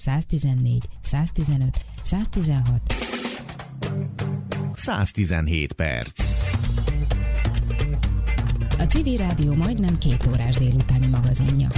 [0.00, 2.80] 114, 115, 116,
[4.74, 6.12] 117 perc.
[8.78, 11.68] A Civil Rádió majdnem két órás délutáni magazinja.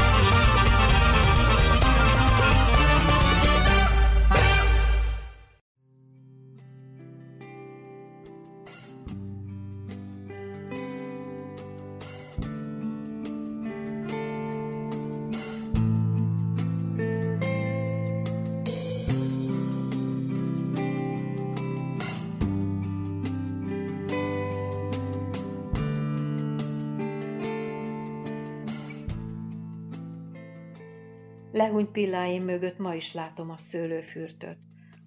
[31.92, 34.56] Lehúny pilláim mögött ma is látom a szőlőfürtöt.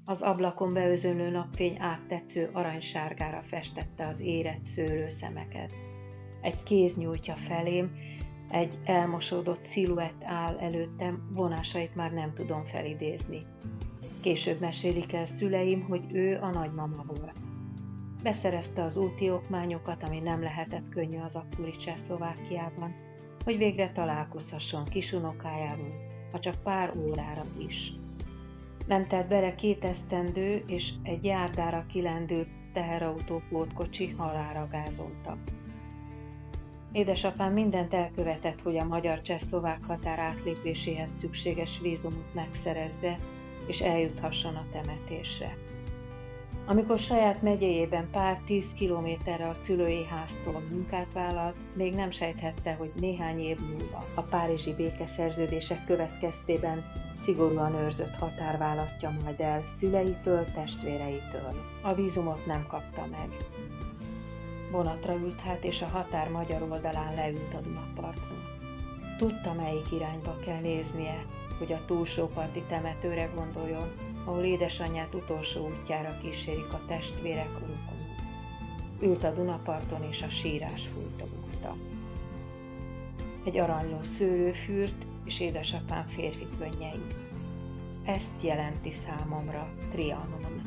[0.05, 5.73] Az ablakon beözönlő napfény áttetsző aranysárgára festette az érett szőlőszemeket.
[6.41, 7.91] Egy kéz nyújtja felém,
[8.49, 13.45] egy elmosódott sziluett áll előttem, vonásait már nem tudom felidézni.
[14.21, 17.39] Később mesélik el szüleim, hogy ő a nagymama volt.
[18.23, 22.95] Beszerezte az úti okmányokat, ami nem lehetett könnyű az akkori Csehszlovákiában,
[23.43, 27.93] hogy végre találkozhasson kisunokájával, ha csak pár órára is.
[28.87, 35.37] Nem telt bele két esztendő, és egy járdára kilendült teherautó pótkocsi halára gázolta.
[36.91, 43.15] Édesapám mindent elkövetett, hogy a magyar-csehszlovák határ átlépéséhez szükséges vízumot megszerezze,
[43.67, 45.64] és eljuthasson a temetésre.
[46.67, 52.91] Amikor saját megyéjében pár tíz kilométerre a szülői háztól munkát vállalt, még nem sejthette, hogy
[52.99, 56.83] néhány év múlva a párizsi békeszerződések következtében
[57.23, 61.51] szigorúan őrzött határ választja majd el szüleitől, testvéreitől.
[61.81, 63.29] A vízumot nem kapta meg.
[64.71, 68.43] Vonatra ült hát, és a határ magyar oldalán leült a Dunaparton.
[69.17, 71.25] Tudta, melyik irányba kell néznie,
[71.57, 73.91] hogy a túlsó parti temetőre gondoljon,
[74.25, 78.03] ahol édesanyját utolsó útjára kísérik a testvérek rokon.
[79.01, 81.75] Ült a Dunaparton, és a sírás fújtogogta.
[83.43, 87.05] Egy aranyló szőlőfűrt, és édesapám férfi könnyei.
[88.05, 90.61] Ezt jelenti számomra Trianon.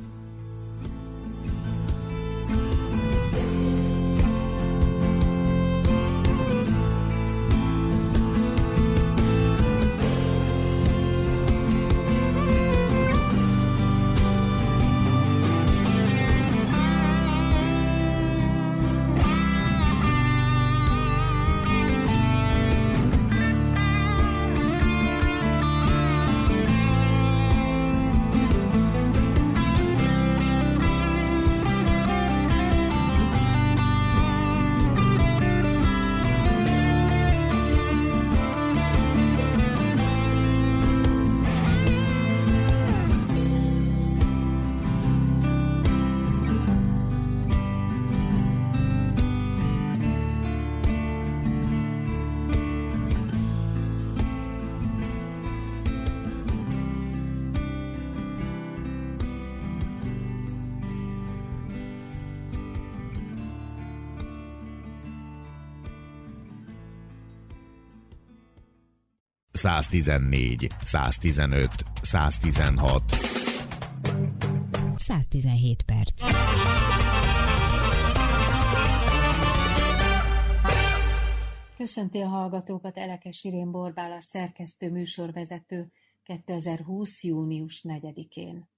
[69.68, 73.02] 114, 115, 116.
[74.96, 76.22] 117 perc.
[81.76, 85.92] Köszönti a hallgatókat Elekes Irén Borbál, a szerkesztő műsorvezető
[86.22, 87.22] 2020.
[87.22, 88.68] június 4-én.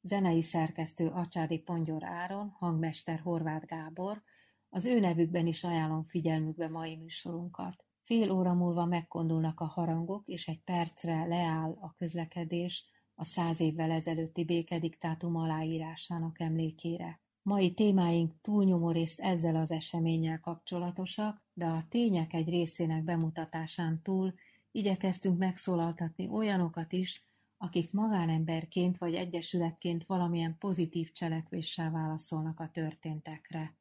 [0.00, 4.22] Zenei szerkesztő Acsádi Pongyor Áron, hangmester Horváth Gábor,
[4.68, 7.84] az ő nevükben is ajánlom figyelmükbe mai műsorunkat.
[8.04, 13.90] Fél óra múlva megkondulnak a harangok, és egy percre leáll a közlekedés a száz évvel
[13.90, 17.20] ezelőtti békediktátum aláírásának emlékére.
[17.42, 24.34] Mai témáink túlnyomórészt ezzel az eseménnyel kapcsolatosak, de a tények egy részének bemutatásán túl
[24.70, 27.26] igyekeztünk megszólaltatni olyanokat is,
[27.56, 33.76] akik magánemberként vagy egyesületként valamilyen pozitív cselekvéssel válaszolnak a történtekre.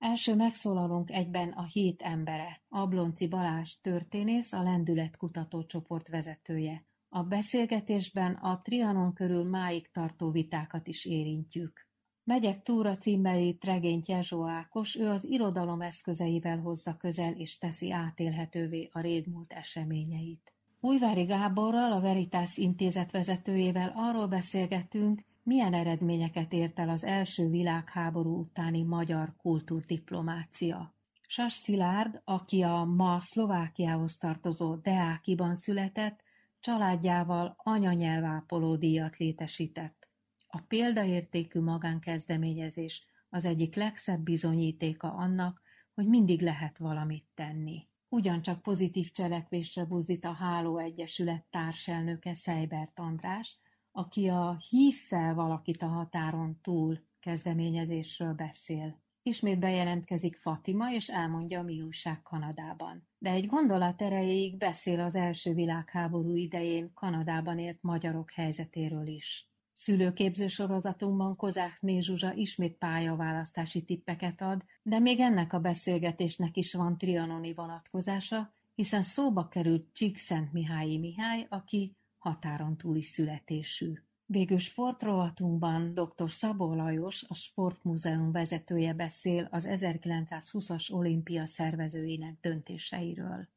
[0.00, 6.84] Első megszólalónk egyben a hét embere, Ablonci Balázs történész, a Lendület kutatócsoport vezetője.
[7.08, 11.88] A beszélgetésben a Trianon körül máig tartó vitákat is érintjük.
[12.24, 17.92] Megyek túra címmel írt regényt Jezsó Ákos, ő az irodalom eszközeivel hozza közel és teszi
[17.92, 20.54] átélhetővé a régmúlt eseményeit.
[20.80, 28.38] Újvári Gáborral, a Veritas intézet vezetőjével arról beszélgetünk, milyen eredményeket ért el az első világháború
[28.38, 30.94] utáni magyar kultúrdiplomácia.
[31.28, 36.20] Sas Szilárd, aki a ma Szlovákiához tartozó Deákiban született,
[36.60, 40.08] családjával anyanyelvápoló díjat létesített.
[40.46, 45.60] A példaértékű magánkezdeményezés az egyik legszebb bizonyítéka annak,
[45.94, 47.88] hogy mindig lehet valamit tenni.
[48.08, 53.58] Ugyancsak pozitív cselekvésre buzdít a Háló Egyesület társelnöke Szejbert András,
[53.92, 59.00] aki a Hív fel valakit a határon túl kezdeményezésről beszél.
[59.22, 63.08] Ismét bejelentkezik Fatima, és elmondja, mi újság Kanadában.
[63.18, 69.48] De egy gondolat erejéig beszél az első világháború idején Kanadában élt magyarok helyzetéről is.
[69.72, 76.98] Szülőképző sorozatunkban Kozákné Zsuzsa ismét pályaválasztási tippeket ad, de még ennek a beszélgetésnek is van
[76.98, 83.92] trianoni vonatkozása, hiszen szóba került Csíkszent Mihályi Mihály, aki határon túli születésű.
[84.26, 86.30] Végül sportrovatunkban dr.
[86.30, 93.48] Szabó Lajos, a Sportmúzeum vezetője beszél az 1920-as olimpia szervezőinek döntéseiről.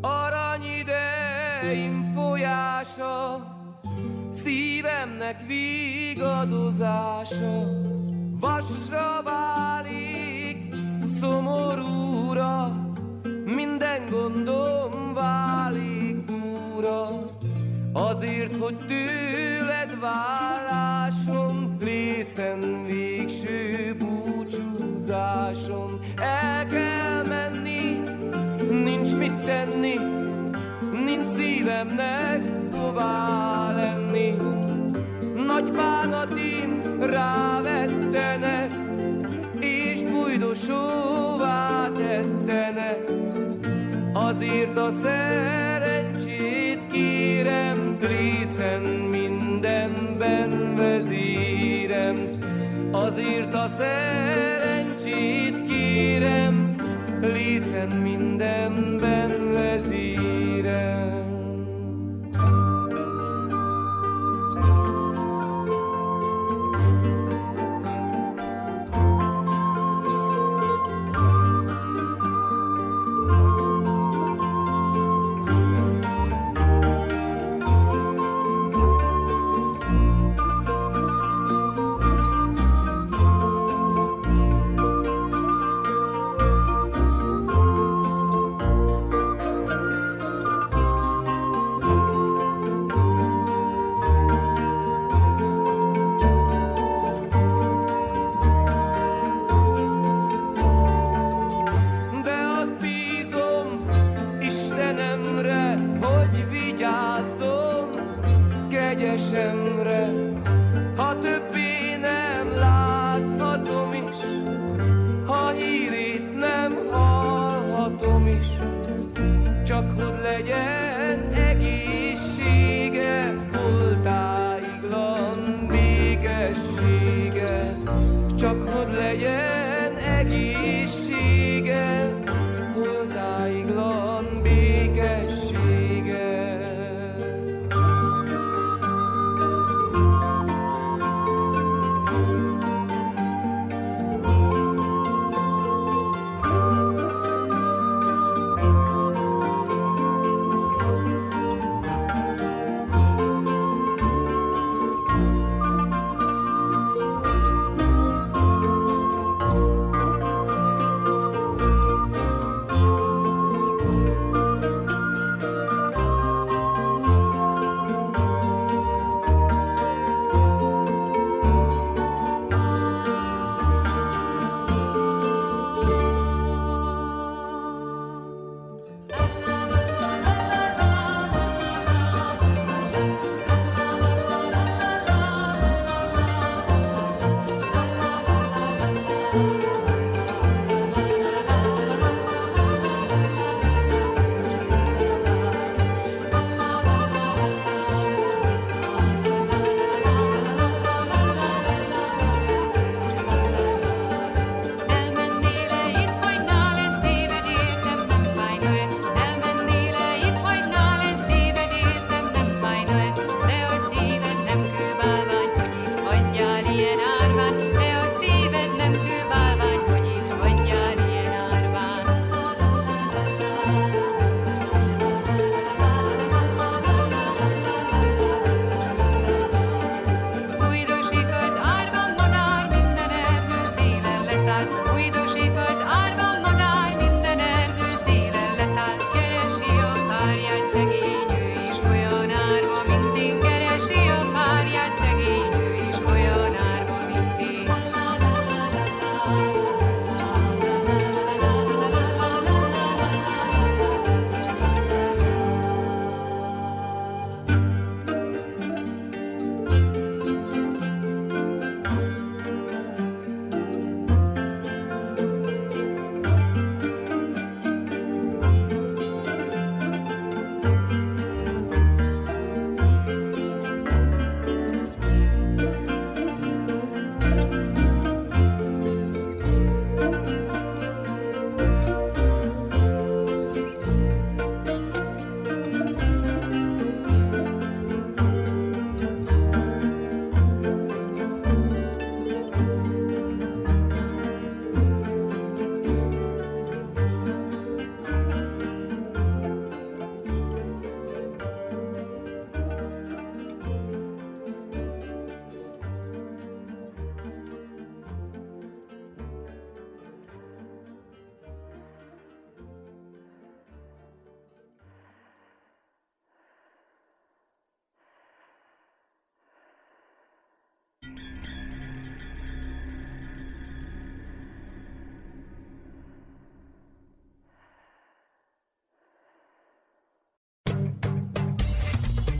[0.00, 3.46] Aranyideim folyása,
[4.30, 7.00] szívemnek vigadozása,
[8.40, 10.74] vasra válik,
[11.20, 12.86] szomorúra,
[13.44, 16.30] minden gondom válik
[16.76, 17.27] úra.
[17.98, 26.00] Azért, hogy tőled vállásom, lészen végső búcsúzásom.
[26.16, 28.00] El kell menni,
[28.70, 29.94] nincs mit tenni,
[31.04, 32.42] nincs szívemnek
[32.76, 34.34] hová lenni.
[35.46, 38.70] Nagy bánatim rávettenek,
[39.60, 43.10] és bujdosóvá tettenek.
[44.12, 52.38] Azért a szerencsét kérem, Lészen mindenben vezérem.
[52.92, 56.76] Azért a szerencsét kérem,
[57.20, 58.87] Lészen mindenben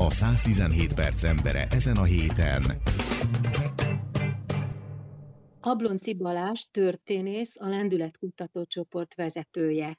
[0.09, 2.63] A 117 perc embere ezen a héten.
[5.61, 9.99] Ablonci Balázs történész, a Lendület Kutatócsoport vezetője.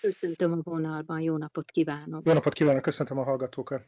[0.00, 2.26] Köszöntöm a vonalban, jó napot kívánok!
[2.26, 3.84] Jó napot kívánok, köszöntöm a hallgatókat!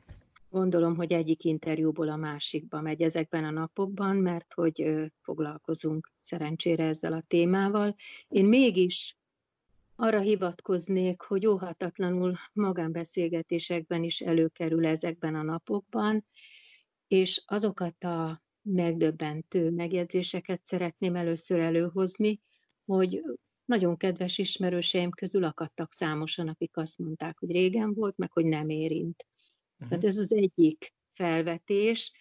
[0.51, 4.91] Gondolom, hogy egyik interjúból a másikba megy ezekben a napokban, mert hogy
[5.23, 7.95] foglalkozunk szerencsére ezzel a témával.
[8.29, 9.17] Én mégis
[10.01, 16.27] arra hivatkoznék, hogy óhatatlanul magánbeszélgetésekben is előkerül ezekben a napokban,
[17.07, 22.41] és azokat a megdöbbentő megjegyzéseket szeretném először előhozni,
[22.85, 23.23] hogy
[23.65, 28.69] nagyon kedves ismerőseim közül akadtak számosan, akik azt mondták, hogy régen volt, meg hogy nem
[28.69, 29.27] érint.
[29.73, 29.89] Uh-huh.
[29.89, 32.13] Tehát ez az egyik felvetés,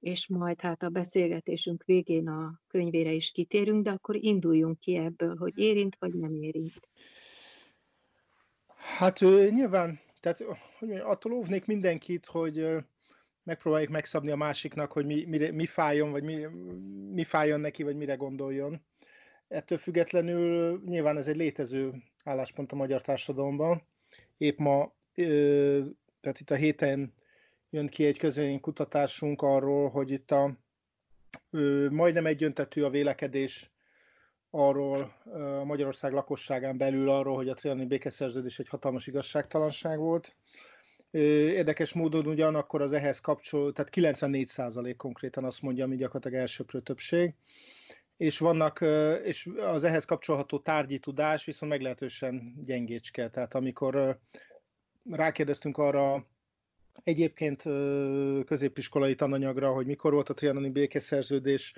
[0.00, 5.36] és majd hát a beszélgetésünk végén a könyvére is kitérünk, de akkor induljunk ki ebből,
[5.36, 6.80] hogy érint vagy nem érint.
[8.96, 10.44] Hát nyilván, tehát
[10.78, 12.66] hogy attól óvnék mindenkit, hogy
[13.42, 16.46] megpróbáljuk megszabni a másiknak, hogy mi, mi, mi fájjon, vagy mi,
[17.12, 18.80] mi fájjon neki, vagy mire gondoljon.
[19.48, 21.92] Ettől függetlenül nyilván ez egy létező
[22.24, 23.82] álláspont a magyar társadalomban.
[24.36, 24.92] Épp ma,
[26.20, 27.14] tehát itt a héten
[27.70, 30.58] jön ki egy közöny kutatásunk arról, hogy itt a
[31.90, 33.70] majdnem egyöntetű a vélekedés
[34.50, 35.12] arról
[35.64, 40.36] Magyarország lakosságán belül arról, hogy a triani békeszerződés egy hatalmas igazságtalanság volt.
[41.10, 47.34] Érdekes módon ugyanakkor az ehhez kapcsolódó, tehát 94% konkrétan azt mondja, ami gyakorlatilag elsőprő többség,
[48.16, 48.80] és vannak,
[49.24, 53.28] és az ehhez kapcsolható tárgyi tudás viszont meglehetősen gyengécske.
[53.28, 54.18] Tehát amikor
[55.10, 56.26] rákérdeztünk arra
[57.02, 57.62] egyébként
[58.44, 61.74] középiskolai tananyagra, hogy mikor volt a trianoni békeszerződés,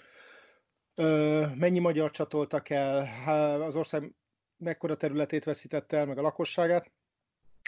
[1.57, 4.15] mennyi magyar csatoltak el, az ország
[4.57, 6.91] mekkora területét veszítette el, meg a lakosságát,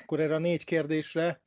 [0.02, 1.42] akkor erre a négy kérdésre,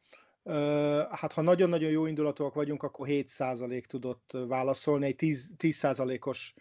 [1.09, 6.53] hát ha nagyon-nagyon jó indulatúak vagyunk, akkor 7% tudott válaszolni, egy 10, 10%-os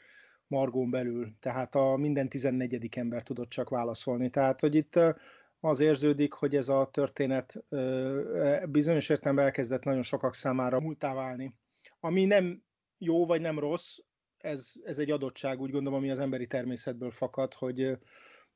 [0.47, 2.89] margón belül, tehát a minden 14.
[2.97, 4.31] ember tudott csak válaszolni.
[4.31, 4.99] Tehát, hogy itt
[5.61, 7.65] az érződik, hogy ez a történet
[8.67, 11.55] bizonyos értelemben elkezdett nagyon sokak számára múltá válni.
[12.01, 12.63] Ami nem
[12.99, 13.99] jó vagy nem rossz,
[14.45, 17.99] ez, ez egy adottság, úgy gondolom, ami az emberi természetből fakad, hogy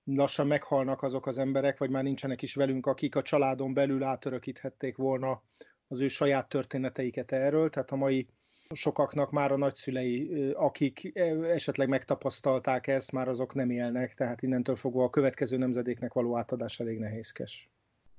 [0.05, 4.97] lassan meghalnak azok az emberek, vagy már nincsenek is velünk, akik a családon belül átörökíthették
[4.97, 5.43] volna
[5.89, 7.71] az ő saját történeteiket erről.
[7.71, 8.27] Tehát a mai
[8.75, 15.05] sokaknak már a nagyszülei, akik esetleg megtapasztalták ezt, már azok nem élnek, tehát innentől fogva
[15.05, 17.69] a következő nemzedéknek való átadás elég nehézkes.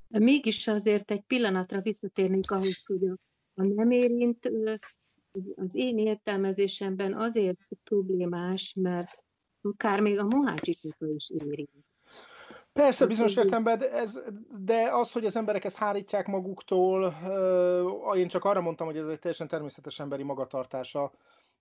[0.07, 3.05] Mégis azért egy pillanatra visszatérnénk ahhoz, hogy
[3.53, 4.51] a nem érint
[5.55, 9.23] az én értelmezésemben azért problémás, mert
[9.61, 11.87] akár még a mohácsikuka is érint.
[12.73, 14.23] Persze, bizonyos értelemben, de, ez,
[14.65, 17.13] de az, hogy az emberek ezt hárítják maguktól,
[18.15, 21.11] én csak arra mondtam, hogy ez egy teljesen természetes emberi magatartása.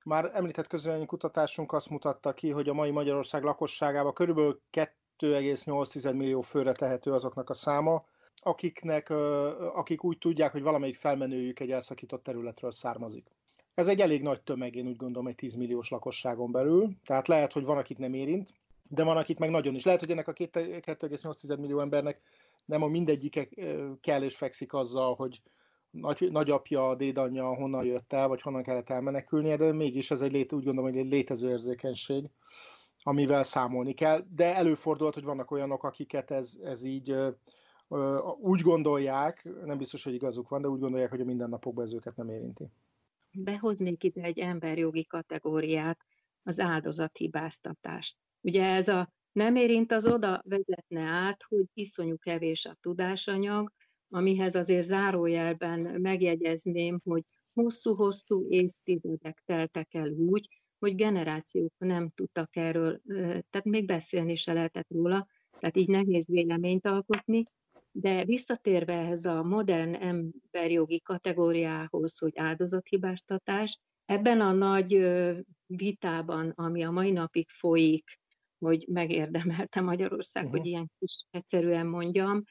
[0.04, 6.40] Már említett közöny kutatásunk azt mutatta ki, hogy a mai Magyarország lakosságában körülbelül 2,8 millió
[6.40, 8.04] főre tehető azoknak a száma,
[8.36, 9.10] akiknek,
[9.74, 13.37] akik úgy tudják, hogy valamelyik felmenőjük egy elszakított területről származik.
[13.78, 17.52] Ez egy elég nagy tömeg, én úgy gondolom, egy 10 milliós lakosságon belül, tehát lehet,
[17.52, 18.54] hogy van, akit nem érint,
[18.88, 19.84] de van, akit meg nagyon is.
[19.84, 22.20] Lehet, hogy ennek a 2,8 millió embernek
[22.64, 23.48] nem a mindegyike
[24.00, 25.42] kell és fekszik azzal, hogy
[25.90, 30.52] nagy, nagyapja, dédanyja honnan jött el, vagy honnan kellett elmenekülnie, de mégis ez egy lét,
[30.52, 32.30] úgy gondolom, hogy egy létező érzékenység,
[33.02, 34.24] amivel számolni kell.
[34.34, 37.16] De előfordulhat, hogy vannak olyanok, akiket ez, ez így
[38.40, 42.16] úgy gondolják, nem biztos, hogy igazuk van, de úgy gondolják, hogy a mindennapokban ez őket
[42.16, 42.70] nem érinti
[43.32, 45.98] behoznék ide egy emberjogi kategóriát,
[46.42, 48.16] az áldozathibáztatást.
[48.40, 53.72] Ugye ez a nem érint az oda vezetne át, hogy iszonyú kevés a tudásanyag,
[54.08, 63.00] amihez azért zárójelben megjegyezném, hogy hosszú-hosszú évtizedek teltek el úgy, hogy generációk nem tudtak erről,
[63.50, 65.26] tehát még beszélni se lehetett róla,
[65.58, 67.42] tehát így nehéz véleményt alkotni,
[67.92, 75.08] de visszatérve ehhez a modern emberjogi kategóriához, hogy áldozathibástatás, ebben a nagy
[75.66, 78.18] vitában, ami a mai napig folyik,
[78.58, 80.58] hogy megérdemelte Magyarország, uh-huh.
[80.58, 82.42] hogy ilyen kis egyszerűen mondjam,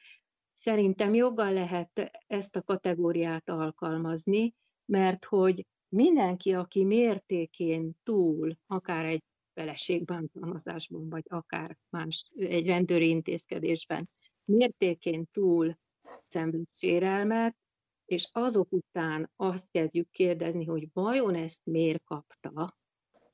[0.54, 4.54] szerintem joggal lehet ezt a kategóriát alkalmazni,
[4.84, 9.22] mert hogy mindenki, aki mértékén túl, akár egy
[9.54, 14.08] feleségbántalmazásban, vagy akár más egy rendőri intézkedésben
[14.48, 15.78] mértékén túl
[16.18, 17.54] szenved
[18.04, 22.76] és azok után azt kezdjük kérdezni, hogy vajon ezt miért kapta,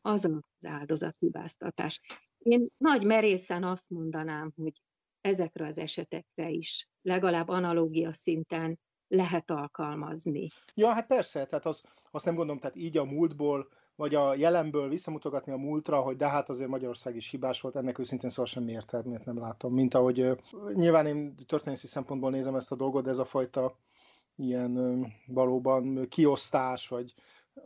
[0.00, 2.00] az az áldozathibáztatás.
[2.38, 4.80] Én nagy merészen azt mondanám, hogy
[5.20, 8.78] ezekre az esetekre is legalább analógia szinten
[9.08, 10.48] lehet alkalmazni.
[10.74, 14.88] Ja, hát persze, tehát az, azt nem gondolom, tehát így a múltból, vagy a jelenből
[14.88, 18.72] visszamutogatni a múltra, hogy de hát azért Magyarország is hibás volt, ennek őszintén szóval semmi
[18.72, 19.72] értelmét nem látom.
[19.74, 20.36] Mint ahogy
[20.74, 23.76] nyilván én történészi szempontból nézem ezt a dolgot, de ez a fajta
[24.36, 27.14] ilyen valóban kiosztás, vagy,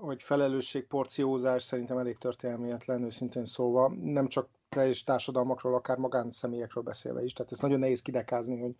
[0.00, 3.94] vagy felelősségporciózás szerintem elég történelmietlen, őszintén szóval.
[4.02, 7.32] Nem csak teljes társadalmakról, akár magánszemélyekről beszélve is.
[7.32, 8.75] Tehát ez nagyon nehéz kidekázni, hogy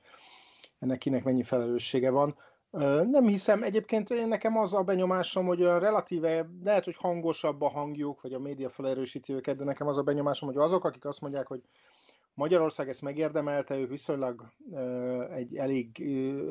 [0.78, 2.37] ennek kinek mennyi felelőssége van.
[3.11, 7.69] Nem hiszem, egyébként én nekem az a benyomásom, hogy olyan relatíve, lehet, hogy hangosabb a
[7.69, 11.21] hangjuk, vagy a média felerősíti őket, de nekem az a benyomásom, hogy azok, akik azt
[11.21, 11.63] mondják, hogy
[12.35, 14.52] Magyarország ezt megérdemelte, ők viszonylag
[15.31, 16.04] egy elég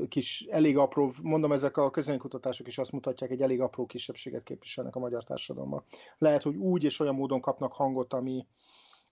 [0.09, 4.95] kis, elég apró, mondom, ezek a közönkutatások is azt mutatják, egy elég apró kisebbséget képviselnek
[4.95, 5.83] a magyar társadalomban.
[6.17, 8.47] Lehet, hogy úgy és olyan módon kapnak hangot, ami,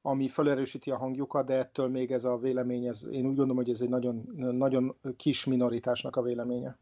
[0.01, 3.69] ami felerősíti a hangjukat, de ettől még ez a vélemény, ez, én úgy gondolom, hogy
[3.69, 6.77] ez egy nagyon, nagyon kis minoritásnak a véleménye.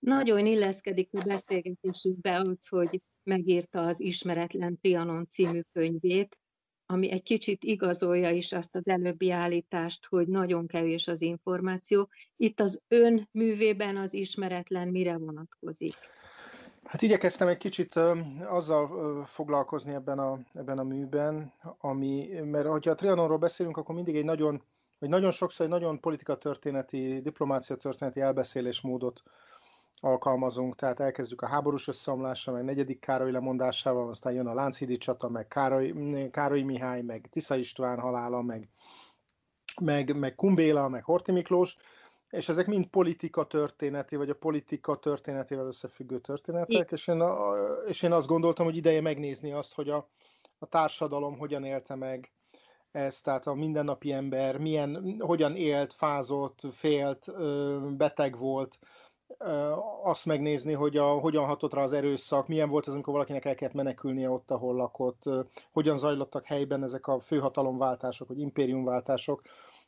[0.00, 6.38] Nagyon illeszkedik a beszélgetésünkbe az, hogy megírta az Ismeretlen Trianon című könyvét,
[6.86, 12.08] ami egy kicsit igazolja is azt az előbbi állítást, hogy nagyon kevés az információ.
[12.36, 15.94] Itt az ön művében az ismeretlen mire vonatkozik?
[16.84, 17.94] Hát igyekeztem egy kicsit
[18.46, 24.16] azzal foglalkozni ebben a, ebben a műben, ami, mert hogyha a Trianonról beszélünk, akkor mindig
[24.16, 24.62] egy nagyon,
[24.98, 27.22] vagy nagyon sokszor egy nagyon politikatörténeti,
[27.78, 29.22] történeti elbeszélésmódot
[30.00, 35.28] alkalmazunk, tehát elkezdjük a háborús összeomlással, meg negyedik Károly lemondásával, aztán jön a Lánchídi csata,
[35.28, 35.94] meg Károly,
[36.30, 38.68] Károly Mihály, meg Tisza István halála, meg,
[39.80, 41.76] meg, meg Kumbéla, meg Horti Miklós,
[42.30, 47.22] és ezek mind politika történeti, vagy a politika történetével összefüggő történetek, és én,
[47.86, 50.08] és én azt gondoltam, hogy ideje megnézni azt, hogy a,
[50.58, 52.32] a társadalom hogyan élte meg
[52.90, 57.26] ezt, tehát a mindennapi ember milyen, hogyan élt, fázott, félt,
[57.96, 58.78] beteg volt,
[60.02, 63.54] azt megnézni, hogy a, hogyan hatott rá az erőszak, milyen volt az, amikor valakinek el
[63.54, 65.22] kellett menekülnie ott, ahol lakott,
[65.72, 69.42] hogyan zajlottak helyben ezek a főhatalomváltások, vagy impériumváltások.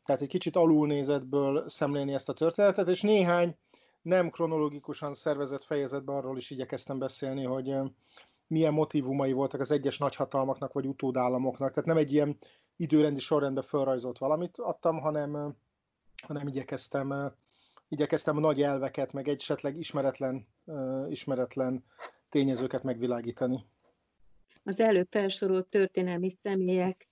[0.04, 3.56] Tehát egy kicsit alulnézetből szemlélni ezt a történetet, és néhány
[4.02, 7.74] nem kronológikusan szervezett fejezetben arról is igyekeztem beszélni, hogy
[8.46, 11.72] milyen motivumai voltak az egyes nagyhatalmaknak, vagy utódállamoknak.
[11.72, 12.38] Tehát nem egy ilyen
[12.76, 15.56] időrendi sorrendben felrajzolt valamit adtam, hanem,
[16.26, 17.32] hanem igyekeztem
[17.92, 21.85] igyekeztem a nagy elveket, meg egy esetleg ismeretlen, uh, ismeretlen
[22.28, 23.64] tényezőket megvilágítani.
[24.64, 27.09] Az előbb felsorolt történelmi személyek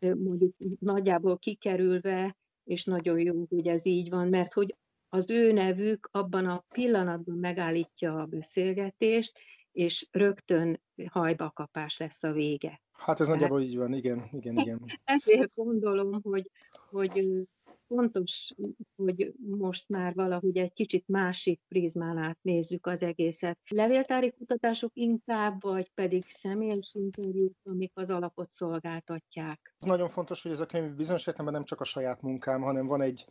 [0.00, 4.76] mondjuk nagyjából kikerülve, és nagyon jó, hogy ez így van, mert hogy
[5.08, 9.38] az ő nevük abban a pillanatban megállítja a beszélgetést,
[9.72, 12.80] és rögtön hajbakapás lesz a vége.
[12.92, 13.40] Hát ez Tehát...
[13.40, 14.80] nagyjából így van, igen, igen, igen.
[15.04, 16.50] Ezért gondolom, hogy,
[16.90, 17.46] hogy
[17.88, 18.54] fontos,
[18.96, 23.58] hogy most már valahogy egy kicsit másik prizmán át nézzük az egészet.
[23.68, 29.74] Levéltári kutatások inkább, vagy pedig személyes interjúk, amik az alapot szolgáltatják?
[29.78, 32.86] Ez nagyon fontos, hogy ez a könyv bizonyos értelemben nem csak a saját munkám, hanem
[32.86, 33.26] van egy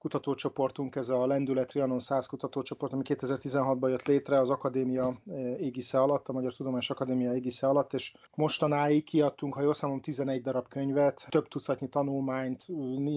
[0.00, 5.12] kutatócsoportunk, ez a Lendület Trianon 100 kutatócsoport, ami 2016-ban jött létre az akadémia
[5.58, 10.42] égisze alatt, a Magyar Tudományos Akadémia égisze alatt, és mostanáig kiadtunk, ha jól számom, 11
[10.42, 12.66] darab könyvet, több tucatnyi tanulmányt,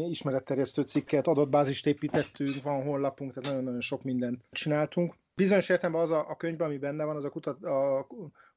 [0.09, 5.15] ismeretterjesztő cikket, adatbázist építettünk, van honlapunk, tehát nagyon-nagyon sok mindent csináltunk.
[5.35, 8.07] Bizonyos értelemben az a, a könyvben, ami benne van, az a, kutat, a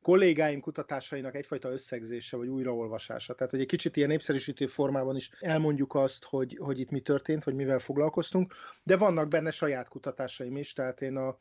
[0.07, 3.35] kollégáim kutatásainak egyfajta összegzése vagy újraolvasása.
[3.35, 7.45] Tehát, hogy egy kicsit ilyen népszerűsítő formában is elmondjuk azt, hogy, hogy itt mi történt,
[7.45, 11.37] vagy mivel foglalkoztunk, de vannak benne saját kutatásaim is, tehát én a,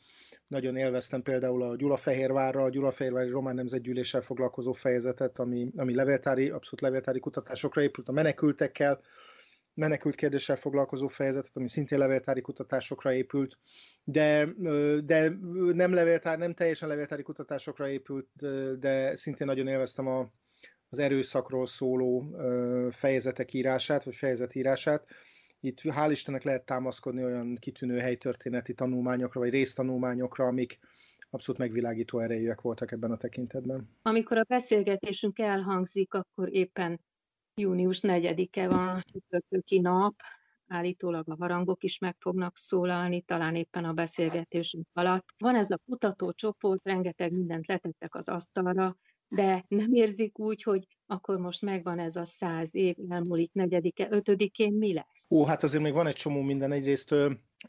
[0.48, 6.82] nagyon élveztem például a Gyulafehérvárra, a Gyulafehérvári Román Nemzetgyűléssel foglalkozó fejezetet, ami, ami levéltári, abszolút
[6.82, 9.02] levéltári kutatásokra épült a menekültekkel,
[9.76, 13.58] menekült kérdéssel foglalkozó fejezetet, ami szintén levéltári kutatásokra épült,
[14.04, 14.48] de,
[15.06, 15.30] de
[15.74, 18.28] nem, levéltár, nem teljesen levéltári kutatásokra épült,
[18.80, 20.30] de szintén nagyon élveztem a,
[20.90, 22.36] az erőszakról szóló
[22.92, 25.06] fejezetek írását, vagy fejezetírását.
[25.60, 30.80] Itt hál' Istennek lehet támaszkodni olyan kitűnő helytörténeti tanulmányokra, vagy résztanulmányokra, amik
[31.30, 33.90] abszolút megvilágító erejűek voltak ebben a tekintetben.
[34.02, 37.00] Amikor a beszélgetésünk elhangzik, akkor éppen
[37.62, 40.16] Június 4-e van a csütörtöki nap,
[40.68, 45.26] állítólag a harangok is meg fognak szólalni, talán éppen a beszélgetésünk alatt.
[45.38, 51.38] Van ez a kutatócsoport, rengeteg mindent letettek az asztalra, de nem érzik úgy, hogy akkor
[51.38, 55.26] most megvan ez a száz év, elmúlik negyedike, ötödikén mi lesz?
[55.30, 56.72] Ó, hát azért még van egy csomó minden.
[56.72, 57.16] Egyrészt,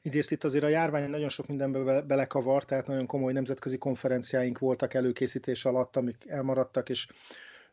[0.02, 4.94] egyrészt itt azért a járvány nagyon sok mindenbe belekavar, tehát nagyon komoly nemzetközi konferenciáink voltak
[4.94, 7.06] előkészítés alatt, amik elmaradtak, és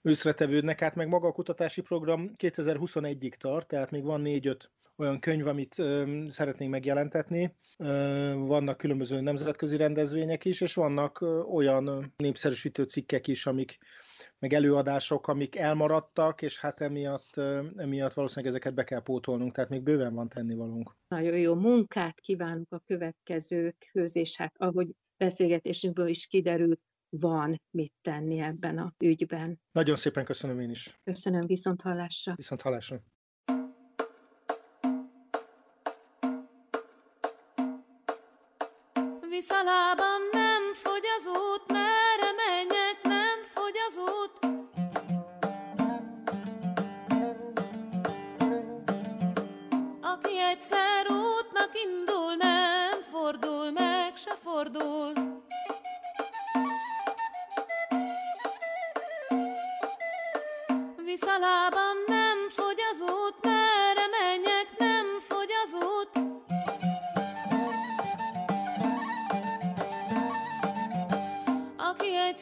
[0.05, 4.59] őszre tevődnek, hát meg maga a kutatási program 2021-ig tart, tehát még van 4-5
[4.95, 5.73] olyan könyv, amit
[6.27, 7.55] szeretnénk megjelentetni.
[8.35, 13.77] Vannak különböző nemzetközi rendezvények is, és vannak olyan népszerűsítő cikkek is, amik
[14.39, 17.37] meg előadások, amik elmaradtak, és hát emiatt,
[17.75, 20.95] emiatt valószínűleg ezeket be kell pótolnunk, tehát még bőven van tennivalónk.
[21.07, 24.87] Nagyon jó munkát kívánunk a következőkhöz, és hát ahogy
[25.17, 26.79] beszélgetésünkből is kiderült,
[27.19, 29.61] van mit tenni ebben a ügyben.
[29.71, 30.99] Nagyon szépen köszönöm én is.
[31.03, 32.33] Köszönöm, viszont hallásra.
[32.35, 32.99] Viszont hallásra.
[39.29, 40.12] Viszalában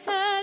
[0.08, 0.41] Aki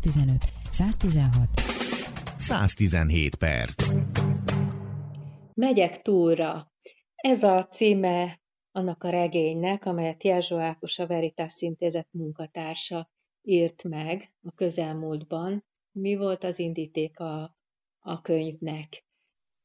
[0.00, 1.48] 115, 116,
[2.38, 3.92] 117 perc.
[5.54, 6.66] Megyek túlra.
[7.14, 8.40] Ez a címe
[8.72, 13.10] annak a regénynek, amelyet Jelzsó Ákos a Veritas Intézet munkatársa
[13.42, 15.64] írt meg a közelmúltban.
[15.92, 17.56] Mi volt az indíték a,
[17.98, 19.04] a könyvnek?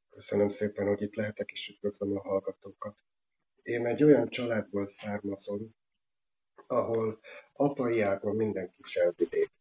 [0.09, 2.97] Köszönöm szépen, hogy itt lehetek, és üdvözlöm a hallgatókat.
[3.61, 5.75] Én egy olyan családból származom,
[6.67, 7.19] ahol
[7.53, 9.54] apai ágon mindenki felvidék.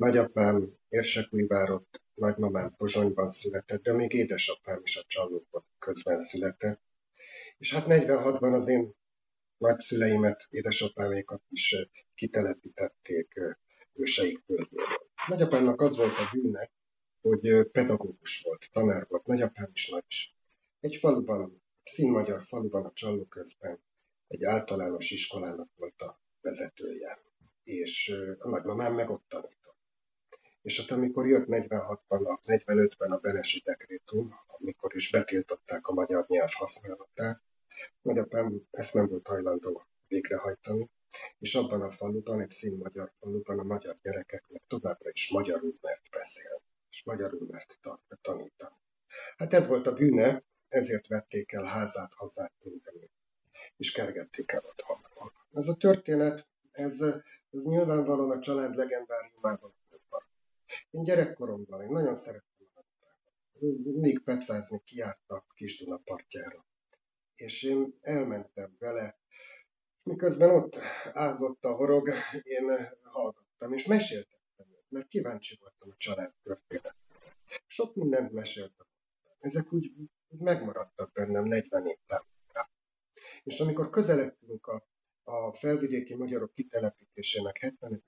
[0.00, 6.80] Nagyapám Érsekújvárott, nagymamám Pozsonyban született, de még édesapám is a Csallókban közben született.
[7.58, 8.94] És hát 46-ban az én
[9.56, 11.76] nagyszüleimet, édesapámékat is
[12.14, 13.40] kitelepítették
[13.92, 14.86] őseik földjéről.
[15.28, 16.70] Nagyapámnak az volt a bűne,
[17.20, 20.34] hogy pedagógus volt, tanár volt, nagyapám is nagy is.
[20.80, 23.82] Egy faluban, színmagyar faluban a Csalló közben
[24.26, 27.18] egy általános iskolának volt a vezetője,
[27.64, 29.59] és a nagymamám meg ott tanított.
[30.62, 36.24] És ott, amikor jött 46-ban, a 45-ben a Benesi dekrétum, amikor is betiltották a magyar
[36.28, 37.42] nyelv használatát,
[38.02, 40.90] nagyapám ezt nem volt hajlandó végrehajtani,
[41.38, 46.10] és abban a faluban, egy szín magyar faluban a magyar gyerekeknek továbbra is magyarul mert
[46.10, 47.78] beszélni, és magyarul mert
[48.22, 48.74] tanítani.
[49.36, 53.10] Hát ez volt a bűne, ezért vették el házát, hazát, mindenét,
[53.76, 54.98] és kergették el otthon.
[55.52, 57.00] Ez a történet, ez,
[57.50, 59.74] ez nyilvánvalóan a család legendáriumában
[60.90, 62.80] én gyerekkoromban, én nagyon szerettem a
[63.58, 66.64] Mindig pecázni kiártak Kis Duna partjára.
[67.34, 69.18] És én elmentem vele,
[70.02, 70.76] miközben ott
[71.12, 72.08] ázott a horog,
[72.42, 74.40] én hallgattam, és meséltettem
[74.90, 76.96] mert kíváncsi voltam a család történetére.
[77.66, 78.86] Sok mindent meséltem.
[79.38, 79.92] Ezek úgy,
[80.28, 82.28] megmaradtak bennem 40 év távol.
[83.42, 84.86] És amikor közeledtünk a,
[85.22, 88.04] a felvidéki magyarok kitelepítésének 70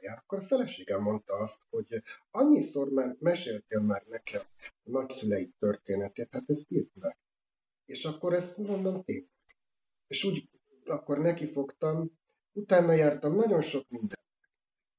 [0.00, 4.42] jár, akkor a feleségem mondta azt, hogy annyiszor már meséltél már nekem
[4.84, 7.16] a nagyszüleid történetét, hát ezt írt meg.
[7.84, 9.28] És akkor ezt mondom tényleg.
[10.06, 10.48] És úgy
[10.84, 12.18] akkor nekifogtam,
[12.52, 14.16] utána jártam nagyon sok mindent.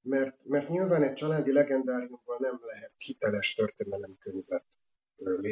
[0.02, 4.66] Mert, mert nyilván egy családi legendáriumból nem lehet hiteles történelemkönyvet,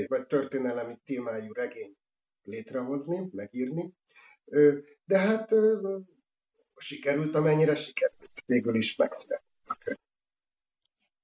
[0.08, 1.96] vagy történelemi témájú regény
[2.44, 3.94] létrehozni, megírni.
[5.06, 5.54] De hát
[6.76, 8.44] sikerült, amennyire sikerült.
[8.46, 9.47] Végül is megszületett.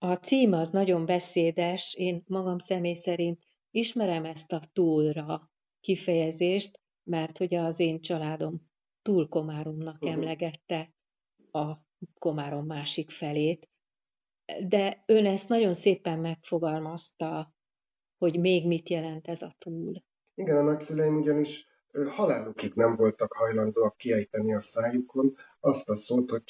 [0.03, 3.39] A cím az nagyon beszédes, én magam személy szerint
[3.71, 8.69] ismerem ezt a túlra kifejezést, mert hogy az én családom
[9.01, 10.11] túl Komáromnak uh-huh.
[10.11, 10.93] emlegette
[11.51, 11.73] a
[12.19, 13.69] Komárom másik felét,
[14.67, 17.53] de ön ezt nagyon szépen megfogalmazta,
[18.17, 20.03] hogy még mit jelent ez a túl.
[20.35, 21.67] Igen, a nagyszüleim ugyanis
[22.09, 26.43] halálukig nem voltak hajlandóak kiejteni a szájukon azt a szót, hogy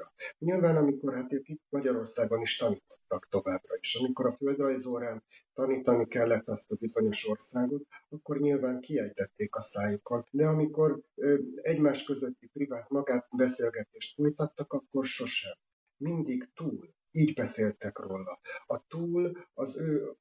[0.00, 0.12] Csehszlovákia.
[0.38, 5.22] Nyilván, amikor hát ők itt Magyarországon is tanítottak továbbra is, amikor a földrajzórán
[5.54, 12.02] tanítani kellett azt a bizonyos országot, akkor nyilván kiejtették a szájukon, de amikor ö, egymás
[12.02, 15.56] közötti privát magát beszélgetést folytattak, akkor sosem.
[15.96, 16.94] Mindig túl.
[17.12, 18.40] Így beszéltek róla.
[18.66, 20.16] A túl az ő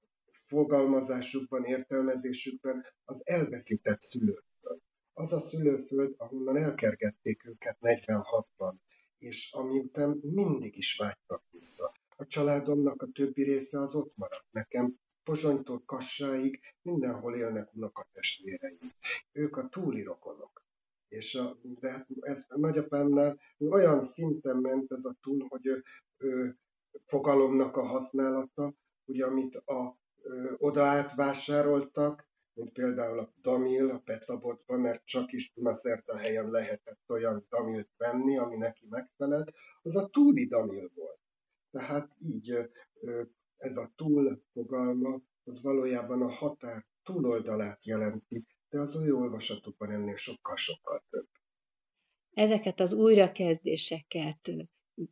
[0.47, 4.81] fogalmazásukban, értelmezésükben az elveszített szülőföld.
[5.13, 8.73] Az a szülőföld, ahonnan elkergették őket 46-ban,
[9.19, 11.93] és ami után mindig is vágytak vissza.
[12.15, 18.93] A családomnak a többi része az ott maradt nekem, Pozsonytól Kassáig mindenhol élnek unokatestvéreim.
[19.31, 20.63] Ők a túli rokonok.
[21.07, 25.83] És a, de hát ez a nagyapámnál olyan szinten ment ez a túl, hogy ő,
[26.17, 26.57] ő,
[27.05, 28.73] fogalomnak a használata,
[29.05, 29.97] ugye amit a
[30.57, 32.28] oda átvásároltak,
[32.59, 35.53] mint például a Damil a Pecabotban, mert csak is
[36.05, 41.19] a helyen lehetett olyan Damilt venni, ami neki megfelelt, az a túli Damil volt.
[41.71, 42.69] Tehát így
[43.57, 50.15] ez a túl fogalma, az valójában a határ túloldalát jelenti, de az új olvasatokban ennél
[50.15, 51.27] sokkal-sokkal több.
[52.33, 54.51] Ezeket az újrakezdéseket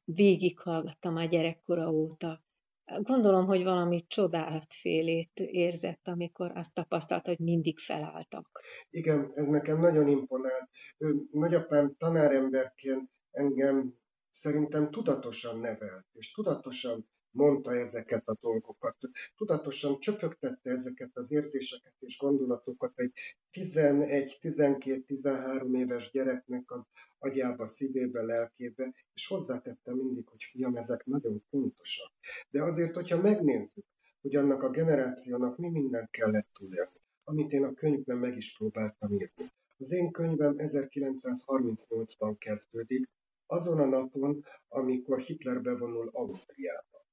[0.03, 2.45] végighallgattam a gyerekkora óta.
[2.95, 8.61] Gondolom, hogy valami csodálatfélét érzett, amikor azt tapasztalt, hogy mindig felálltak.
[8.89, 10.69] Igen, ez nekem nagyon imponált.
[10.97, 13.93] Ő, nagyapám tanáremberként engem
[14.31, 18.97] szerintem tudatosan nevelt, és tudatosan mondta ezeket a dolgokat.
[19.35, 23.11] Tudatosan csöpögtette ezeket az érzéseket és gondolatokat egy
[23.51, 26.81] 11, 12, 13 éves gyereknek az
[27.19, 32.11] agyába, szívébe, lelkébe, és hozzátette mindig, hogy fiam, ezek nagyon fontosak.
[32.49, 33.85] De azért, hogyha megnézzük,
[34.21, 39.11] hogy annak a generációnak mi mindent kellett túlélni, amit én a könyvben meg is próbáltam
[39.11, 39.51] írni.
[39.77, 43.09] Az én könyvem 1938-ban kezdődik,
[43.45, 47.06] azon a napon, amikor Hitler bevonul Ausztriába.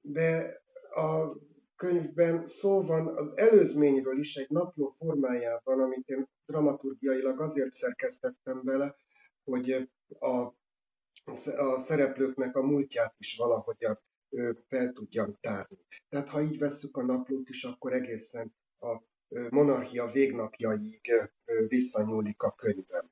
[0.00, 1.32] De a
[1.76, 8.96] könyvben szó van az előzményről is egy napló formájában, amit én dramaturgiailag azért szerkesztettem bele,
[9.44, 10.54] hogy a,
[11.56, 14.00] a szereplőknek a múltját is valahogyan
[14.68, 15.78] fel tudjam tárni.
[16.08, 19.02] Tehát ha így vesszük a naplót is, akkor egészen a
[19.50, 21.12] monarchia végnapjaig
[21.68, 23.10] visszanyúlik a könyvem.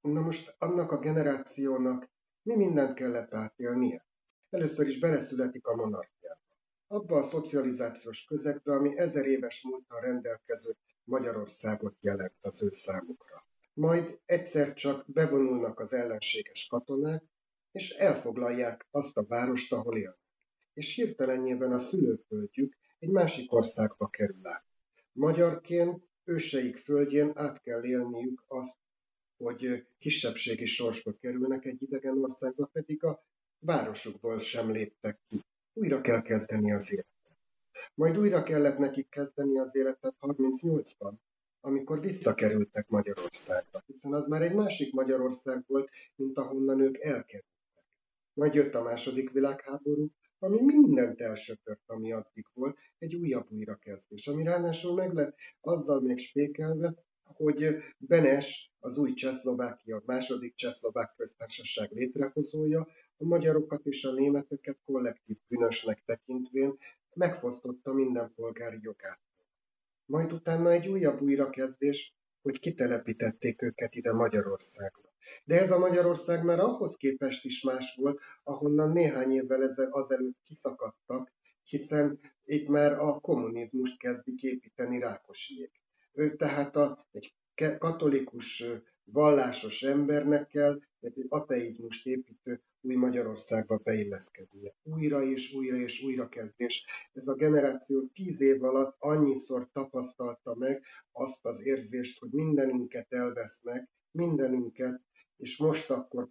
[0.00, 2.10] Na most annak a generációnak
[2.42, 4.09] mi mindent kellett átélnie?
[4.50, 6.40] Először is beleszületik a monarchiába.
[6.86, 13.46] Abba a szocializációs közegbe, ami ezer éves múltal rendelkező Magyarországot jelent az ő számukra.
[13.74, 17.24] Majd egyszer csak bevonulnak az ellenséges katonák,
[17.72, 20.18] és elfoglalják azt a várost, ahol élnek.
[20.72, 24.64] És hirtelenjében a szülőföldjük egy másik országba kerül át.
[25.12, 28.76] Magyarként őseik földjén át kell élniük azt,
[29.36, 33.24] hogy kisebbségi sorsba kerülnek egy idegen országba, pedig a
[33.60, 35.44] városukból sem léptek ki.
[35.72, 37.08] Újra kell kezdeni az életet.
[37.94, 41.12] Majd újra kellett nekik kezdeni az életet 38-ban,
[41.60, 47.48] amikor visszakerültek Magyarországra, hiszen az már egy másik Magyarország volt, mint ahonnan ők elkerültek.
[48.32, 54.42] Majd jött a második világháború, ami mindent elsöpört, ami addig volt, egy újabb újrakezdés, ami
[54.42, 62.88] ráadásul meg lett azzal még spékelve, hogy Benes, az új Csehszlovákia, második Csehszlovák köztársaság létrehozója,
[63.20, 66.78] a magyarokat és a németeket kollektív bűnösnek tekintvén
[67.14, 69.20] megfosztotta minden polgári jogát.
[70.04, 75.08] Majd utána egy újabb újrakezdés, hogy kitelepítették őket ide Magyarországra.
[75.44, 80.38] De ez a Magyarország már ahhoz képest is más volt, ahonnan néhány évvel ezel azelőtt
[80.44, 85.80] kiszakadtak, hiszen itt már a kommunizmust kezdik építeni Rákosiék.
[86.12, 87.34] Ő tehát a, egy
[87.78, 88.64] katolikus
[89.04, 94.74] vallásos embernek kell egy ateizmust építő új Magyarországba beilleszkednie.
[94.82, 96.84] Újra és újra és újra kezdés.
[97.12, 103.88] Ez a generáció tíz év alatt annyiszor tapasztalta meg azt az érzést, hogy mindenünket elvesznek,
[104.10, 105.02] mindenünket,
[105.36, 106.28] és most akkor,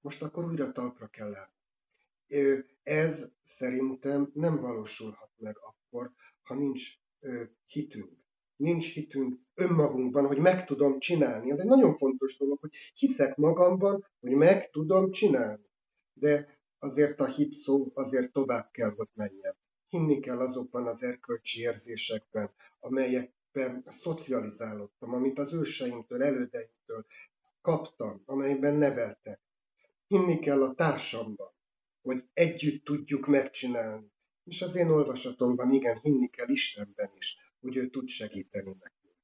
[0.00, 2.64] most akkor újra talpra kell állni.
[2.82, 6.84] Ez szerintem nem valósulhat meg akkor, ha nincs
[7.66, 8.25] hitünk.
[8.56, 11.50] Nincs hitünk önmagunkban, hogy meg tudom csinálni.
[11.50, 15.70] Ez egy nagyon fontos dolog, hogy hiszek magamban, hogy meg tudom csinálni.
[16.12, 19.56] De azért a hit szó azért tovább kell, hogy menjen.
[19.88, 22.50] Hinni kell azokban az erkölcsi érzésekben,
[22.80, 27.06] amelyekben szocializálódtam, amit az őseimtől, elődeimtől
[27.60, 29.40] kaptam, amelyben neveltek.
[30.06, 31.52] Hinni kell a társamban,
[32.02, 34.12] hogy együtt tudjuk megcsinálni.
[34.44, 37.36] És az én olvasatomban igen, hinni kell Istenben is,
[37.66, 39.14] hogy ő tud segíteni nekünk.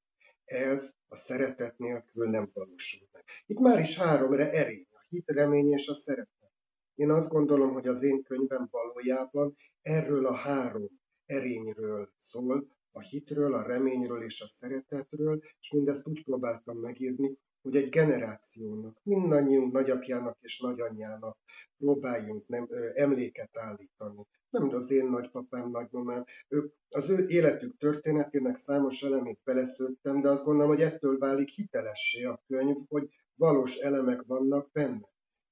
[0.45, 3.24] Ez a szeretet nélkül nem valósul meg.
[3.47, 6.53] Itt már is háromra erény, a hit, remény és a szeretet.
[6.95, 10.88] Én azt gondolom, hogy az én könyvem valójában erről a három
[11.26, 17.76] erényről szól, a hitről, a reményről és a szeretetről, és mindezt úgy próbáltam megírni, hogy
[17.76, 21.38] egy generációnak, mindannyiunk nagyapjának és nagyanyjának
[21.78, 24.26] próbáljunk nem, ö, emléket állítani.
[24.53, 30.44] Nem az én nagypapám, nagymamám, ők, az ő életük történetének számos elemét beleszőttem, de azt
[30.44, 35.09] gondolom, hogy ettől válik hitelessé a könyv, hogy valós elemek vannak benne.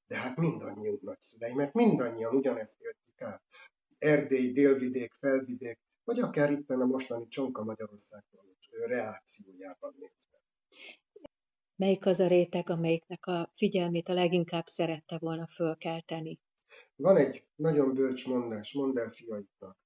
[0.06, 3.42] De hát mindannyiunk nagyszülei, mert mindannyian ugyanezt éltük át.
[3.98, 8.44] Erdély, délvidék, felvidék, vagy akár itt a mostani Csonka Magyarországban
[8.86, 10.40] reakciójában nézve.
[11.76, 16.38] Melyik az a réteg, amelyiknek a figyelmét a leginkább szerette volna fölkelteni?
[17.00, 19.78] Van egy nagyon bölcs mondás, mondd el fiaidnak.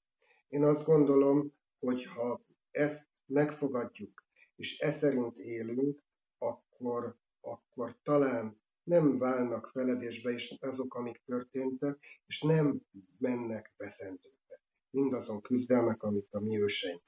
[0.48, 4.24] Én azt gondolom, hogy ha ezt megfogadjuk,
[4.56, 6.02] és e szerint élünk,
[6.38, 12.80] akkor, akkor talán nem válnak feledésbe is azok, amik történtek, és nem
[13.18, 14.62] mennek veszendőbe.
[14.90, 17.02] Mindazon küzdelmek, amit a mi őseink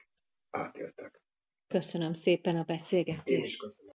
[0.49, 1.21] átéltek.
[1.67, 3.27] Köszönöm szépen a beszélgetést.
[3.27, 3.95] Én is köszönöm.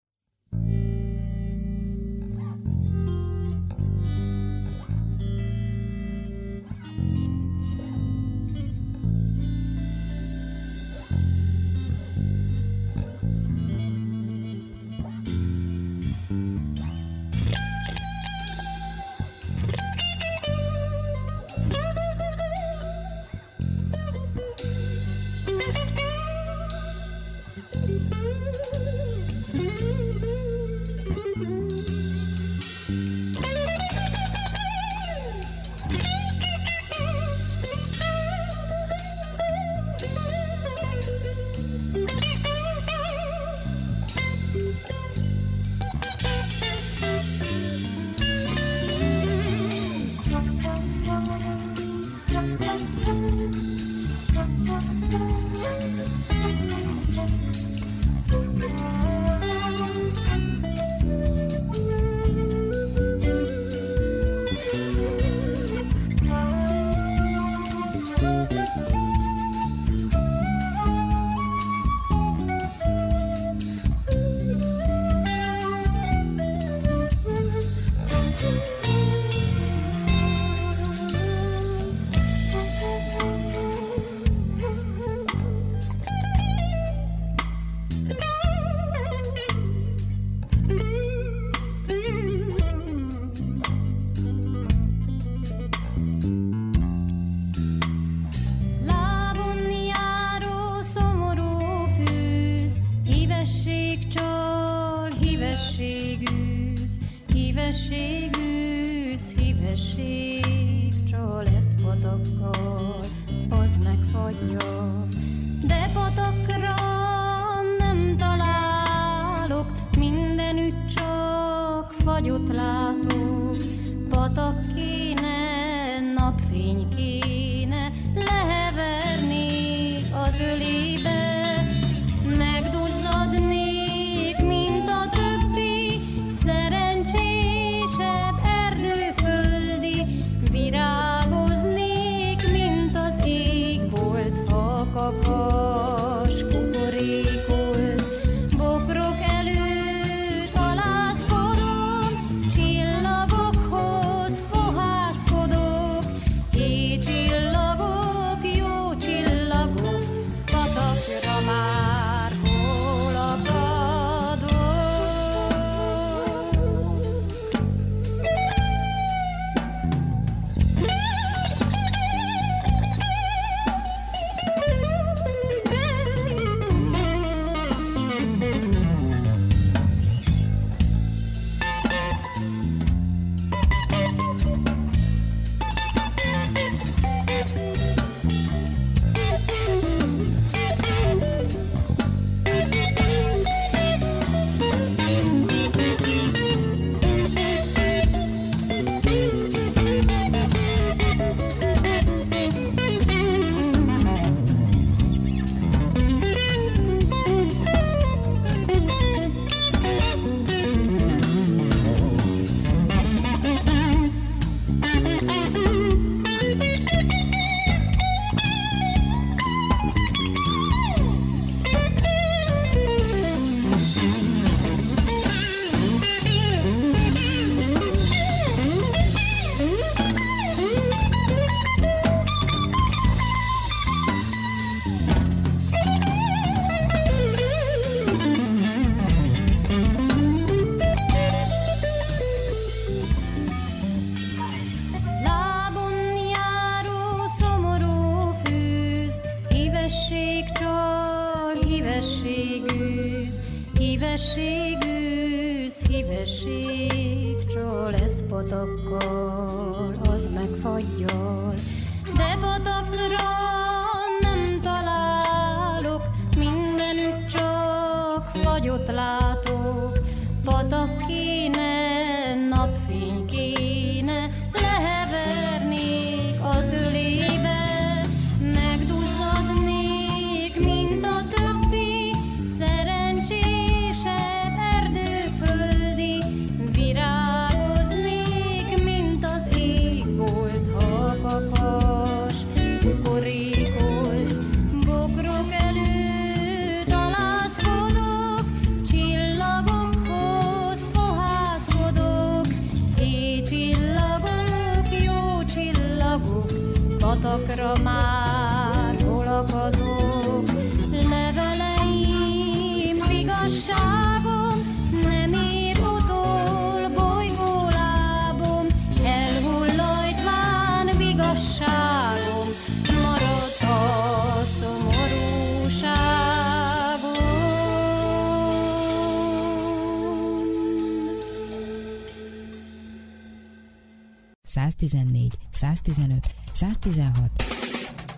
[334.78, 337.32] 114, 115, 116,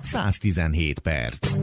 [0.02, 1.54] 117 perc.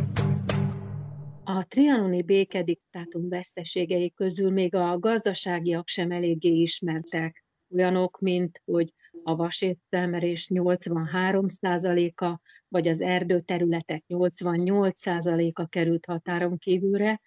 [1.44, 7.44] A trianoni békediktátum veszteségei közül még a gazdaságiak sem eléggé ismertek.
[7.74, 8.92] Olyanok, mint hogy
[9.22, 17.20] a vasértelmerés 83%-a, vagy az erdőterületek 88%-a került határon kívülre,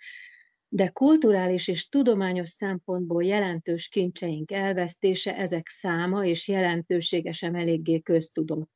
[0.70, 8.70] de kulturális és tudományos szempontból jelentős kincseink elvesztése, ezek száma és jelentősége sem eléggé köztudott.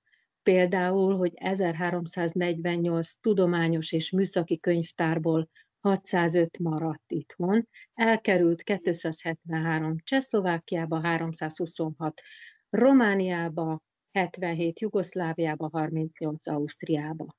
[0.44, 12.22] Például, hogy 1348 tudományos és műszaki könyvtárból 605 maradt itthon, elkerült 273 Csehszlovákiába, 326
[12.70, 13.82] Romániába,
[14.12, 17.36] 77 Jugoszláviába, 38 Ausztriába.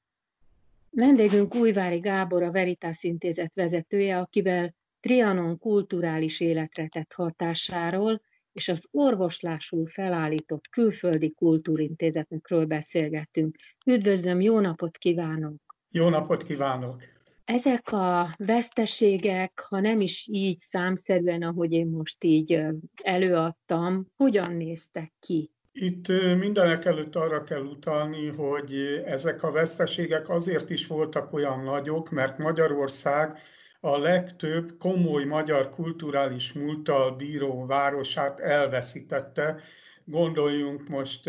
[0.96, 8.22] Vendégünk Újvári Gábor, a Veritas Intézet vezetője, akivel Trianon kulturális életre tett hatásáról
[8.52, 13.56] és az orvoslásul felállított külföldi kultúrintézetünkről beszélgettünk.
[13.86, 15.54] Üdvözlöm, jó napot kívánok!
[15.90, 17.02] Jó napot kívánok!
[17.44, 22.64] Ezek a veszteségek, ha nem is így számszerűen, ahogy én most így
[23.02, 25.53] előadtam, hogyan néztek ki?
[25.76, 26.08] Itt
[26.38, 32.38] mindenek előtt arra kell utalni, hogy ezek a veszteségek azért is voltak olyan nagyok, mert
[32.38, 33.38] Magyarország
[33.80, 39.60] a legtöbb komoly magyar kulturális múlttal bíró városát elveszítette.
[40.04, 41.22] Gondoljunk most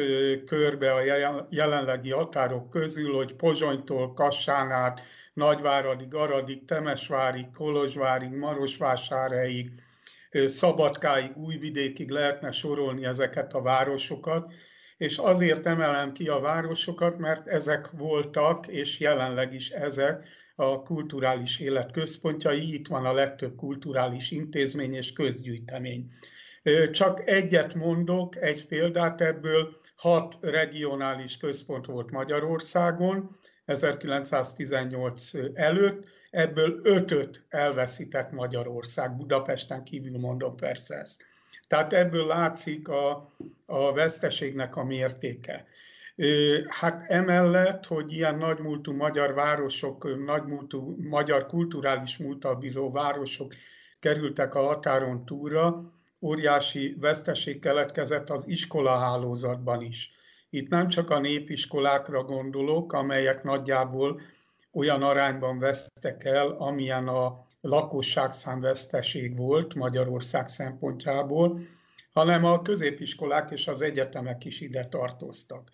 [0.45, 1.01] körbe a
[1.49, 5.01] jelenlegi határok közül, hogy Pozsonytól Kassán át,
[5.33, 9.71] Nagyváradig, Aradig, Temesvárig, Kolozsvárig, Marosvásárhelyig,
[10.45, 14.53] Szabadkáig, Újvidékig lehetne sorolni ezeket a városokat,
[14.97, 21.59] és azért emelem ki a városokat, mert ezek voltak, és jelenleg is ezek a kulturális
[21.59, 26.11] élet központjai, itt van a legtöbb kulturális intézmény és közgyűjtemény.
[26.91, 36.05] Csak egyet mondok, egy példát ebből, hat regionális központ volt Magyarországon 1918 előtt,
[36.35, 41.23] ebből ötöt elveszített Magyarország, Budapesten kívül mondom persze ezt.
[41.67, 43.31] Tehát ebből látszik a,
[43.65, 45.65] a veszteségnek a mértéke.
[46.67, 53.53] Hát emellett, hogy ilyen nagymúltú magyar városok, nagymúltú magyar kulturális múltal bíró városok
[53.99, 60.11] kerültek a határon túlra, óriási veszteség keletkezett az iskolahálózatban is.
[60.49, 64.19] Itt nem csak a népiskolákra gondolok, amelyek nagyjából
[64.75, 71.59] olyan arányban vesztek el, amilyen a lakosságszám veszteség volt Magyarország szempontjából,
[72.13, 75.71] hanem a középiskolák és az egyetemek is ide tartoztak.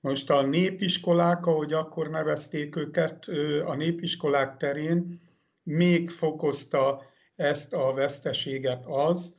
[0.00, 3.24] Most a népiskolák, ahogy akkor nevezték őket,
[3.66, 5.20] a népiskolák terén
[5.62, 7.02] még fokozta
[7.36, 9.36] ezt a veszteséget az,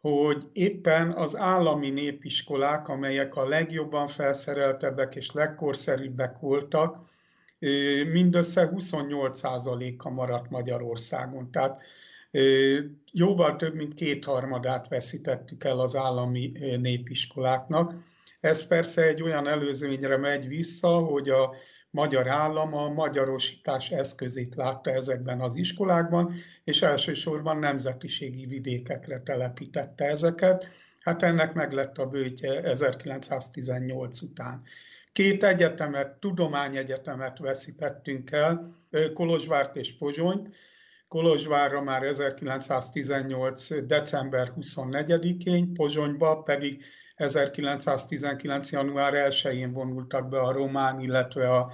[0.00, 7.08] hogy éppen az állami népiskolák, amelyek a legjobban felszereltebbek és legkorszerűbbek voltak,
[8.12, 11.50] mindössze 28%-a maradt Magyarországon.
[11.50, 11.82] Tehát
[13.12, 17.94] jóval több mint kétharmadát veszítettük el az állami népiskoláknak.
[18.40, 21.54] Ez persze egy olyan előzményre megy vissza, hogy a
[21.90, 26.32] magyar állam a magyarosítás eszközét látta ezekben az iskolákban,
[26.64, 30.66] és elsősorban nemzetiségi vidékekre telepítette ezeket.
[31.00, 34.62] Hát ennek meg lett a bőtje 1918 után.
[35.12, 38.76] Két egyetemet, tudományegyetemet veszítettünk el,
[39.14, 40.54] Kolozsvárt és Pozsonyt.
[41.08, 43.86] Kolozsvárra már 1918.
[43.86, 46.84] december 24-én, Pozsonyba pedig
[47.14, 48.70] 1919.
[48.70, 51.72] január 1-én vonultak be a román, illetve a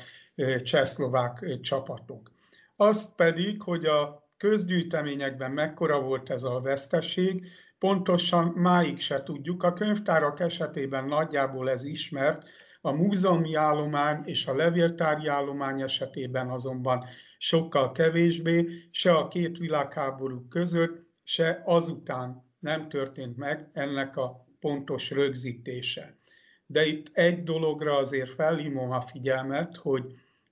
[0.62, 2.30] csehszlovák csapatok.
[2.76, 9.62] Azt pedig, hogy a közgyűjteményekben mekkora volt ez a veszteség, pontosan máig se tudjuk.
[9.62, 12.48] A könyvtárak esetében nagyjából ez ismert,
[12.86, 17.04] a múzeumi állomány és a levéltári állomány esetében azonban
[17.38, 25.10] sokkal kevésbé, se a két világháború között, se azután nem történt meg ennek a pontos
[25.10, 26.18] rögzítése.
[26.66, 30.04] De itt egy dologra azért felhívom a figyelmet, hogy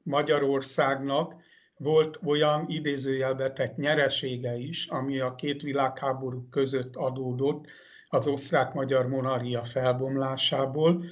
[0.03, 1.35] Magyarországnak
[1.77, 7.67] volt olyan idézőjelbe tett nyeresége is, ami a két világháború között adódott
[8.09, 11.05] az osztrák-magyar monarchia felbomlásából,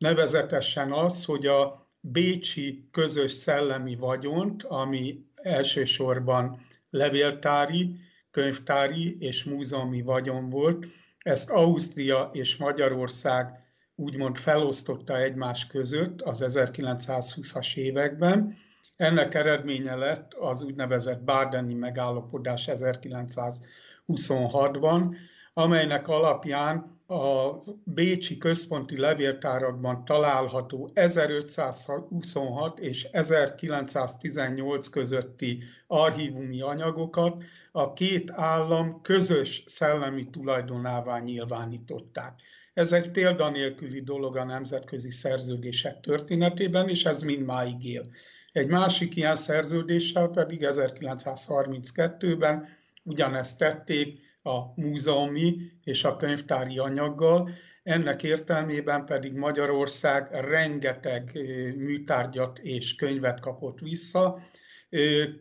[0.00, 7.96] nevezetesen az, hogy a bécsi közös szellemi vagyont, ami elsősorban levéltári,
[8.30, 10.86] könyvtári és múzeumi vagyon volt,
[11.18, 18.56] ezt Ausztria és Magyarország úgymond felosztotta egymás között az 1920-as években.
[18.96, 25.16] Ennek eredménye lett az úgynevezett Bardeni megállapodás 1926-ban,
[25.52, 37.42] amelynek alapján a Bécsi központi levéltárakban található 1526 és 1918 közötti archívumi anyagokat
[37.72, 42.40] a két állam közös szellemi tulajdonává nyilvánították.
[42.74, 48.06] Ez egy példanélküli dolog a nemzetközi szerződések történetében, és ez mindmáig él.
[48.52, 52.68] Egy másik ilyen szerződéssel pedig 1932-ben
[53.02, 57.50] ugyanezt tették a múzeumi és a könyvtári anyaggal,
[57.82, 61.32] ennek értelmében pedig Magyarország rengeteg
[61.76, 64.42] műtárgyat és könyvet kapott vissza.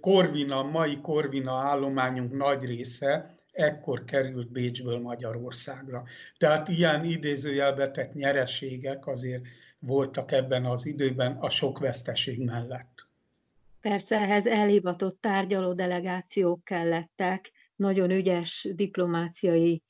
[0.02, 6.04] Korvina, mai Korvina állományunk nagy része ekkor került Bécsből Magyarországra.
[6.38, 9.42] Tehát ilyen idézőjelbe tett nyereségek azért
[9.80, 13.08] voltak ebben az időben a sok veszteség mellett.
[13.82, 19.84] Persze ehhez elhivatott tárgyaló delegációk kellettek, nagyon ügyes diplomáciai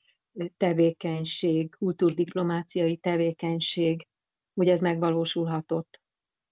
[0.56, 4.06] tevékenység, kultúrdiplomáciai tevékenység,
[4.54, 6.00] hogy ez megvalósulhatott.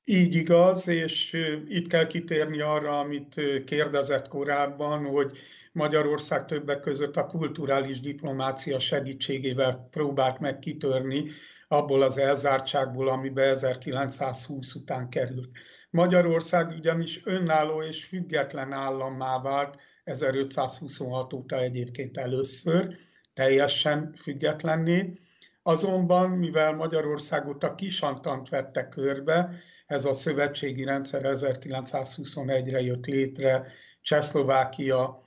[0.04, 1.36] Így igaz, és
[1.68, 5.38] itt kell kitérni arra, amit kérdezett korábban, hogy
[5.72, 11.30] Magyarország többek között a kulturális diplomácia segítségével próbált meg kitörni
[11.68, 15.48] abból az elzártságból, amibe 1920 után került.
[15.90, 19.76] Magyarország ugyanis önálló és független állammá vált
[20.08, 22.96] 1526 óta egyébként először,
[23.34, 25.12] teljesen függetlenné.
[25.62, 29.50] Azonban, mivel Magyarországot a kisantant vette körbe,
[29.86, 33.66] ez a szövetségi rendszer 1921-re jött létre,
[34.02, 35.24] Csehszlovákia,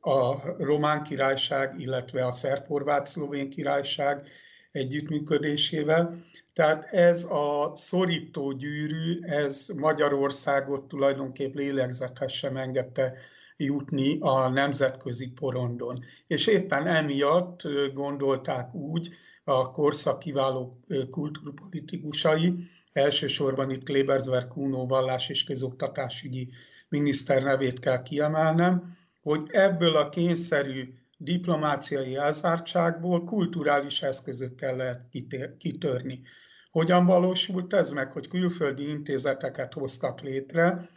[0.00, 4.26] a Román Királyság, illetve a Szerb-Horvát-Szlovén Királyság
[4.72, 6.24] együttműködésével.
[6.52, 13.14] Tehát ez a szorító gyűrű, ez Magyarországot tulajdonképp lélegzethez sem engedte
[13.56, 16.04] jutni a nemzetközi porondon.
[16.26, 17.62] És éppen emiatt
[17.94, 19.10] gondolták úgy
[19.44, 20.80] a korszak kiváló
[21.10, 22.54] kultúrpolitikusai,
[22.92, 26.48] elsősorban itt Klebersberg Kuno vallás és közoktatásügyi
[26.88, 35.08] miniszter nevét kell kiemelnem, hogy ebből a kényszerű diplomáciai elzártságból kulturális eszközökkel lehet
[35.58, 36.20] kitörni.
[36.70, 40.90] Hogyan valósult ez meg, hogy külföldi intézeteket hoztak létre,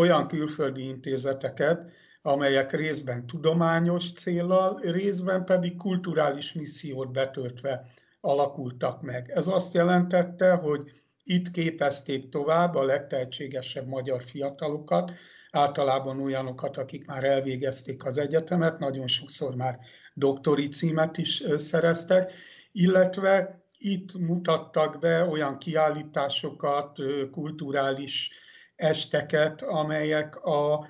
[0.00, 1.90] olyan külföldi intézeteket,
[2.22, 7.86] amelyek részben tudományos célral, részben pedig kulturális missziót betöltve
[8.20, 9.30] alakultak meg.
[9.34, 10.92] Ez azt jelentette, hogy
[11.24, 15.12] itt képezték tovább a legtehetségesebb magyar fiatalokat,
[15.50, 19.78] általában olyanokat, akik már elvégezték az egyetemet, nagyon sokszor már
[20.14, 22.32] doktori címet is szereztek,
[22.72, 26.98] illetve itt mutattak be olyan kiállításokat,
[27.30, 28.30] kulturális
[28.80, 30.88] esteket, amelyek a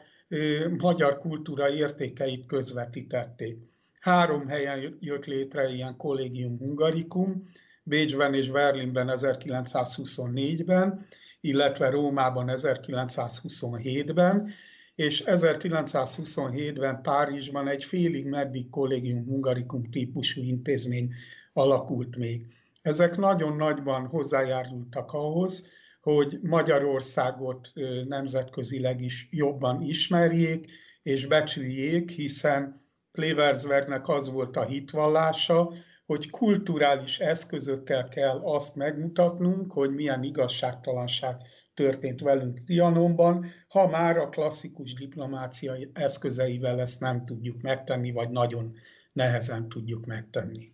[0.79, 3.59] magyar kultúra értékeit közvetítették.
[4.01, 7.49] Három helyen jött létre ilyen kollégium hungarikum,
[7.83, 11.07] Bécsben és Berlinben 1924-ben,
[11.41, 14.51] illetve Rómában 1927-ben,
[14.95, 21.13] és 1927-ben Párizsban egy félig meddig kollégium hungarikum típusú intézmény
[21.53, 22.47] alakult még.
[22.83, 25.69] Ezek nagyon nagyban hozzájárultak ahhoz,
[26.01, 27.73] hogy Magyarországot
[28.09, 30.67] nemzetközileg is jobban ismerjék
[31.03, 35.73] és becsüljék, hiszen Kleversbergnek az volt a hitvallása,
[36.07, 41.37] hogy kulturális eszközökkel kell azt megmutatnunk, hogy milyen igazságtalanság
[41.75, 48.75] történt velünk Trianonban, ha már a klasszikus diplomáciai eszközeivel ezt nem tudjuk megtenni, vagy nagyon
[49.13, 50.73] nehezen tudjuk megtenni.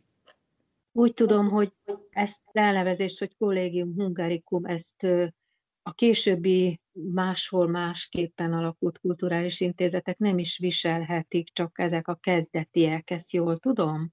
[0.97, 1.72] Úgy tudom, hogy
[2.11, 5.03] ezt elnevezést, hogy kollégium hungarikum, ezt
[5.82, 13.32] a későbbi máshol másképpen alakult kulturális intézetek nem is viselhetik, csak ezek a kezdetiek, ezt
[13.32, 14.12] jól tudom?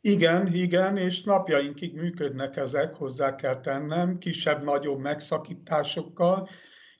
[0.00, 6.48] Igen, igen, és napjainkig működnek ezek, hozzá kell tennem, kisebb-nagyobb megszakításokkal,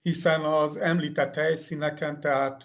[0.02, 2.62] hiszen az említett helyszíneken, tehát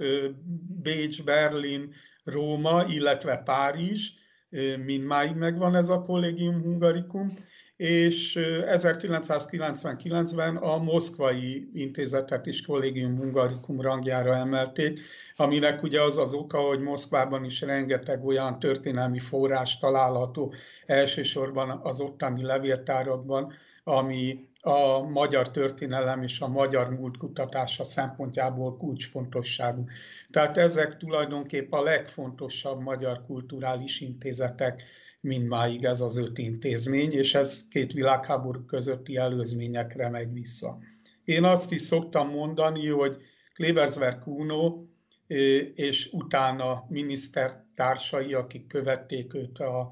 [0.81, 1.93] Bécs, Berlin,
[2.23, 4.21] Róma, illetve Párizs,
[4.85, 7.33] mindmáig megvan ez a Collegium Hungaricum,
[7.75, 14.99] és 1999-ben a moszkvai intézetet is Collegium Hungaricum rangjára emelték,
[15.35, 20.53] aminek ugye az az oka, hogy Moszkvában is rengeteg olyan történelmi forrás található,
[20.85, 29.85] elsősorban az ottani levéltárakban, ami a magyar történelem és a magyar múlt kutatása szempontjából kulcsfontosságú.
[30.31, 34.83] Tehát ezek tulajdonképp a legfontosabb magyar kulturális intézetek,
[35.19, 40.77] mindmáig ez az öt intézmény, és ez két világháború közötti előzményekre megy vissza.
[41.23, 43.21] Én azt is szoktam mondani, hogy
[43.53, 44.83] Klebersberg Kuno
[45.75, 49.91] és utána minisztertársai, akik követték őt a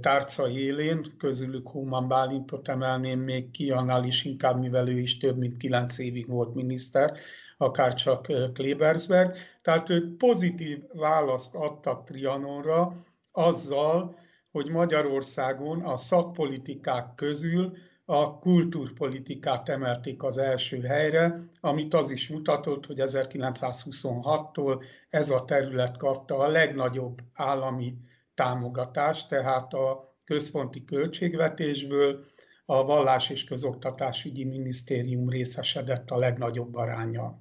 [0.00, 5.38] tárca élén, közülük Human Bálintot emelném még ki, annál is inkább, mivel ő is több
[5.38, 7.18] mint kilenc évig volt miniszter,
[7.56, 9.36] akár csak Klebersberg.
[9.62, 14.18] Tehát ők pozitív választ adtak Trianonra azzal,
[14.50, 22.86] hogy Magyarországon a szakpolitikák közül a kultúrpolitikát emelték az első helyre, amit az is mutatott,
[22.86, 27.94] hogy 1926-tól ez a terület kapta a legnagyobb állami
[28.36, 32.24] támogatást, tehát a központi költségvetésből
[32.64, 37.38] a Vallás és Közoktatásügyi Minisztérium részesedett a legnagyobb aránya.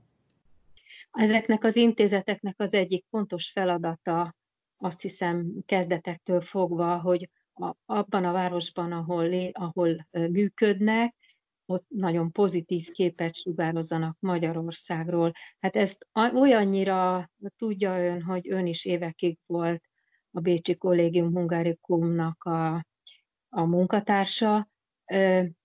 [1.11, 4.35] Ezeknek az intézeteknek az egyik fontos feladata
[4.77, 11.15] azt hiszem kezdetektől fogva, hogy a, abban a városban, ahol, ahol működnek,
[11.65, 15.31] ott nagyon pozitív képet sugározzanak Magyarországról.
[15.59, 19.83] Hát ezt olyannyira tudja ön, hogy ön is évekig volt
[20.35, 22.85] a Bécsi Kollégium Hungárikumnak a,
[23.49, 24.69] a munkatársa.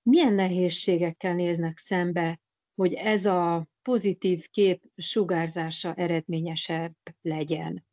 [0.02, 2.40] Milyen nehézségekkel néznek szembe
[2.80, 6.92] hogy ez a pozitív kép sugárzása eredményesebb
[7.22, 7.84] legyen?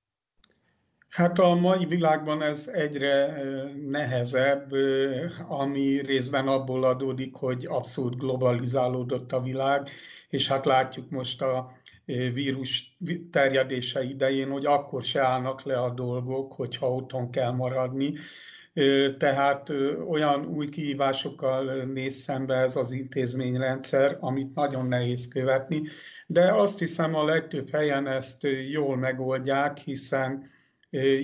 [1.10, 3.42] Hát a mai világban ez egyre
[3.86, 4.72] nehezebb,
[5.48, 9.90] ami részben abból adódik, hogy abszolút globalizálódott a világ,
[10.30, 11.72] és hát látjuk most a
[12.34, 12.98] vírus
[13.32, 18.14] terjedése idején, hogy akkor se állnak le a dolgok, hogyha otthon kell maradni.
[19.18, 19.70] Tehát
[20.10, 25.82] olyan új kihívásokkal néz szembe ez az intézményrendszer, amit nagyon nehéz követni,
[26.28, 30.50] de azt hiszem a legtöbb helyen ezt jól megoldják, hiszen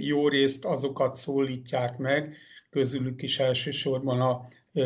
[0.02, 2.36] jó részt azokat szólítják meg,
[2.70, 4.42] közülük is elsősorban a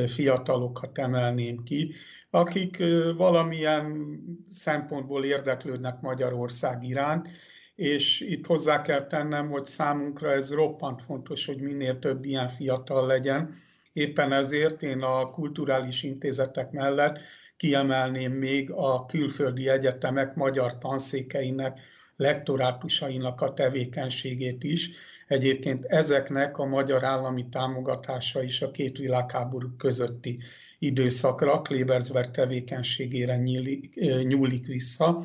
[0.08, 1.94] fiatalokat emelném ki,
[2.38, 2.84] akik
[3.18, 4.18] valamilyen
[4.48, 7.28] szempontból érdeklődnek Magyarország iránt,
[7.76, 13.08] és itt hozzá kell tennem, hogy számunkra ez roppant fontos, hogy minél több ilyen fiatal
[13.08, 13.62] legyen.
[13.94, 17.20] Éppen ezért én a kulturális intézetek mellett
[17.58, 21.80] kiemelném még a külföldi egyetemek magyar tanszékeinek,
[22.16, 24.90] lektorátusainak a tevékenységét is.
[25.28, 30.40] Egyébként ezeknek a magyar állami támogatása is a két világháború közötti
[30.80, 33.96] időszakra, Klebersberg tevékenységére nyílik,
[34.28, 35.24] nyúlik vissza,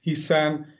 [0.00, 0.76] hiszen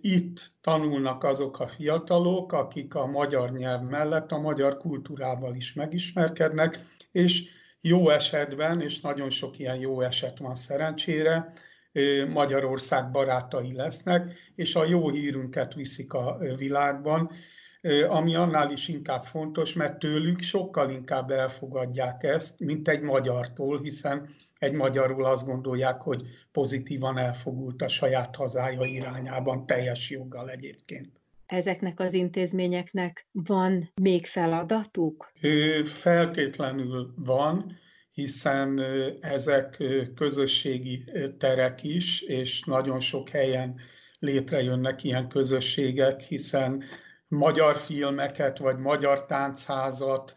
[0.00, 6.78] itt tanulnak azok a fiatalok, akik a magyar nyelv mellett a magyar kultúrával is megismerkednek,
[7.12, 7.42] és
[7.80, 11.52] jó esetben, és nagyon sok ilyen jó eset van szerencsére,
[12.32, 17.30] Magyarország barátai lesznek, és a jó hírünket viszik a világban,
[18.08, 24.34] ami annál is inkább fontos, mert tőlük sokkal inkább elfogadják ezt, mint egy magyartól, hiszen
[24.58, 26.22] egy magyarul azt gondolják, hogy
[26.52, 31.08] pozitívan elfogult a saját hazája irányában, teljes joggal egyébként.
[31.46, 35.32] Ezeknek az intézményeknek van még feladatuk?
[35.84, 37.78] Feltétlenül van,
[38.12, 38.80] hiszen
[39.20, 39.82] ezek
[40.14, 41.04] közösségi
[41.38, 43.74] terek is, és nagyon sok helyen
[44.18, 46.82] létrejönnek ilyen közösségek, hiszen
[47.34, 50.34] magyar filmeket, vagy magyar táncházat,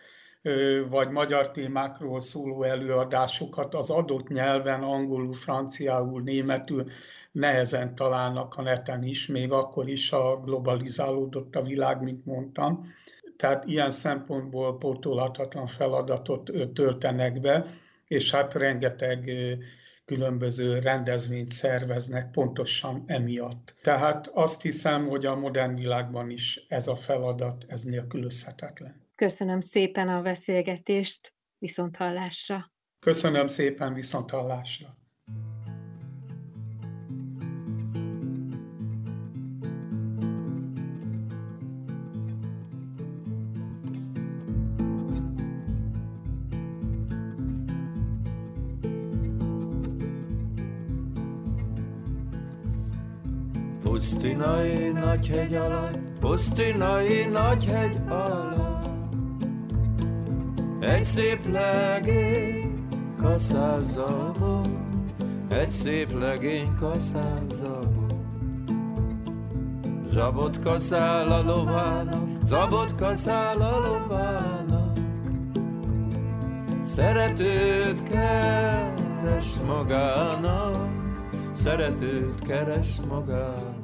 [0.89, 6.89] vagy magyar témákról szóló előadásokat az adott nyelven, angolul, franciául, németül
[7.31, 12.93] nehezen találnak a neten is, még akkor is a globalizálódott a világ, mint mondtam.
[13.37, 17.65] Tehát ilyen szempontból pótolhatatlan feladatot töltenek be,
[18.07, 19.31] és hát rengeteg
[20.07, 23.75] különböző rendezvényt szerveznek pontosan emiatt.
[23.83, 29.05] Tehát azt hiszem, hogy a modern világban is ez a feladat, ez nélkülözhetetlen.
[29.15, 32.71] Köszönöm szépen a beszélgetést, viszont hallásra.
[32.99, 34.96] Köszönöm szépen, viszont hallásra.
[54.27, 59.13] Pusztinai nagy hegy alatt, pusztinai nagy hegy alatt,
[60.79, 62.73] egy szép legény
[63.21, 64.87] kaszázabon,
[65.49, 68.07] egy szép legény kaszázabon.
[70.09, 74.97] Zabot kaszál a lovának, zabot kaszál a lovának,
[76.85, 80.89] szeretőt keres magának,
[81.55, 83.76] szeretőt keres magának.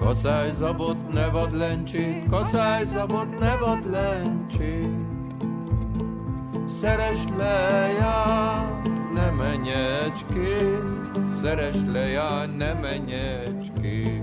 [0.00, 4.88] Kaszály zabot, ne vad lencsé, kaszály zabot, ne vad lencsé.
[6.80, 8.80] Szeres lejár,
[9.14, 11.10] ne menjecskét,
[11.42, 14.22] szeres lejár, ne menjecskét.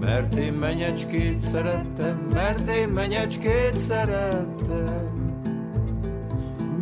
[0.00, 5.28] Mert én menyecskét szerettem, mert én menyecskét szerettem.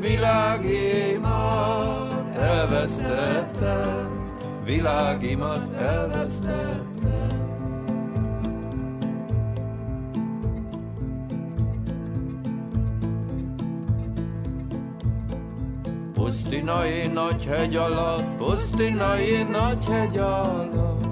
[0.01, 1.37] Világémat
[2.37, 4.18] elvesztettem,
[4.69, 6.87] világimat elvesztettem.
[16.13, 21.07] Pusztinai nagy hegy alatt, pusztinai nagy hegy alatt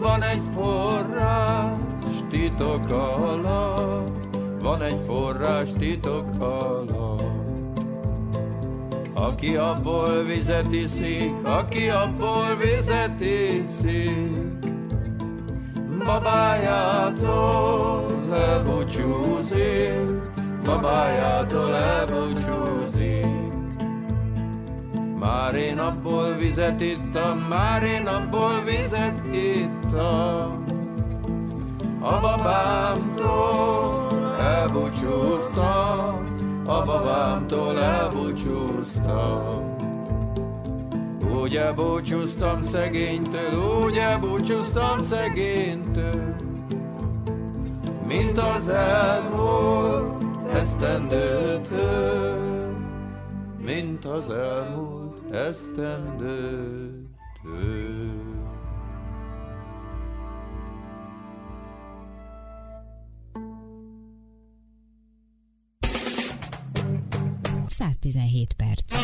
[0.00, 4.28] Van egy forrás titok alatt,
[4.60, 7.27] van egy forrás titok alatt
[9.20, 14.66] Aki abból vizet iszik, aki abból vizet iszik
[16.06, 17.54] Babájától
[18.32, 20.10] elbúcsúzik,
[20.64, 22.68] babájától elbúcsúzik
[25.18, 30.64] már én abból vizet ittam, már én abból vizet ittam.
[32.00, 34.06] A babámtól
[34.40, 36.22] elbúcsúztam,
[36.68, 39.76] a babámtól elbúcsúztam.
[41.40, 46.34] Úgy elbúcsúztam szegénytől, úgy elbúcsúztam szegénytől,
[48.06, 52.36] mint az elmúlt esztendőtől,
[53.64, 57.08] mint az elmúlt esztendőtől.
[67.78, 68.94] Száztizenhét perc.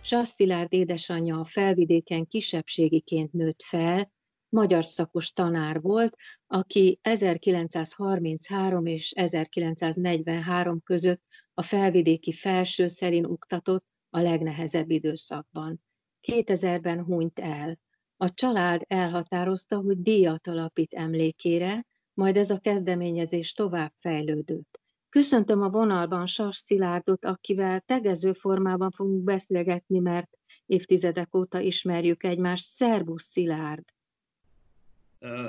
[0.00, 4.12] Sasztilárd édesanyja a felvidéken kisebbségiként nőtt fel,
[4.48, 6.16] magyar szakos tanár volt,
[6.46, 11.22] aki 1933 és 1943 között
[11.54, 15.82] a felvidéki felső szerint oktatott a legnehezebb időszakban.
[16.28, 17.78] 2000-ben hunyt el.
[18.16, 24.80] A család elhatározta, hogy díjat alapít emlékére, majd ez a kezdeményezés tovább fejlődött.
[25.08, 32.64] Köszöntöm a vonalban Sas Szilárdot, akivel tegező formában fogunk beszélgetni, mert évtizedek óta ismerjük egymást.
[32.64, 33.84] Szervusz Szilárd!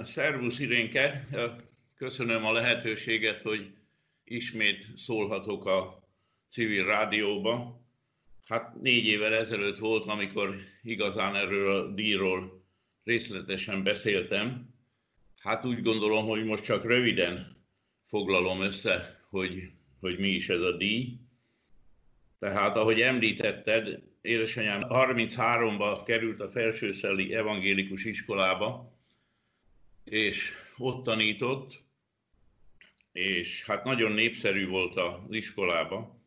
[0.03, 1.25] Szervusz Irénke!
[1.95, 3.73] Köszönöm a lehetőséget, hogy
[4.23, 6.07] ismét szólhatok a
[6.49, 7.81] civil rádióba.
[8.45, 12.63] Hát négy évvel ezelőtt volt, amikor igazán erről a díjról
[13.03, 14.72] részletesen beszéltem.
[15.43, 17.57] Hát úgy gondolom, hogy most csak röviden
[18.03, 21.17] foglalom össze, hogy, hogy mi is ez a díj.
[22.39, 28.97] Tehát, ahogy említetted, édesanyám 33-ba került a Felsőszeli Evangélikus Iskolába,
[30.03, 31.83] és ott tanított,
[33.11, 36.21] és hát nagyon népszerű volt az iskolába.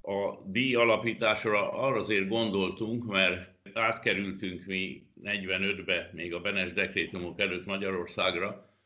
[0.00, 7.66] A díj alapításra arra azért gondoltunk, mert átkerültünk mi 45-be, még a Benes dekrétumok előtt
[7.66, 8.76] Magyarországra,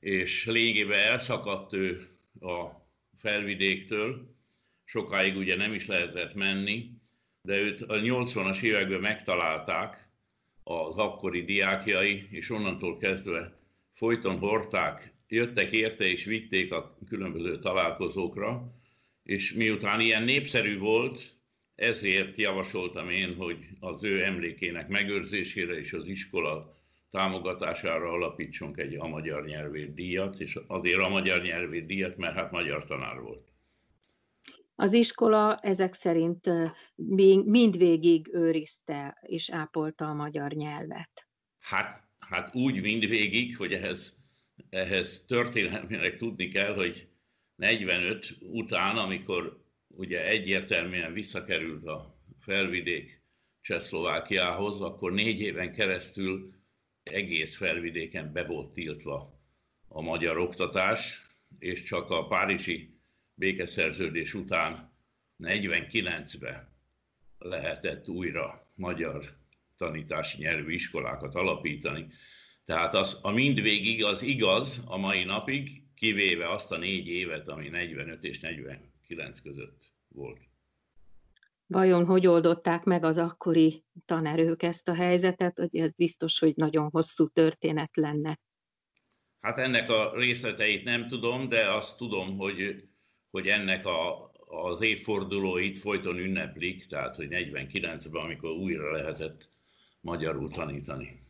[0.00, 2.00] és lényegében elszakadt ő
[2.40, 2.64] a
[3.16, 4.34] felvidéktől,
[4.84, 6.90] sokáig ugye nem is lehetett menni,
[7.42, 10.08] de őt a 80-as években megtalálták
[10.62, 13.58] az akkori diákjai, és onnantól kezdve
[13.92, 18.74] folyton hordták, jöttek érte és vitték a különböző találkozókra,
[19.22, 21.34] és miután ilyen népszerű volt,
[21.74, 26.70] ezért javasoltam én, hogy az ő emlékének megőrzésére és az iskola
[27.10, 32.50] támogatására alapítsunk egy a magyar nyelvét díjat, és azért a magyar nyelvét díjat, mert hát
[32.50, 33.52] magyar tanár volt.
[34.74, 36.50] Az iskola ezek szerint
[37.44, 41.26] mindvégig őrizte és ápolta a magyar nyelvet.
[41.58, 44.18] Hát, hát úgy mindvégig, hogy ehhez,
[44.70, 47.08] ehhez történelmileg tudni kell, hogy
[47.56, 49.63] 45 után, amikor
[49.96, 53.22] ugye egyértelműen visszakerült a felvidék
[53.60, 56.54] Csehszlovákiához, akkor négy éven keresztül
[57.02, 59.42] egész felvidéken be volt tiltva
[59.88, 61.22] a magyar oktatás,
[61.58, 62.98] és csak a párizsi
[63.34, 64.92] békeszerződés után
[65.38, 66.72] 49-ben
[67.38, 69.36] lehetett újra magyar
[69.76, 72.06] tanítási nyelvű iskolákat alapítani.
[72.64, 77.68] Tehát az, a mindvégig az igaz a mai napig, kivéve azt a négy évet, ami
[77.68, 80.40] 45 és 49 között volt.
[81.66, 86.90] Vajon hogy oldották meg az akkori tanerők ezt a helyzetet, hogy ez biztos, hogy nagyon
[86.90, 88.40] hosszú történet lenne.
[89.40, 92.76] Hát ennek a részleteit nem tudom, de azt tudom, hogy,
[93.30, 99.48] hogy ennek a, az évfordulóit folyton ünneplik, tehát hogy 49-ben, amikor újra lehetett
[100.00, 101.23] magyarul tanítani.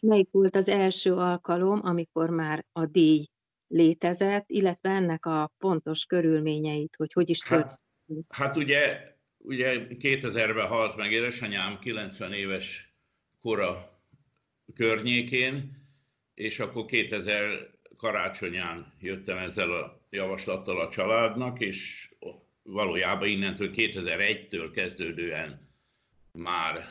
[0.00, 3.28] Melyik volt az első alkalom, amikor már a díj
[3.68, 7.80] létezett, illetve ennek a pontos körülményeit, hogy hogy is hát,
[8.28, 12.94] Hát ugye, ugye 2000-ben halt meg édesanyám 90 éves
[13.40, 14.00] kora
[14.74, 15.78] környékén,
[16.34, 22.08] és akkor 2000 karácsonyán jöttem ezzel a javaslattal a családnak, és
[22.62, 25.68] valójában innentől 2001-től kezdődően
[26.32, 26.88] már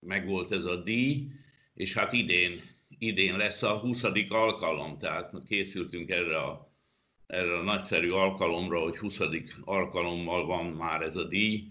[0.00, 1.30] megvolt ez a díj,
[1.74, 2.60] és hát idén,
[2.98, 4.04] idén lesz a 20.
[4.28, 6.72] alkalom, tehát készültünk erre a
[7.32, 9.20] erre a nagyszerű alkalomra, hogy 20.
[9.60, 11.64] alkalommal van már ez a díj.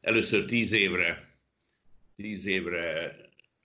[0.00, 1.38] Először 10 évre,
[2.16, 3.16] 10 évre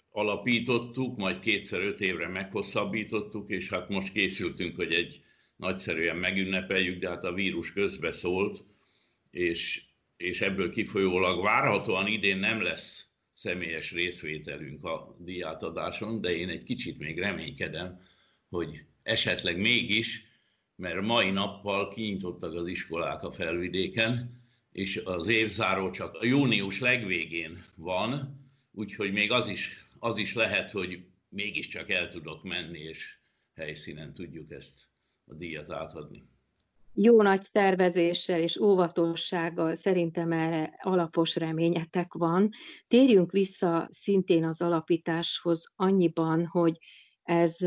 [0.09, 5.21] alapítottuk, majd kétszer öt évre meghosszabbítottuk, és hát most készültünk, hogy egy
[5.55, 8.63] nagyszerűen megünnepeljük, de hát a vírus közbe szólt,
[9.31, 9.83] és,
[10.17, 13.06] és ebből kifolyólag várhatóan idén nem lesz
[13.37, 17.99] személyes részvételünk a díjátadáson, de én egy kicsit még reménykedem,
[18.49, 20.25] hogy esetleg mégis
[20.75, 27.63] mert mai nappal kinyitottak az iskolák a felvidéken, és az évzáró csak a június legvégén
[27.75, 33.17] van, úgyhogy még az is, az is lehet, hogy mégiscsak el tudok menni, és
[33.53, 34.87] helyszínen tudjuk ezt
[35.25, 36.36] a díjat átadni.
[36.99, 42.49] Jó nagy szervezéssel és óvatossággal szerintem erre alapos reményetek van.
[42.87, 46.77] Térjünk vissza szintén az alapításhoz annyiban, hogy
[47.23, 47.57] ez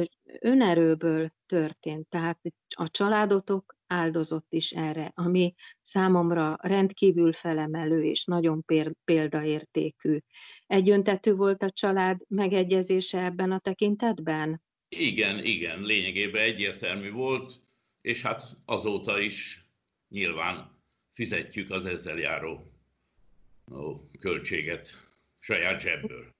[0.40, 2.40] önerőből történt, tehát
[2.76, 8.64] a családotok áldozott is erre, ami számomra rendkívül felemelő és nagyon
[9.04, 10.18] példaértékű.
[10.66, 14.62] Egyöntetű volt a család megegyezése ebben a tekintetben?
[14.88, 17.68] Igen, igen, lényegében egyértelmű volt,
[18.00, 19.68] és hát azóta is
[20.08, 20.78] nyilván
[21.10, 22.72] fizetjük az ezzel járó
[23.72, 24.88] ó, költséget
[25.38, 26.34] saját zsebből.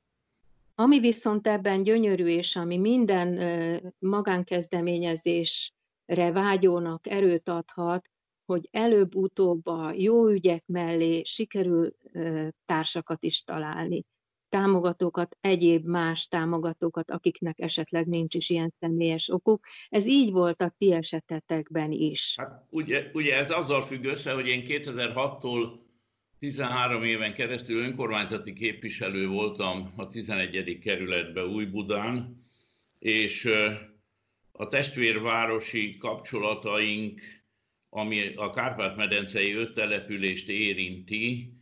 [0.74, 3.38] Ami viszont ebben gyönyörű, és ami minden
[3.98, 8.10] magánkezdeményezésre vágyónak erőt adhat,
[8.44, 11.96] hogy előbb-utóbb a jó ügyek mellé sikerül
[12.66, 14.04] társakat is találni
[14.50, 19.66] támogatókat, egyéb más támogatókat, akiknek esetleg nincs is ilyen személyes okuk.
[19.88, 22.34] Ez így volt a ti esetetekben is.
[22.36, 25.88] Hát ugye, ugye ez azzal függ össze, hogy én 2006-tól
[26.38, 30.78] 13 éven keresztül önkormányzati képviselő voltam a 11.
[30.78, 32.40] kerületben Új-Budán,
[32.98, 33.48] és
[34.52, 37.20] a testvérvárosi kapcsolataink,
[37.90, 41.54] ami a Kárpát-medencei öt települést érinti,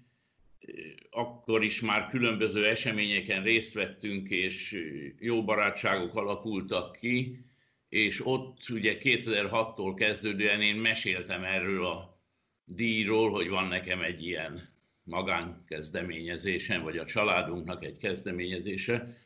[1.10, 4.84] akkor is már különböző eseményeken részt vettünk, és
[5.18, 7.44] jó barátságok alakultak ki,
[7.88, 12.22] és ott ugye 2006-tól kezdődően én meséltem erről a
[12.64, 19.16] díjról, hogy van nekem egy ilyen magánkezdeményezésem, vagy a családunknak egy kezdeményezése,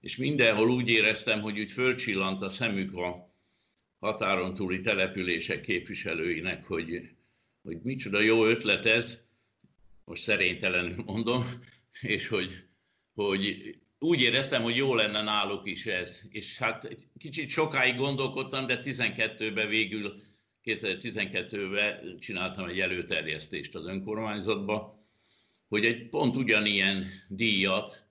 [0.00, 3.34] és mindenhol úgy éreztem, hogy úgy fölcsillant a szemük a
[3.98, 7.10] határon túli települések képviselőinek, hogy,
[7.62, 9.27] hogy micsoda jó ötlet ez,
[10.08, 11.44] most szerénytelenül mondom,
[12.00, 12.64] és hogy,
[13.14, 16.22] hogy úgy éreztem, hogy jó lenne náluk is ez.
[16.30, 20.22] És hát kicsit sokáig gondolkodtam, de 12-ben végül,
[20.64, 25.02] 2012-ben csináltam egy előterjesztést az önkormányzatba,
[25.68, 28.06] hogy egy pont ugyanilyen díjat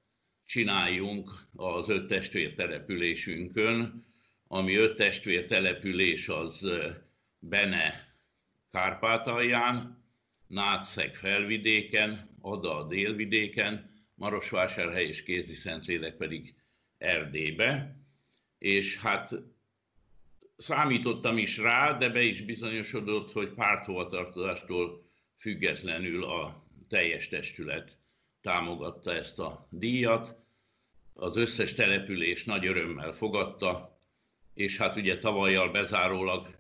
[0.46, 4.06] csináljunk az öt testvér településünkön,
[4.48, 6.72] ami öt testvér település az
[7.40, 8.16] Bene
[8.72, 10.07] Kárpátalján,
[10.48, 16.56] Nátszeg felvidéken, Ada a délvidéken, Marosvásárhely és Kézi Szentlélek pedig
[16.98, 17.98] Erdélybe.
[18.58, 19.32] És hát
[20.58, 28.00] számítottam is rá, de be is bizonyosodott, hogy párthovatartozástól függetlenül a teljes testület
[28.42, 30.46] támogatta ezt a díjat.
[31.14, 34.00] Az összes település nagy örömmel fogadta,
[34.54, 36.56] és hát ugye tavalyjal bezárólag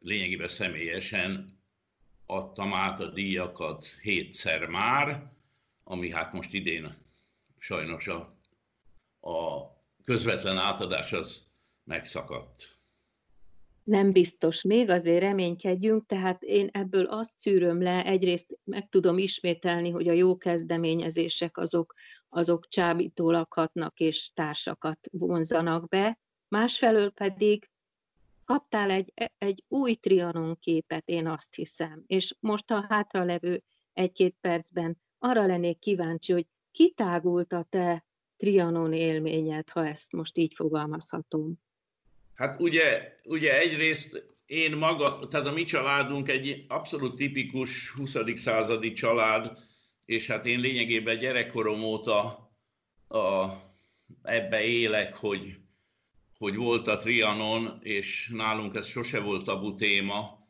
[0.00, 1.55] lényegében személyesen
[2.26, 5.32] adtam át a díjakat hétszer már,
[5.84, 6.96] ami hát most idén
[7.58, 8.38] sajnos a,
[9.30, 9.66] a
[10.04, 11.44] közvetlen átadás az
[11.84, 12.74] megszakadt.
[13.82, 19.90] Nem biztos, még azért reménykedjünk, tehát én ebből azt szűröm le, egyrészt meg tudom ismételni,
[19.90, 21.94] hogy a jó kezdeményezések azok,
[22.28, 26.18] azok csábító hatnak és társakat vonzanak be,
[26.48, 27.70] másfelől pedig
[28.46, 34.98] kaptál egy, egy új Trianon képet, én azt hiszem, és most a hátralevő egy-két percben
[35.18, 38.04] arra lennék kíváncsi, hogy kitágult a te
[38.36, 41.54] Trianon élményed, ha ezt most így fogalmazhatom.
[42.34, 48.16] Hát ugye, ugye egyrészt én maga, tehát a mi családunk egy abszolút tipikus 20.
[48.34, 49.58] századi család,
[50.04, 52.50] és hát én lényegében gyerekkorom óta
[53.08, 53.48] a,
[54.22, 55.65] ebbe élek, hogy
[56.38, 60.46] hogy volt a Trianon, és nálunk ez sose volt tabu téma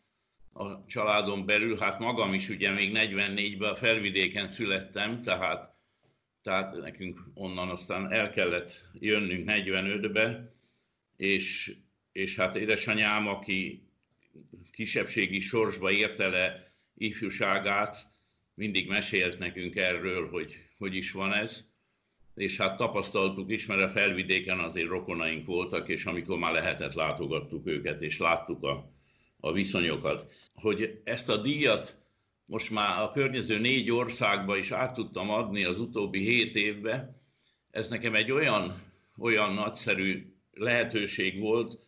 [0.52, 1.78] a családon belül.
[1.78, 5.74] Hát magam is ugye még 44-ben a felvidéken születtem, tehát,
[6.42, 10.50] tehát nekünk onnan aztán el kellett jönnünk 45-be,
[11.16, 11.76] és,
[12.12, 13.88] és hát édesanyám, aki
[14.72, 17.96] kisebbségi sorsba érte le ifjúságát,
[18.54, 21.66] mindig mesélt nekünk erről, hogy hogy is van ez
[22.36, 27.66] és hát tapasztaltuk is, mert a felvidéken azért rokonaink voltak, és amikor már lehetett, látogattuk
[27.66, 28.92] őket, és láttuk a,
[29.40, 30.32] a viszonyokat.
[30.54, 31.98] Hogy ezt a díjat
[32.46, 37.14] most már a környező négy országba is át tudtam adni az utóbbi hét évbe,
[37.70, 38.82] ez nekem egy olyan,
[39.18, 41.78] olyan nagyszerű lehetőség volt,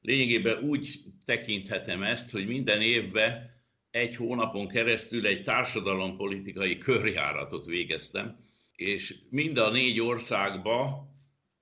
[0.00, 3.50] lényegében úgy tekinthetem ezt, hogy minden évben
[3.90, 8.36] egy hónapon keresztül egy társadalompolitikai körjáratot végeztem,
[8.78, 11.08] és mind a négy országba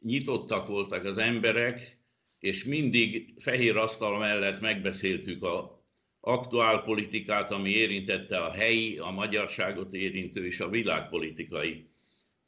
[0.01, 1.99] nyitottak voltak az emberek,
[2.41, 5.85] és mindig fehér asztal mellett megbeszéltük a
[6.21, 11.89] aktuál politikát, ami érintette a helyi, a magyarságot érintő és a világpolitikai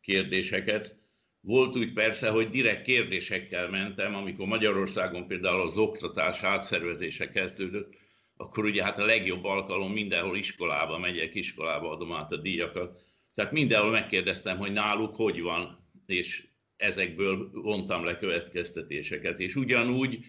[0.01, 0.97] kérdéseket.
[1.41, 7.97] Volt úgy persze, hogy direkt kérdésekkel mentem, amikor Magyarországon például az oktatás átszervezése kezdődött,
[8.37, 13.07] akkor ugye hát a legjobb alkalom mindenhol iskolába megyek, iskolába adom át a díjakat.
[13.39, 19.41] Tehát mindenhol megkérdeztem, hogy náluk hogy van, és ezekből vontam le következtetéseket.
[19.41, 20.25] És ugyanúgy,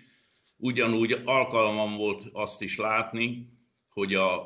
[0.57, 3.49] ugyanúgy alkalmam volt azt is látni,
[3.89, 4.41] hogy a,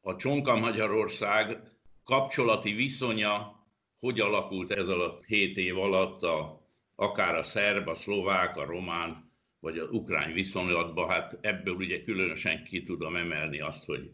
[0.00, 1.58] a Csonka Magyarország
[2.04, 3.64] kapcsolati viszonya
[3.98, 9.32] hogy alakult ez alatt 7 év alatt, a, akár a szerb, a szlovák, a román,
[9.60, 14.10] vagy az ukrán viszonylatban, hát ebből ugye különösen ki tudom emelni azt, hogy,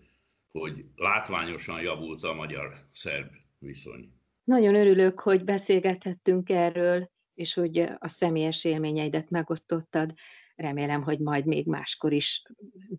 [0.51, 4.13] hogy látványosan javult a magyar-szerb viszony.
[4.45, 10.13] Nagyon örülök, hogy beszélgethettünk erről, és hogy a személyes élményeidet megosztottad.
[10.55, 12.43] Remélem, hogy majd még máskor is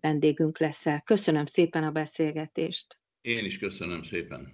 [0.00, 1.02] vendégünk leszel.
[1.04, 2.98] Köszönöm szépen a beszélgetést.
[3.20, 4.48] Én is köszönöm szépen.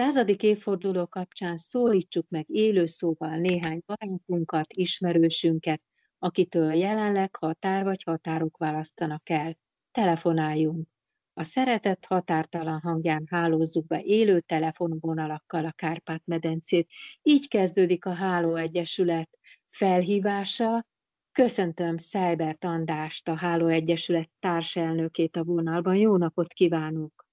[0.00, 5.82] Századik évforduló kapcsán szólítsuk meg élő szóval néhány barátunkat, ismerősünket,
[6.18, 9.56] akitől jelenleg határ vagy határok választanak el.
[9.90, 10.88] Telefonáljunk.
[11.34, 16.88] A szeretett határtalan hangján hálózzuk be élő telefonvonalakkal a Kárpát-medencét.
[17.22, 19.38] Így kezdődik a Háló Egyesület
[19.70, 20.86] felhívása.
[21.32, 25.96] Köszöntöm Szájbert Andást, a Háló Egyesület társelnökét a vonalban.
[25.96, 27.28] Jó napot kívánok!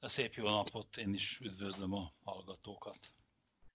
[0.00, 2.98] Szép jó napot, én is üdvözlöm a hallgatókat.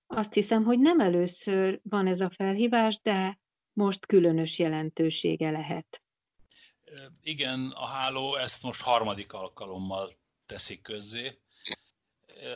[0.08, 3.40] Azt hiszem, hogy nem először van ez a felhívás, de
[3.74, 6.02] most különös jelentősége lehet.
[7.22, 10.10] Igen, a háló ezt most harmadik alkalommal
[10.46, 11.40] teszik közzé.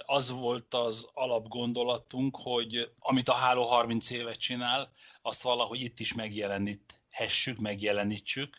[0.05, 6.13] Az volt az alapgondolatunk, hogy amit a háló 30 évet csinál, azt valahogy itt is
[6.13, 8.57] megjeleníthessük, megjelenítsük,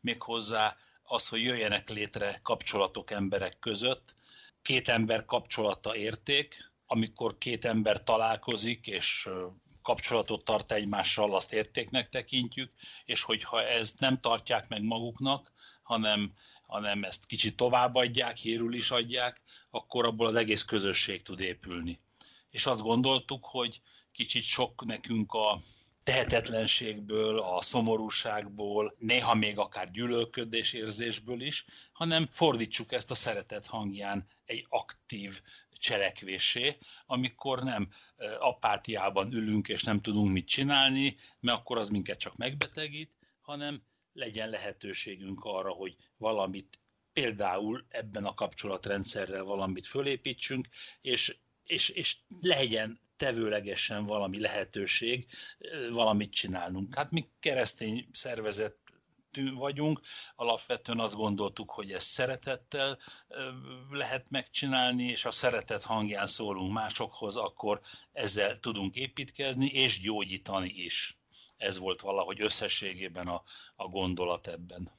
[0.00, 4.16] méghozzá az, hogy jöjjenek létre kapcsolatok emberek között,
[4.68, 9.28] két ember kapcsolata érték, amikor két ember találkozik, és
[9.82, 12.72] kapcsolatot tart egymással, azt értéknek tekintjük,
[13.04, 16.32] és hogyha ezt nem tartják meg maguknak, hanem,
[16.62, 22.00] hanem ezt kicsit továbbadják, hírül is adják, akkor abból az egész közösség tud épülni.
[22.50, 23.80] És azt gondoltuk, hogy
[24.12, 25.60] kicsit sok nekünk a
[26.08, 34.26] tehetetlenségből, a szomorúságból, néha még akár gyűlölködés érzésből is, hanem fordítsuk ezt a szeretet hangján
[34.44, 35.40] egy aktív
[35.72, 37.88] cselekvésé, amikor nem
[38.38, 43.82] apátiában ülünk és nem tudunk mit csinálni, mert akkor az minket csak megbetegít, hanem
[44.12, 46.80] legyen lehetőségünk arra, hogy valamit
[47.12, 50.68] például ebben a kapcsolatrendszerrel valamit fölépítsünk,
[51.00, 55.26] és, és, és legyen tevőlegesen valami lehetőség
[55.90, 56.94] valamit csinálnunk.
[56.94, 58.76] Hát mi keresztény szervezet
[59.54, 60.00] vagyunk,
[60.34, 62.98] alapvetően azt gondoltuk, hogy ezt szeretettel
[63.90, 67.80] lehet megcsinálni, és a szeretet hangján szólunk másokhoz, akkor
[68.12, 71.18] ezzel tudunk építkezni és gyógyítani is.
[71.56, 73.42] Ez volt valahogy összességében a,
[73.76, 74.90] a gondolat ebben.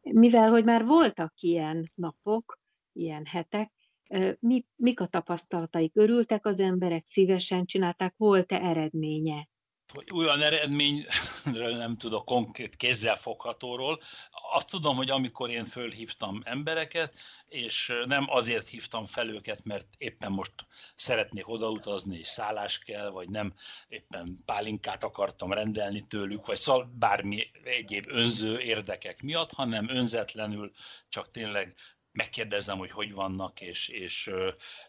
[0.00, 2.58] Mivel, hogy már voltak ilyen napok,
[2.92, 3.72] ilyen hetek,
[4.38, 5.92] mi, mik a tapasztalataik?
[5.94, 9.48] Örültek az emberek, szívesen csinálták, volt-e eredménye?
[9.92, 14.00] hogy olyan eredményről nem tudok konkrét kézzelfoghatóról.
[14.52, 17.14] Azt tudom, hogy amikor én fölhívtam embereket,
[17.46, 20.52] és nem azért hívtam fel őket, mert éppen most
[20.94, 23.54] szeretnék odautazni, és szállás kell, vagy nem
[23.88, 30.70] éppen pálinkát akartam rendelni tőlük, vagy szal, bármi egyéb önző érdekek miatt, hanem önzetlenül
[31.08, 31.74] csak tényleg
[32.12, 34.30] megkérdezem, hogy hogy vannak, és, és,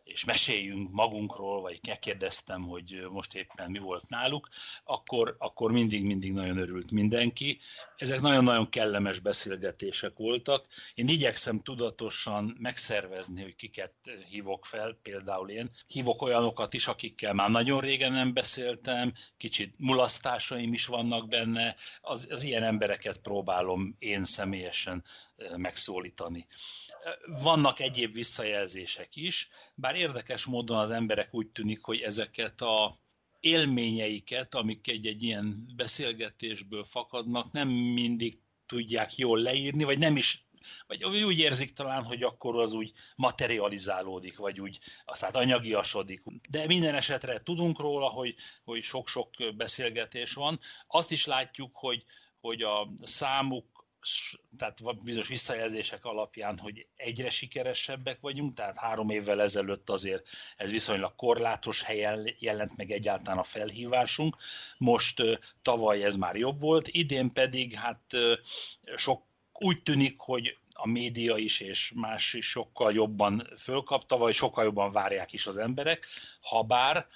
[0.04, 4.48] és meséljünk magunkról, vagy megkérdeztem, hogy most éppen mi volt náluk,
[4.84, 7.60] akkor, akkor mindig, mindig nagyon örült mindenki.
[7.98, 10.66] Ezek nagyon-nagyon kellemes beszélgetések voltak.
[10.94, 13.94] Én igyekszem tudatosan megszervezni, hogy kiket
[14.30, 15.70] hívok fel, például én.
[15.88, 22.28] Hívok olyanokat is, akikkel már nagyon régen nem beszéltem, kicsit mulasztásaim is vannak benne, az,
[22.30, 25.04] az ilyen embereket próbálom én személyesen
[25.56, 26.48] megszólítani.
[27.44, 32.98] Vannak egyéb visszajelzések is, bár érdekes módon az emberek úgy tűnik, hogy ezeket a
[33.40, 40.48] élményeiket, amik egy-egy ilyen beszélgetésből fakadnak, nem mindig tudják jól leírni, vagy nem is
[40.88, 46.22] vagy úgy érzik talán, hogy akkor az úgy materializálódik, vagy úgy aztán anyagiasodik.
[46.50, 50.60] De minden esetre tudunk róla, hogy, hogy sok-sok beszélgetés van.
[50.88, 52.04] Azt is látjuk, hogy,
[52.40, 53.79] hogy a számuk
[54.58, 60.28] tehát bizonyos visszajelzések alapján, hogy egyre sikeresebbek vagyunk, tehát három évvel ezelőtt azért
[60.58, 64.38] ez viszonylag korlátos helyen jelent meg egyáltalán a felhívásunk.
[64.78, 65.24] Most
[65.62, 68.16] tavaly ez már jobb volt, idén pedig hát
[68.96, 69.24] sok
[69.54, 74.92] úgy tűnik, hogy a média is és más is sokkal jobban fölkapta, vagy sokkal jobban
[74.92, 76.08] várják is az emberek,
[76.42, 77.08] ha bár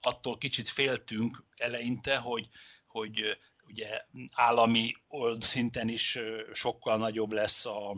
[0.00, 2.48] attól kicsit féltünk eleinte, hogy,
[2.86, 3.38] hogy
[3.72, 4.04] ugye
[4.34, 4.92] állami
[5.40, 6.18] szinten is
[6.52, 7.90] sokkal nagyobb lesz a,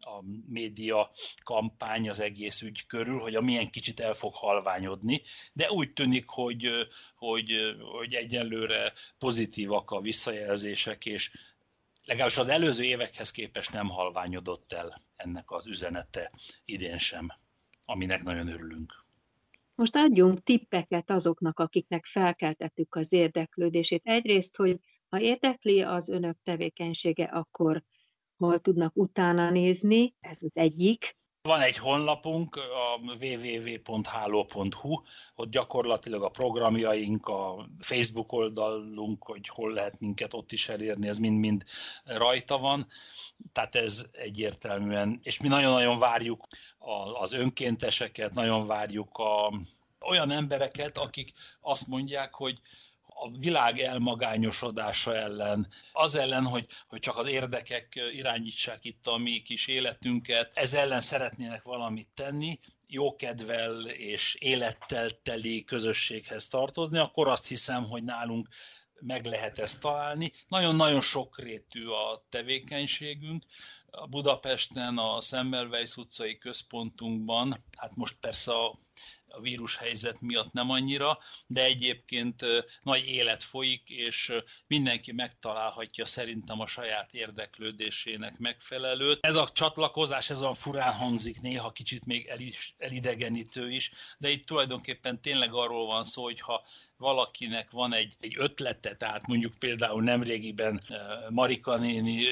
[0.00, 1.10] a média
[1.44, 5.22] kampány az egész ügy körül, hogy a milyen kicsit el fog halványodni,
[5.52, 6.86] de úgy tűnik, hogy,
[7.16, 11.30] hogy, hogy egyelőre pozitívak a visszajelzések, és
[12.06, 16.32] legalábbis az előző évekhez képest nem halványodott el ennek az üzenete
[16.64, 17.28] idén sem,
[17.84, 19.04] aminek nagyon örülünk.
[19.74, 24.02] Most adjunk tippeket azoknak, akiknek felkeltettük az érdeklődését.
[24.04, 24.80] Egyrészt, hogy
[25.12, 27.82] ha érdekli az önök tevékenysége, akkor
[28.36, 31.16] hol tudnak utána nézni, ez az egyik.
[31.42, 35.02] Van egy honlapunk, a www.halo.hu,
[35.34, 41.18] ott gyakorlatilag a programjaink, a Facebook oldalunk, hogy hol lehet minket ott is elérni, ez
[41.18, 41.64] mind-mind
[42.04, 42.86] rajta van.
[43.52, 46.46] Tehát ez egyértelműen, és mi nagyon-nagyon várjuk
[47.20, 49.52] az önkénteseket, nagyon várjuk a,
[50.00, 52.60] olyan embereket, akik azt mondják, hogy
[53.22, 59.42] a világ elmagányosodása ellen, az ellen, hogy, hogy csak az érdekek irányítsák itt a mi
[59.42, 67.48] kis életünket, ez ellen szeretnének valamit tenni, jókedvel és élettel teli közösséghez tartozni, akkor azt
[67.48, 68.48] hiszem, hogy nálunk
[69.00, 70.32] meg lehet ezt találni.
[70.48, 73.44] Nagyon-nagyon sokrétű a tevékenységünk.
[73.90, 78.78] A Budapesten, a Semmelweis utcai központunkban, hát most persze a
[79.32, 82.44] a vírushelyzet miatt nem annyira, de egyébként
[82.82, 84.32] nagy élet folyik, és
[84.66, 89.18] mindenki megtalálhatja szerintem a saját érdeklődésének megfelelőt.
[89.20, 92.30] Ez a csatlakozás, ez olyan furán hangzik, néha kicsit még
[92.78, 96.64] elidegenítő is, de itt tulajdonképpen tényleg arról van szó, hogy ha
[97.02, 100.82] valakinek van egy, egy ötlete, tehát mondjuk például nemrégiben
[101.30, 102.24] Marika néni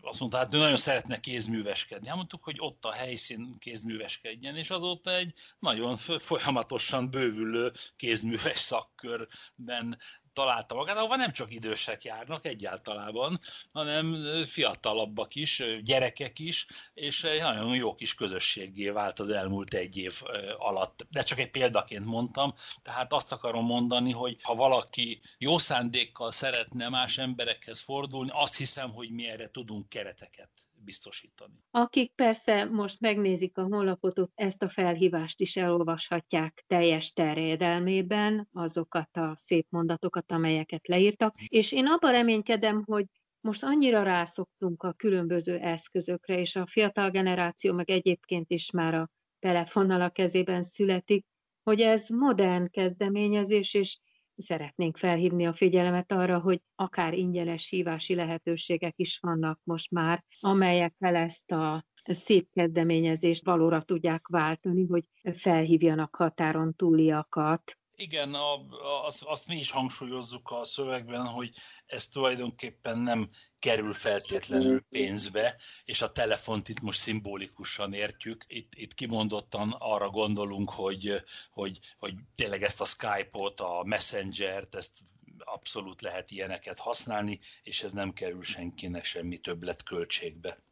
[0.00, 2.06] azt mondta, hát ő nagyon szeretne kézműveskedni.
[2.06, 9.98] Hát mondtuk, hogy ott a helyszín kézműveskedjen, és azóta egy nagyon folyamatosan bővülő kézműves szakkörben
[10.40, 13.40] találta magát, ahova nem csak idősek járnak egyáltalában,
[13.72, 19.96] hanem fiatalabbak is, gyerekek is, és egy nagyon jó kis közösségé vált az elmúlt egy
[19.96, 20.22] év
[20.58, 21.06] alatt.
[21.10, 26.88] De csak egy példaként mondtam, tehát azt akarom mondani, hogy ha valaki jó szándékkal szeretne
[26.88, 30.50] más emberekhez fordulni, azt hiszem, hogy mi erre tudunk kereteket
[30.84, 31.54] biztosítani.
[31.70, 39.32] Akik persze most megnézik a honlapot, ezt a felhívást is elolvashatják teljes terjedelmében, azokat a
[39.36, 43.06] szép mondatokat, amelyeket leírtak, és én abban reménykedem, hogy
[43.40, 49.10] most annyira rászoktunk a különböző eszközökre, és a fiatal generáció meg egyébként is már a
[49.38, 51.26] telefonnal a kezében születik,
[51.62, 53.98] hogy ez modern kezdeményezés, és
[54.40, 61.14] szeretnénk felhívni a figyelmet arra, hogy akár ingyenes hívási lehetőségek is vannak most már, amelyekkel
[61.16, 65.04] ezt a szép kezdeményezést valóra tudják váltani, hogy
[65.34, 68.66] felhívjanak határon túliakat, igen, a,
[69.06, 71.50] azt, azt mi is hangsúlyozzuk a szövegben, hogy
[71.86, 73.28] ez tulajdonképpen nem
[73.58, 78.44] kerül feltétlenül pénzbe, és a telefont itt most szimbolikusan értjük.
[78.46, 84.98] Itt, itt kimondottan arra gondolunk, hogy, hogy, hogy tényleg ezt a Skype-ot, a Messenger-t, ezt
[85.38, 90.62] abszolút lehet ilyeneket használni, és ez nem kerül senkinek semmi többlet költségbe.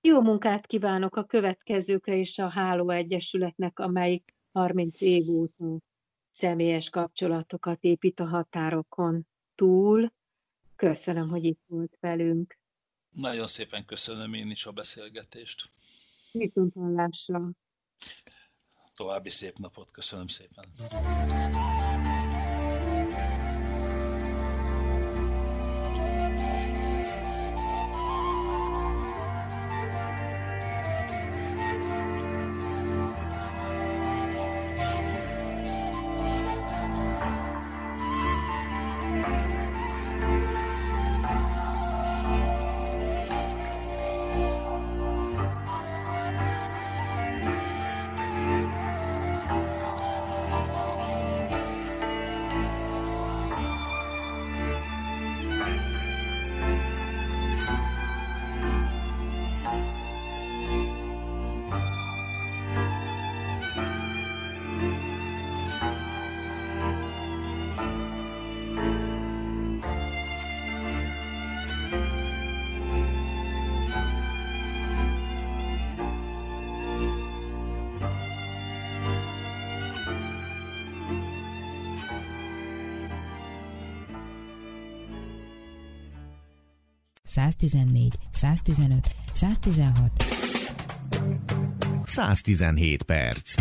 [0.00, 5.78] Jó munkát kívánok a következőkre is a Háló Egyesületnek, amelyik 30 év óta
[6.30, 10.12] személyes kapcsolatokat épít a határokon túl.
[10.76, 12.58] Köszönöm, hogy itt volt velünk.
[13.10, 15.70] Nagyon szépen köszönöm én is a beszélgetést.
[16.32, 17.50] Viszont hallásra.
[18.96, 20.64] További szép napot, köszönöm szépen.
[87.30, 90.10] ...114, 115, 116...
[92.04, 93.54] 117 perc.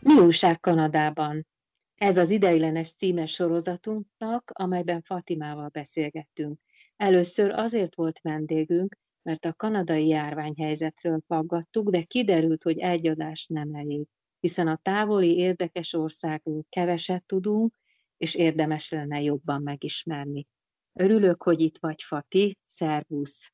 [0.00, 1.46] Mi újság Kanadában?
[1.94, 6.58] Ez az ideiglenes címes sorozatunknak, amelyben Fatimával beszélgettünk.
[6.96, 13.74] Először azért volt vendégünk, mert a kanadai járványhelyzetről faggattuk, de kiderült, hogy egy adás nem
[13.74, 14.06] elég,
[14.40, 17.76] hiszen a távoli érdekes országról keveset tudunk,
[18.18, 20.46] és érdemes lenne jobban megismerni.
[20.92, 22.58] Örülök, hogy itt vagy, Fati.
[22.66, 23.52] Szervusz!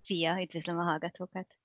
[0.00, 1.58] Szia, üdvözlöm a hallgatókat!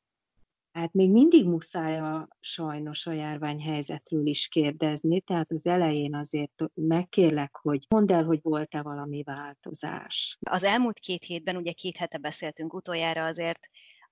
[0.71, 7.55] Hát még mindig muszáj a, sajnos a járványhelyzetről is kérdezni, tehát az elején azért megkérlek,
[7.55, 10.37] hogy mondd el, hogy volt-e valami változás.
[10.41, 13.59] Az elmúlt két hétben, ugye két hete beszéltünk utoljára, azért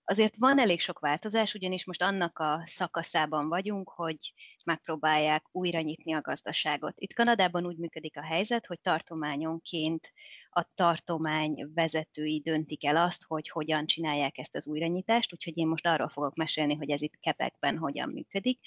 [0.05, 6.13] Azért van elég sok változás, ugyanis most annak a szakaszában vagyunk, hogy megpróbálják újra nyitni
[6.13, 6.93] a gazdaságot.
[6.95, 10.13] Itt Kanadában úgy működik a helyzet, hogy tartományonként
[10.49, 15.87] a tartomány vezetői döntik el azt, hogy hogyan csinálják ezt az újranyitást, úgyhogy én most
[15.87, 18.59] arról fogok mesélni, hogy ez itt Kepekben hogyan működik.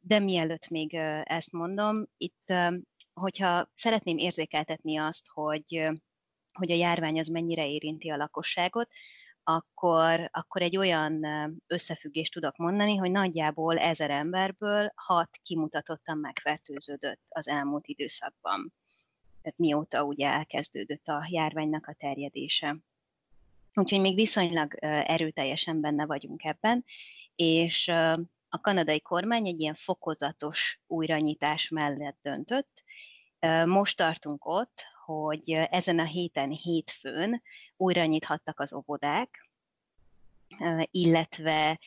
[0.00, 0.94] De mielőtt még
[1.24, 2.52] ezt mondom, itt,
[3.12, 5.88] hogyha szeretném érzékeltetni azt, hogy,
[6.52, 8.88] hogy a járvány az mennyire érinti a lakosságot,
[9.44, 11.26] akkor, akkor egy olyan
[11.66, 18.72] összefüggést tudok mondani, hogy nagyjából ezer emberből hat kimutatottan megfertőződött az elmúlt időszakban.
[19.42, 22.76] Tehát mióta ugye elkezdődött a járványnak a terjedése.
[23.74, 26.84] Úgyhogy még viszonylag erőteljesen benne vagyunk ebben,
[27.34, 27.88] és
[28.48, 32.84] a kanadai kormány egy ilyen fokozatos újranyitás mellett döntött.
[33.64, 37.42] Most tartunk ott, hogy ezen a héten, hétfőn
[37.76, 39.48] újra nyithattak az óvodák,
[40.90, 41.78] illetve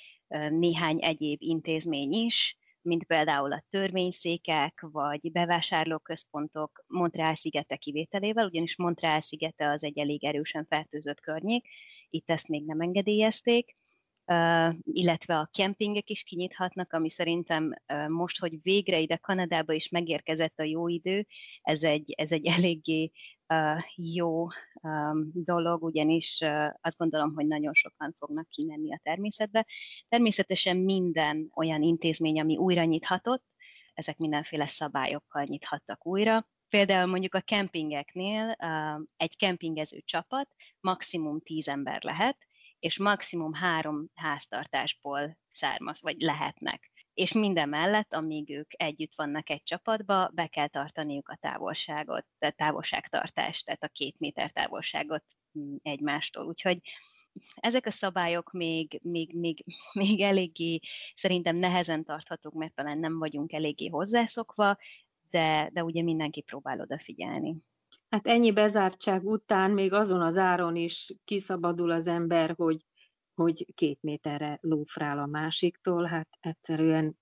[0.49, 9.21] néhány egyéb intézmény is, mint például a törvényszékek, vagy bevásárlóközpontok Montreal szigete kivételével, ugyanis Montreal
[9.21, 11.67] szigete az egy elég erősen fertőzött környék,
[12.09, 13.73] itt ezt még nem engedélyezték,
[14.83, 17.73] illetve a kempingek is kinyithatnak, ami szerintem
[18.07, 21.25] most, hogy végre ide Kanadába is megérkezett a jó idő,
[21.61, 23.11] ez egy, ez egy eléggé
[23.95, 24.47] jó
[25.33, 26.41] dolog, ugyanis
[26.81, 29.65] azt gondolom, hogy nagyon sokan fognak kimenni a természetbe.
[30.07, 33.43] Természetesen minden olyan intézmény, ami újra nyithatott,
[33.93, 38.51] ezek mindenféle szabályokkal nyithattak újra, Például mondjuk a kempingeknél
[39.17, 40.49] egy kempingező csapat
[40.79, 42.46] maximum 10 ember lehet,
[42.79, 46.91] és maximum három háztartásból származ, vagy lehetnek.
[47.13, 52.49] És minden mellett, amíg ők együtt vannak egy csapatba, be kell tartaniuk a távolságot, a
[52.49, 55.23] távolságtartást, tehát a két méter távolságot
[55.59, 56.45] mm, egymástól.
[56.45, 56.81] Úgyhogy
[57.55, 59.63] ezek a szabályok még, még, még,
[59.93, 60.79] még eléggé
[61.13, 64.77] szerintem nehezen tarthatók, mert talán nem vagyunk eléggé hozzászokva,
[65.29, 67.55] de, de ugye mindenki próbál odafigyelni.
[68.09, 72.85] Hát ennyi bezártság után még azon az áron is kiszabadul az ember, hogy,
[73.33, 77.17] hogy két méterre lófrál a másiktól, hát egyszerűen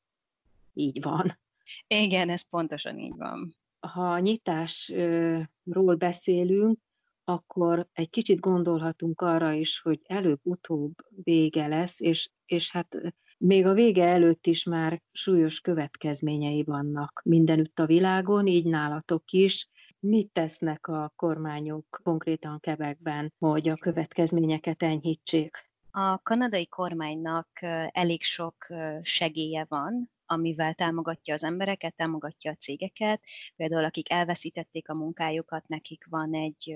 [0.74, 1.40] így van.
[1.88, 3.56] Igen, ez pontosan így van.
[3.80, 6.80] Ha a nyitásról beszélünk,
[7.24, 10.94] akkor egy kicsit gondolhatunk arra is, hogy előbb-utóbb
[11.24, 12.98] vége lesz, és, és hát
[13.38, 19.70] még a vége előtt is már súlyos következményei vannak mindenütt a világon, így nálatok is.
[20.08, 25.70] Mit tesznek a kormányok konkrétan Kebekben, hogy a következményeket enyhítsék?
[25.92, 27.48] A kanadai kormánynak
[27.92, 28.68] elég sok
[29.02, 33.24] segélye van, amivel támogatja az embereket, támogatja a cégeket.
[33.56, 36.76] Például akik elveszítették a munkájukat, nekik van egy,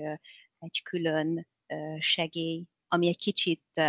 [0.58, 1.46] egy külön
[1.98, 3.82] segély, ami egy kicsit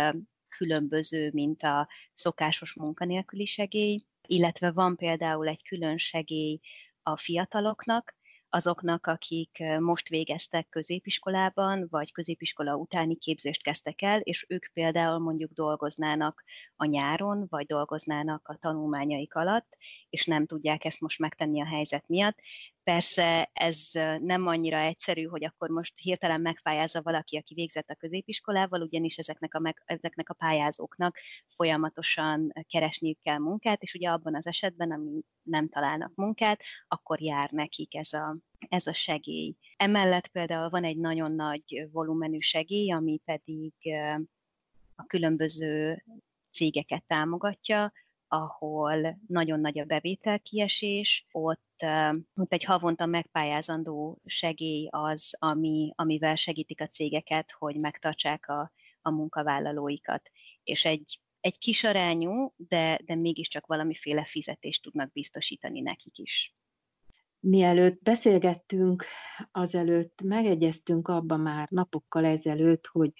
[0.48, 6.60] különböző, mint a szokásos munkanélküli segély, illetve van például egy külön segély
[7.02, 8.14] a fiataloknak,
[8.54, 15.52] azoknak, akik most végeztek középiskolában, vagy középiskola utáni képzést kezdtek el, és ők például mondjuk
[15.52, 16.44] dolgoznának
[16.76, 19.76] a nyáron, vagy dolgoznának a tanulmányaik alatt,
[20.10, 22.38] és nem tudják ezt most megtenni a helyzet miatt.
[22.84, 28.82] Persze ez nem annyira egyszerű, hogy akkor most hirtelen megfájázza valaki, aki végzett a középiskolával,
[28.82, 31.18] ugyanis ezeknek a, meg, ezeknek a pályázóknak
[31.56, 37.50] folyamatosan keresniük kell munkát, és ugye abban az esetben, ami nem találnak munkát, akkor jár
[37.50, 38.36] nekik ez a,
[38.68, 39.54] ez a segély.
[39.76, 43.72] Emellett például van egy nagyon nagy volumenű segély, ami pedig
[44.94, 46.04] a különböző
[46.50, 47.92] cégeket támogatja,
[48.32, 51.84] ahol nagyon nagy a bevételkiesés, ott,
[52.34, 58.72] ott egy havonta megpályázandó segély az, ami, amivel segítik a cégeket, hogy megtartsák a,
[59.02, 60.30] a munkavállalóikat.
[60.62, 66.54] És egy, egy kis arányú, de, de mégiscsak valamiféle fizetést tudnak biztosítani nekik is.
[67.40, 69.04] Mielőtt beszélgettünk,
[69.50, 73.12] azelőtt megegyeztünk abba már napokkal ezelőtt, hogy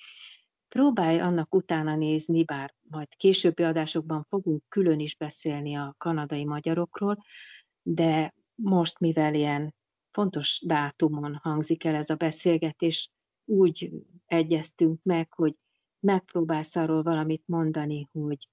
[0.73, 7.16] próbálj annak utána nézni, bár majd későbbi adásokban fogunk külön is beszélni a kanadai magyarokról,
[7.82, 9.74] de most, mivel ilyen
[10.11, 13.11] fontos dátumon hangzik el ez a beszélgetés,
[13.44, 13.90] úgy
[14.27, 15.55] egyeztünk meg, hogy
[16.01, 18.49] megpróbálsz arról valamit mondani, hogy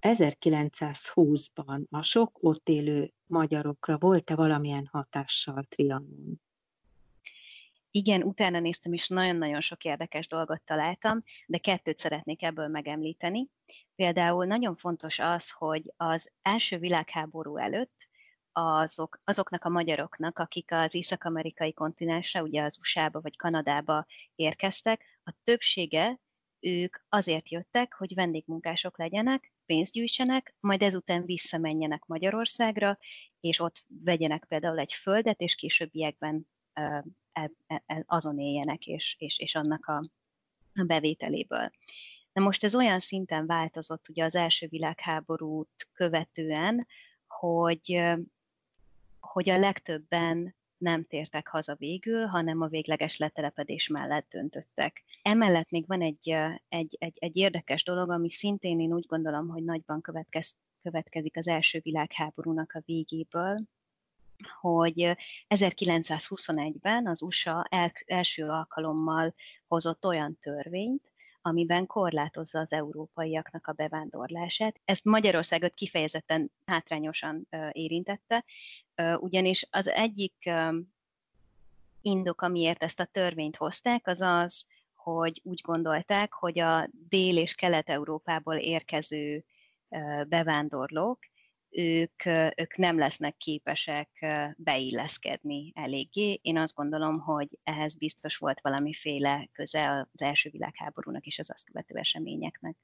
[0.00, 6.40] 1920-ban a sok ott élő magyarokra volt-e valamilyen hatással Trianon?
[7.94, 13.48] Igen, utána néztem, és nagyon-nagyon sok érdekes dolgot találtam, de kettőt szeretnék ebből megemlíteni.
[13.94, 18.08] Például nagyon fontos az, hogy az első világháború előtt
[18.52, 25.34] azok, azoknak a magyaroknak, akik az észak-amerikai kontinensre, ugye az USA-ba vagy Kanadába érkeztek, a
[25.42, 26.20] többsége
[26.60, 32.98] ők azért jöttek, hogy vendégmunkások legyenek, pénzt gyűjtsenek, majd ezután visszamenjenek Magyarországra,
[33.40, 36.48] és ott vegyenek például egy földet, és későbbiekben
[38.06, 40.02] azon éljenek, és, és, és annak a,
[40.74, 41.70] a bevételéből.
[42.32, 46.86] Na most ez olyan szinten változott ugye az első világháborút követően,
[47.26, 48.02] hogy,
[49.20, 55.04] hogy a legtöbben nem tértek haza végül, hanem a végleges letelepedés mellett döntöttek.
[55.22, 56.30] Emellett még van egy,
[56.68, 61.48] egy, egy, egy érdekes dolog, ami szintén én úgy gondolom, hogy nagyban következ, következik az
[61.48, 63.58] első világháborúnak a végéből,
[64.60, 65.16] hogy
[65.48, 69.34] 1921-ben az USA el, első alkalommal
[69.66, 71.10] hozott olyan törvényt,
[71.42, 74.80] amiben korlátozza az európaiaknak a bevándorlását.
[74.84, 78.44] Ezt Magyarországot kifejezetten hátrányosan érintette,
[79.18, 80.50] ugyanis az egyik
[82.02, 87.54] indok, amiért ezt a törvényt hozták, az az, hogy úgy gondolták, hogy a Dél- és
[87.54, 89.44] Kelet-Európából érkező
[90.28, 91.18] bevándorlók
[91.74, 92.26] ők,
[92.56, 94.26] ők nem lesznek képesek
[94.56, 96.38] beilleszkedni eléggé.
[96.42, 101.64] Én azt gondolom, hogy ehhez biztos volt valamiféle köze az első világháborúnak és az azt
[101.64, 102.76] követő eseményeknek.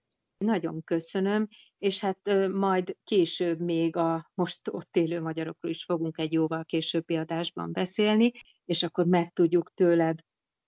[0.44, 1.48] Nagyon köszönöm,
[1.78, 2.18] és hát
[2.52, 8.32] majd később még a most ott élő magyarokról is fogunk egy jóval későbbi adásban beszélni,
[8.64, 10.18] és akkor megtudjuk tőled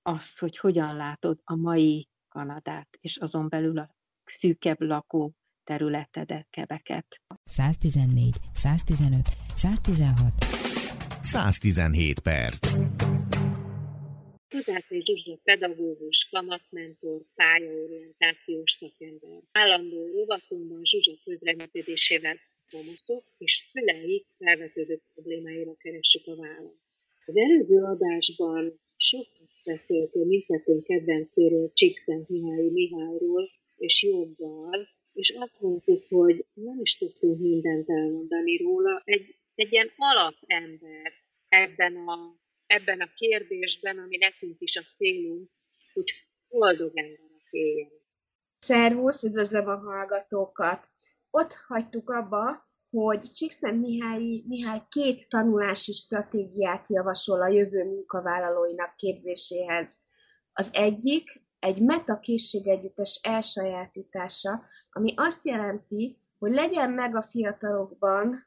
[0.03, 3.95] azt, hogy hogyan látod a mai Kanadát, és azon belül a
[4.25, 5.35] szűkebb lakó
[5.71, 7.07] területedet, kebeket.
[7.45, 10.33] 114, 115, 116,
[11.23, 12.65] 117 perc.
[14.49, 19.39] Tudási Zsuzsa pedagógus, kamatmentor, pályaorientációs szakember.
[19.53, 22.37] Állandó rovatunkban Zsuzsa közreműködésével
[22.71, 26.83] kamaszok és szüleik felvetődő problémáira keressük a választ.
[27.27, 28.63] Az előző adásban
[28.97, 34.89] sokat beszéltünk mindkettőnk kedvencéről, Csíkszent Mihály Mihályról, és joggal,
[35.21, 39.03] és azt mondtuk, hogy nem is tudtunk mindent elmondani róla.
[39.05, 41.13] Egy, egy ilyen alapember
[41.49, 42.37] ebben a,
[42.67, 45.51] ebben a kérdésben, ami nekünk is a célunk,
[45.93, 46.13] hogy
[46.49, 48.03] boldog emberek éljenek.
[48.59, 50.89] Szervusz, üdvözlöm a hallgatókat!
[51.31, 59.99] Ott hagytuk abba, hogy Csíkszent Mihály, Mihály két tanulási stratégiát javasol a jövő munkavállalóinak képzéséhez.
[60.53, 68.47] Az egyik egy metakészségegyüttes elsajátítása, ami azt jelenti, hogy legyen meg a fiatalokban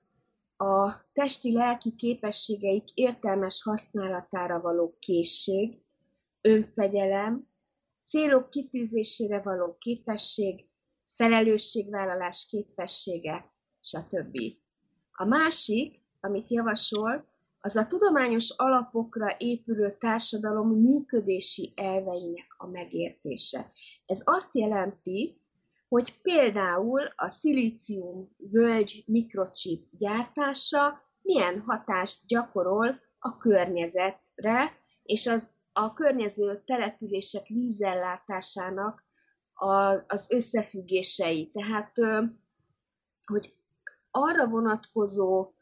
[0.58, 5.82] a testi-lelki képességeik értelmes használatára való készség,
[6.42, 7.48] önfegyelem,
[8.04, 10.68] célok kitűzésére való képesség,
[11.08, 14.38] felelősségvállalás képessége, stb.
[15.12, 17.33] A másik, amit javasol,
[17.66, 23.72] az a tudományos alapokra épülő társadalom működési elveinek a megértése.
[24.06, 25.42] Ez azt jelenti,
[25.88, 35.94] hogy például a szilícium völgy mikrocsip gyártása milyen hatást gyakorol a környezetre, és az a
[35.94, 39.04] környező települések vízellátásának
[39.54, 39.74] a,
[40.08, 41.52] az összefüggései.
[41.52, 41.92] Tehát,
[43.26, 43.54] hogy
[44.12, 45.54] arra vonatkozó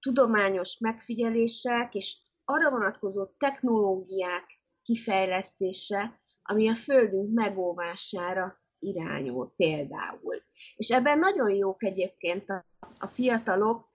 [0.00, 4.44] tudományos megfigyelések és arra vonatkozó technológiák
[4.82, 10.42] kifejlesztése, ami a Földünk megóvására irányul például.
[10.76, 12.64] És ebben nagyon jók egyébként a,
[12.98, 13.88] a fiatalok.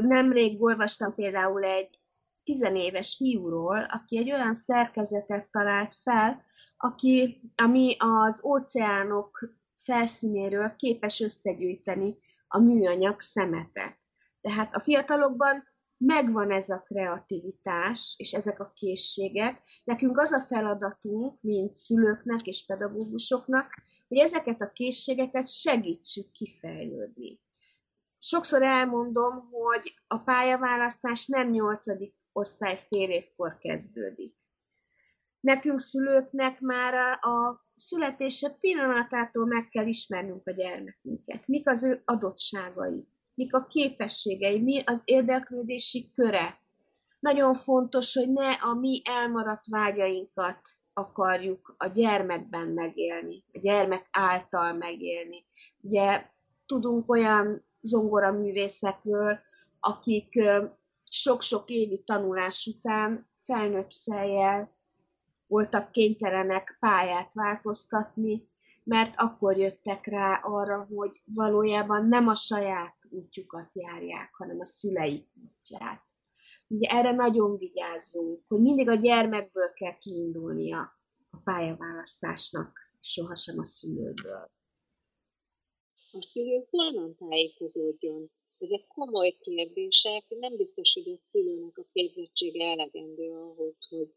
[0.00, 2.00] Nemrég olvastam például egy
[2.44, 6.42] tizenéves fiúról, aki egy olyan szerkezetet talált fel,
[6.76, 12.16] aki, ami az óceánok felszínéről képes összegyűjteni
[12.48, 14.01] a műanyag szemetet.
[14.42, 15.64] Tehát a fiatalokban
[16.04, 19.62] megvan ez a kreativitás és ezek a készségek.
[19.84, 23.70] Nekünk az a feladatunk, mint szülőknek és pedagógusoknak,
[24.08, 27.40] hogy ezeket a készségeket segítsük kifejlődni.
[28.18, 34.34] Sokszor elmondom, hogy a pályaválasztás nem nyolcadik osztály fél évkor kezdődik.
[35.40, 41.46] Nekünk szülőknek már a születése pillanatától meg kell ismernünk a gyermekünket.
[41.46, 43.08] Mik az ő adottságai,
[43.42, 46.60] mik a képességei, mi az érdeklődési köre.
[47.20, 50.60] Nagyon fontos, hogy ne a mi elmaradt vágyainkat
[50.92, 55.44] akarjuk a gyermekben megélni, a gyermek által megélni.
[55.80, 56.26] Ugye
[56.66, 59.38] tudunk olyan zongoraművészekről,
[59.80, 60.40] akik
[61.10, 64.76] sok-sok évi tanulás után felnőtt fejjel
[65.46, 68.48] voltak kénytelenek pályát változtatni,
[68.84, 75.28] mert akkor jöttek rá arra, hogy valójában nem a saját útjukat járják, hanem a szüleik
[75.44, 76.02] útját.
[76.68, 80.80] Ugye erre nagyon vigyázzunk, hogy mindig a gyermekből kell kiindulnia
[81.30, 84.50] a pályaválasztásnak, sohasem a szülőből.
[85.94, 88.30] A szülő honnan tájékozódjon?
[88.58, 94.14] Ezek komoly kérdések, nem biztos, hogy a szülőnek a képzettsége elegendő ahhoz, hogy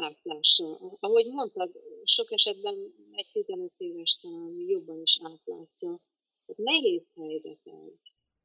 [0.00, 0.78] átlássa.
[1.00, 1.70] Ahogy mondtad,
[2.04, 2.74] sok esetben
[3.12, 6.00] egy 15 éves talán jobban is átlátja.
[6.46, 7.94] Tehát nehéz helyzet ez.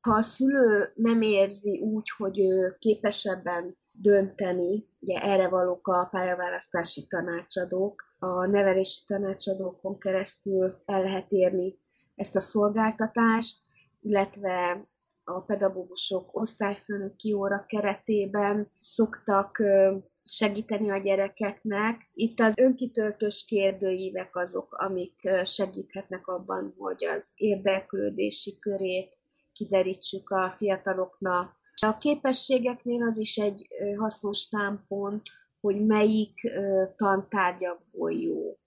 [0.02, 7.08] Ha a szülő nem érzi úgy, hogy ő képesebben dönteni, ugye erre valók a pályaválasztási
[7.08, 11.80] tanácsadók, a nevelési tanácsadókon keresztül el lehet érni
[12.16, 13.64] ezt a szolgáltatást,
[14.02, 14.88] illetve
[15.24, 19.64] a pedagógusok osztályfőnöki óra keretében szoktak
[20.32, 22.10] segíteni a gyerekeknek.
[22.14, 29.18] Itt az önkitöltős kérdőívek azok, amik segíthetnek abban, hogy az érdeklődési körét
[29.54, 31.56] kiderítsük a fiataloknak.
[31.82, 33.68] A képességeknél az is egy
[33.98, 35.22] hasznos támpont,
[35.62, 36.34] hogy melyik
[36.96, 38.58] tantárgyakból jó.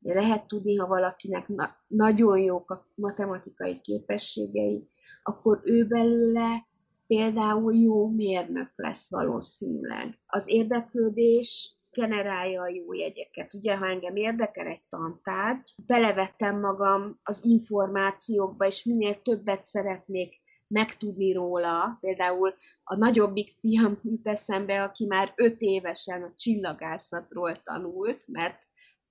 [0.00, 4.88] Lehet tudni, ha valakinek na- nagyon jók a matematikai képességei,
[5.22, 6.66] akkor ő belőle
[7.08, 10.18] például jó mérnök lesz valószínűleg.
[10.26, 13.54] Az érdeklődés generálja a jó jegyeket.
[13.54, 21.32] Ugye, ha engem érdekel egy tantárgy, belevettem magam az információkba, és minél többet szeretnék megtudni
[21.32, 21.98] róla.
[22.00, 28.58] Például a nagyobbik fiam jut eszembe, aki már öt évesen a csillagászatról tanult, mert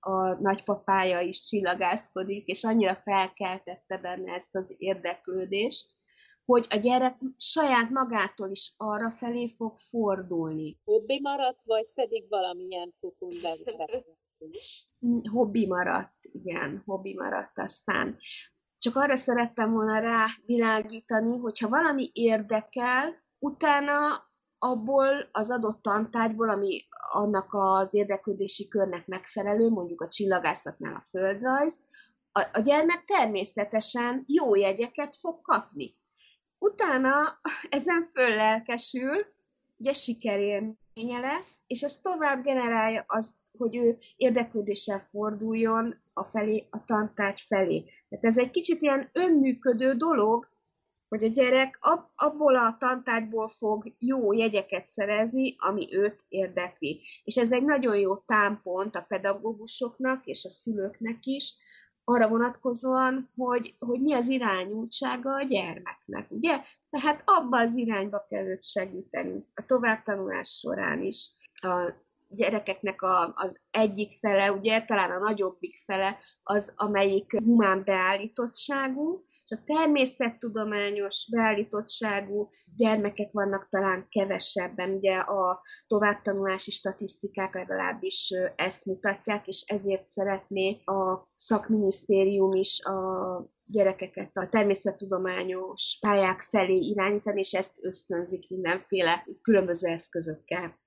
[0.00, 5.97] a nagypapája is csillagászkodik, és annyira felkeltette benne ezt az érdeklődést,
[6.48, 10.78] hogy a gyerek saját magától is arra felé fog fordulni.
[10.84, 13.30] Hobbi maradt, vagy pedig valamilyen fokon
[15.30, 18.16] Hobbi maradt, igen, hobbi maradt aztán.
[18.78, 26.86] Csak arra szerettem volna rá világítani, hogyha valami érdekel, utána abból az adott tantárgyból, ami
[27.12, 31.80] annak az érdeklődési körnek megfelelő, mondjuk a csillagászatnál a földrajz,
[32.32, 35.97] a, a gyermek természetesen jó jegyeket fog kapni.
[36.58, 39.26] Utána ezen föllelkesül,
[39.76, 46.84] ugye sikerélménye lesz, és ez tovább generálja azt, hogy ő érdeklődéssel forduljon a felé, a
[46.84, 47.84] tantárgy felé.
[48.08, 50.48] Tehát ez egy kicsit ilyen önműködő dolog,
[51.08, 57.00] hogy a gyerek ab, abból a tantárgyból fog jó jegyeket szerezni, ami őt érdekli.
[57.24, 61.54] És ez egy nagyon jó támpont a pedagógusoknak és a szülőknek is,
[62.08, 66.60] arra vonatkozóan, hogy, hogy mi az irányultsága a gyermeknek, ugye?
[66.90, 71.30] Tehát abba az irányba kell őt segíteni a továbbtanulás során is.
[71.52, 71.92] A
[72.28, 79.56] gyerekeknek a, az egyik fele, ugye talán a nagyobbik fele az, amelyik humán beállítottságú, és
[79.56, 89.64] a természettudományos beállítottságú gyermekek vannak talán kevesebben, ugye a továbbtanulási statisztikák legalábbis ezt mutatják, és
[89.66, 98.48] ezért szeretné a szakminisztérium is a gyerekeket a természettudományos pályák felé irányítani, és ezt ösztönzik
[98.48, 100.78] mindenféle különböző eszközökkel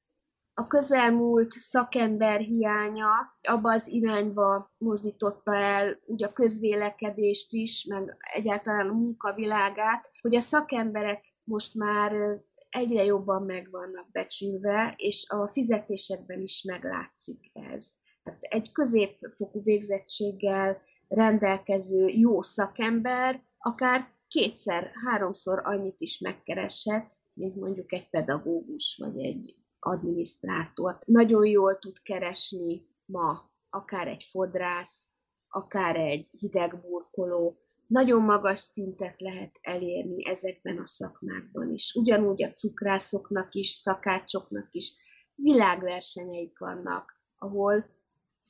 [0.53, 3.09] a közelmúlt szakember hiánya
[3.41, 10.39] abba az irányba mozdította el úgy a közvélekedést is, meg egyáltalán a munkavilágát, hogy a
[10.39, 17.91] szakemberek most már egyre jobban meg vannak becsülve, és a fizetésekben is meglátszik ez.
[18.23, 27.93] Hát egy középfokú végzettséggel rendelkező jó szakember akár kétszer, háromszor annyit is megkereshet, mint mondjuk
[27.93, 30.99] egy pedagógus vagy egy adminisztrátor.
[31.05, 35.13] Nagyon jól tud keresni ma akár egy fodrász,
[35.47, 41.93] akár egy hidegburkoló, nagyon magas szintet lehet elérni ezekben a szakmákban is.
[41.95, 44.93] Ugyanúgy a cukrászoknak is, szakácsoknak is
[45.35, 47.85] világversenyeik vannak, ahol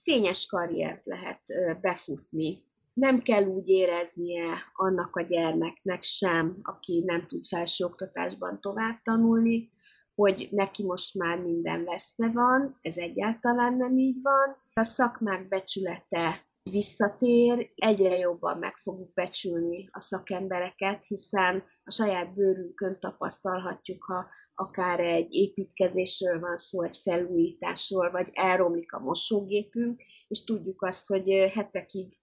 [0.04, 1.42] fényes karriert lehet
[1.82, 2.64] befutni.
[2.94, 9.70] Nem kell úgy éreznie annak a gyermeknek sem, aki nem tud felsőoktatásban tovább tanulni,
[10.16, 14.56] hogy neki most már minden veszve van, ez egyáltalán nem így van.
[14.74, 23.00] A szakmák becsülete visszatér, egyre jobban meg fogjuk becsülni a szakembereket, hiszen a saját bőrünkön
[23.00, 30.82] tapasztalhatjuk, ha akár egy építkezésről van szó, egy felújításról, vagy elromlik a mosógépünk, és tudjuk
[30.82, 32.14] azt, hogy hetekig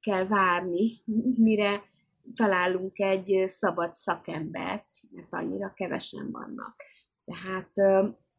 [0.00, 1.02] kell várni,
[1.34, 1.82] mire
[2.34, 6.74] találunk egy szabad szakembert, mert annyira kevesen vannak.
[7.24, 7.70] Tehát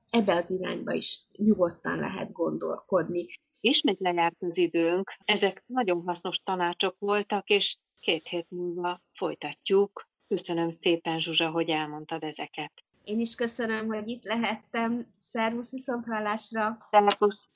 [0.07, 3.26] ebbe az irányba is nyugodtan lehet gondolkodni.
[3.60, 5.12] Ismét lejárt az időnk.
[5.26, 10.07] Ezek nagyon hasznos tanácsok voltak, és két hét múlva folytatjuk.
[10.28, 12.72] Köszönöm szépen, Zsuzsa, hogy elmondtad ezeket.
[13.03, 15.07] Én is köszönöm, hogy itt lehettem.
[15.20, 16.78] Szervusz viszonthallásra!
[16.80, 17.49] Szervusz!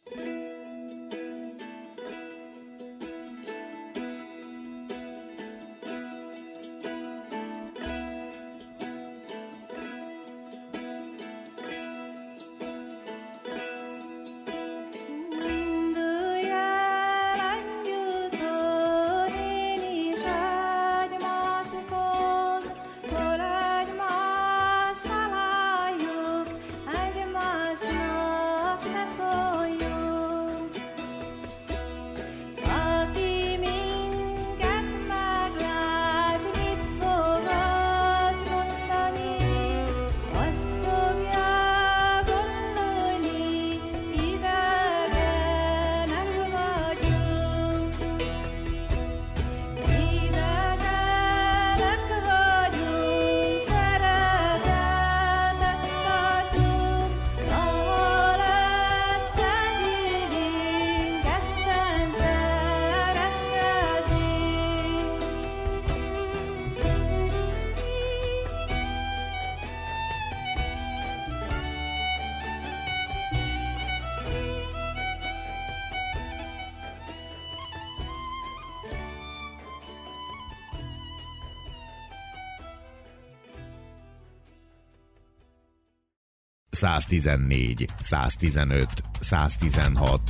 [87.10, 88.88] ...114, 115,
[89.20, 90.22] 116.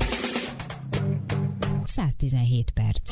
[1.86, 3.12] 117 perc.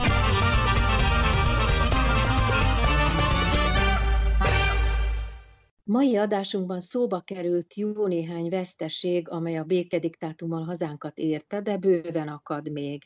[5.84, 12.72] Mai adásunkban szóba került jó néhány veszteség, amely a békediktátummal hazánkat érte, de bőven akad
[12.72, 13.04] még.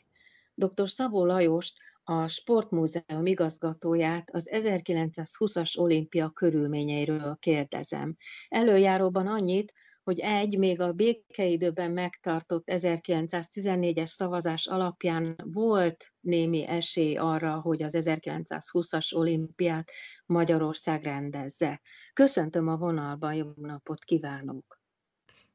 [0.54, 0.90] Dr.
[0.90, 1.74] Szabó Lajost,
[2.04, 8.16] a Sportmúzeum igazgatóját az 1920-as olimpia körülményeiről kérdezem.
[8.48, 9.72] Előjáróban annyit,
[10.04, 17.96] hogy egy, még a békeidőben megtartott 1914-es szavazás alapján volt némi esély arra, hogy az
[17.98, 19.90] 1920-as olimpiát
[20.26, 21.80] Magyarország rendezze.
[22.12, 24.80] Köszöntöm a vonalban, jó napot kívánok!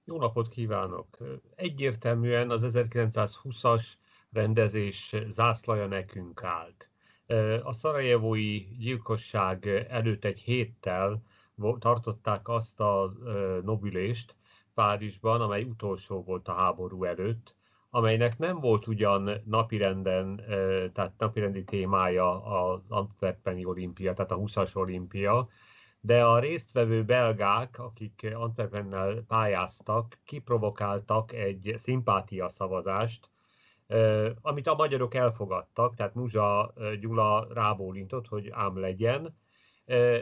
[0.04, 1.18] Jó napot kívánok!
[1.56, 3.94] Egyértelműen az 1920-as
[4.32, 6.90] rendezés zászlaja nekünk állt.
[7.64, 11.22] A szarajevói gyilkosság előtt egy héttel
[11.80, 13.14] tartották azt a
[13.64, 14.36] nobülést
[14.78, 17.56] Párizsban, amely utolsó volt a háború előtt,
[17.90, 20.44] amelynek nem volt ugyan napirenden,
[20.94, 25.48] tehát napirendi témája az Antwerpeni olimpia, tehát a 20-as olimpia,
[26.00, 33.30] de a résztvevő belgák, akik Antwerpennel pályáztak, kiprovokáltak egy szimpátia szavazást,
[34.42, 39.38] amit a magyarok elfogadtak, tehát Muzsa Gyula rábólintott, hogy ám legyen,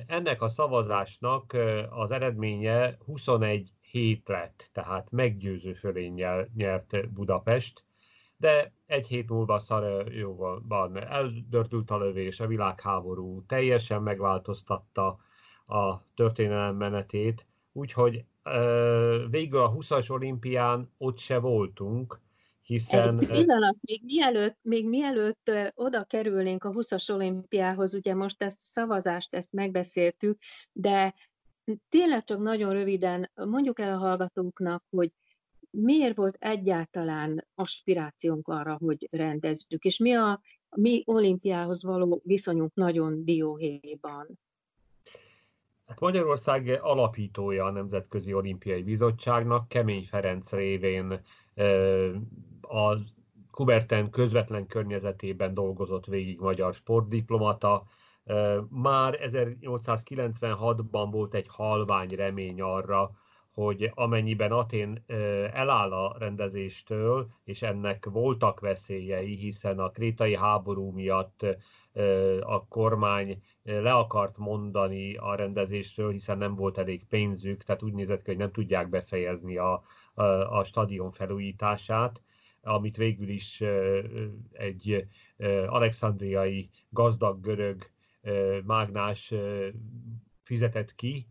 [0.07, 1.57] ennek a szavazásnak
[1.89, 7.83] az eredménye 21 hét lett, tehát meggyőző fölénnyel nyert Budapest,
[8.37, 15.19] de egy hét múlva Szarajóban eldörtült a lövés, a világháború teljesen megváltoztatta
[15.67, 18.23] a történelem menetét, úgyhogy
[19.29, 22.19] végül a 20-as olimpián ott se voltunk,
[22.61, 23.19] hiszen...
[23.19, 28.65] Egy pillanat, még mielőtt, még mielőtt oda kerülnénk a 20-as olimpiához, ugye most ezt a
[28.65, 30.39] szavazást, ezt megbeszéltük,
[30.71, 31.13] de
[31.89, 35.11] tényleg csak nagyon röviden mondjuk el a hallgatóknak, hogy
[35.69, 40.41] miért volt egyáltalán aspirációnk arra, hogy rendezzük, és mi a
[40.75, 44.39] mi olimpiához való viszonyunk nagyon dióhéjban.
[45.85, 51.21] Hát Magyarország alapítója a Nemzetközi Olimpiai Bizottságnak, Kemény Ferenc révén
[52.61, 52.97] a
[53.51, 57.83] Kuberten közvetlen környezetében dolgozott végig magyar sportdiplomata.
[58.69, 63.11] Már 1896-ban volt egy halvány remény arra,
[63.53, 65.03] hogy amennyiben Atén
[65.53, 71.45] eláll a rendezéstől, és ennek voltak veszélyei, hiszen a krétai háború miatt
[72.41, 78.21] a kormány le akart mondani a rendezésről, hiszen nem volt elég pénzük, tehát úgy nézett
[78.21, 79.83] ki, hogy nem tudják befejezni a,
[80.13, 80.23] a,
[80.57, 82.21] a stadion felújítását,
[82.61, 83.63] amit végül is
[84.51, 85.07] egy
[85.67, 87.93] alexandriai gazdag görög
[88.63, 89.33] mágnás
[90.41, 91.27] fizetett ki,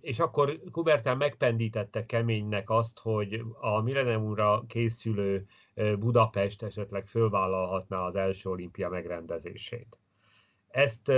[0.00, 5.46] és akkor Kubertán megpendítette keménynek azt, hogy a milleniumra készülő
[5.98, 9.98] Budapest esetleg fölvállalhatná az első olimpia megrendezését.
[10.68, 11.12] Ezt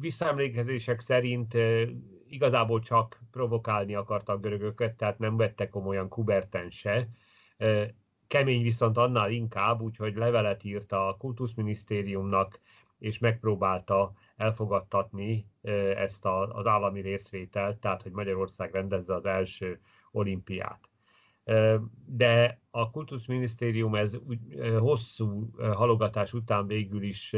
[0.00, 1.56] visszaemlékezések szerint
[2.28, 7.08] igazából csak provokálni akartak görögöket, tehát nem vettek komolyan Kuberten se.
[8.26, 12.60] kemény viszont annál inkább, úgyhogy levelet írt a kultuszminisztériumnak,
[13.00, 15.46] és megpróbálta elfogadtatni
[15.96, 20.88] ezt az állami részvételt, tehát hogy Magyarország rendezze az első olimpiát.
[22.06, 24.18] De a kultuszminisztérium ez
[24.78, 27.36] hosszú halogatás után végül is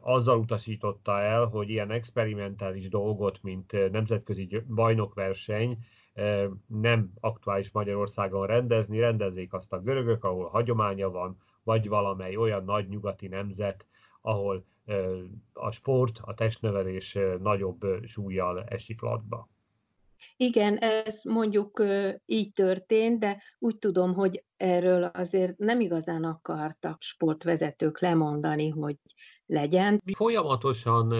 [0.00, 5.78] azzal utasította el, hogy ilyen experimentális dolgot, mint nemzetközi bajnokverseny
[6.66, 12.88] nem aktuális Magyarországon rendezni, rendezzék azt a görögök, ahol hagyománya van, vagy valamely olyan nagy
[12.88, 13.86] nyugati nemzet,
[14.20, 14.64] ahol
[15.52, 19.48] a sport, a testnevelés nagyobb súlyjal esik latba.
[20.36, 21.82] Igen, ez mondjuk
[22.26, 28.96] így történt, de úgy tudom, hogy erről azért nem igazán akartak sportvezetők lemondani, hogy
[29.46, 30.00] legyen.
[30.04, 31.14] Mi folyamatosan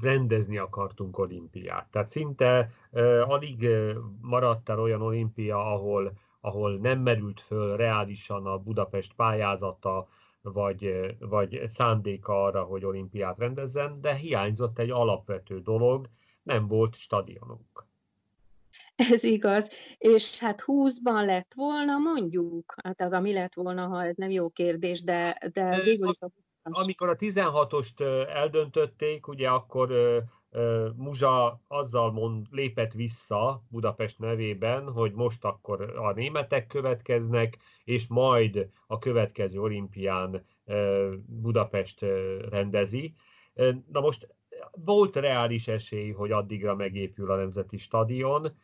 [0.00, 1.90] rendezni akartunk olimpiát.
[1.90, 2.70] Tehát szinte
[3.26, 3.68] alig
[4.20, 10.08] maradt el olyan olimpia, ahol, ahol nem merült föl reálisan a Budapest pályázata,
[10.52, 16.08] vagy, vagy szándéka arra, hogy olimpiát rendezzen, de hiányzott egy alapvető dolog,
[16.42, 17.86] nem volt stadionunk.
[18.96, 24.16] Ez igaz, és hát 20-ban lett volna, mondjuk, hát az ami lett volna, ha ez
[24.16, 26.30] nem jó kérdés, de, de végül is a
[26.70, 29.92] amikor a 16-ost eldöntötték, ugye akkor
[30.96, 38.68] Muzsa azzal mond, lépett vissza Budapest nevében, hogy most akkor a németek következnek, és majd
[38.86, 40.44] a következő olimpián
[41.26, 42.00] Budapest
[42.50, 43.14] rendezi.
[43.92, 44.34] Na most
[44.84, 48.56] volt reális esély, hogy addigra megépül a Nemzeti Stadion,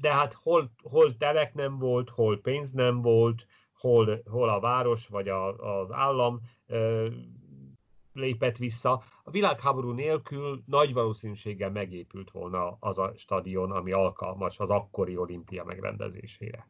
[0.00, 5.06] de hát hol, hol telek nem volt, hol pénz nem volt, hol, hol a város
[5.06, 6.40] vagy a, az állam
[8.12, 9.02] lépett vissza.
[9.24, 15.64] A világháború nélkül nagy valószínűséggel megépült volna az a stadion, ami alkalmas az akkori olimpia
[15.64, 16.68] megrendezésére.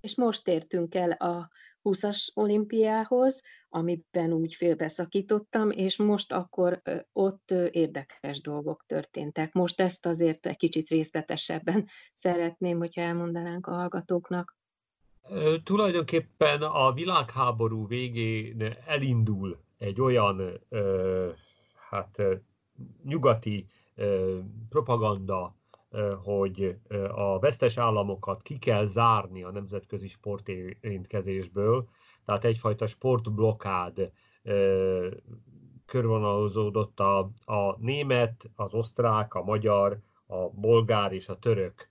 [0.00, 1.50] És most értünk el a
[1.84, 6.82] 20-as olimpiához, amiben úgy félbeszakítottam, és most akkor
[7.12, 9.52] ott érdekes dolgok történtek.
[9.52, 14.56] Most ezt azért egy kicsit részletesebben szeretném, hogyha elmondanánk a hallgatóknak.
[15.64, 20.60] Tulajdonképpen a világháború végén elindul egy olyan
[21.90, 22.22] hát
[23.04, 23.66] nyugati
[24.68, 25.54] propaganda,
[26.22, 26.78] hogy
[27.14, 31.88] a vesztes államokat ki kell zárni a nemzetközi sportérintkezésből,
[32.24, 34.10] tehát egyfajta sportblokkád
[35.86, 41.88] körvonalazódott a, a német, az osztrák, a magyar, a bolgár és a török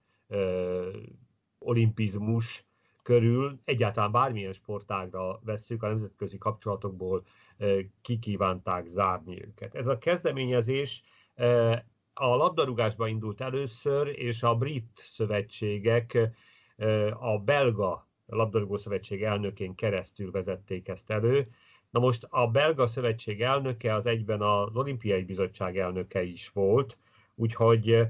[1.59, 2.65] olimpizmus
[3.03, 3.59] körül.
[3.63, 7.25] Egyáltalán bármilyen sportágra vesszük, a nemzetközi kapcsolatokból
[8.01, 9.75] kikívánták zárni őket.
[9.75, 11.03] Ez a kezdeményezés
[12.13, 16.17] a labdarúgásban indult először, és a brit szövetségek
[17.19, 21.47] a belga labdarúgó szövetség elnökén keresztül vezették ezt elő.
[21.89, 26.97] Na most a belga szövetség elnöke az egyben az olimpiai bizottság elnöke is volt,
[27.35, 28.07] úgyhogy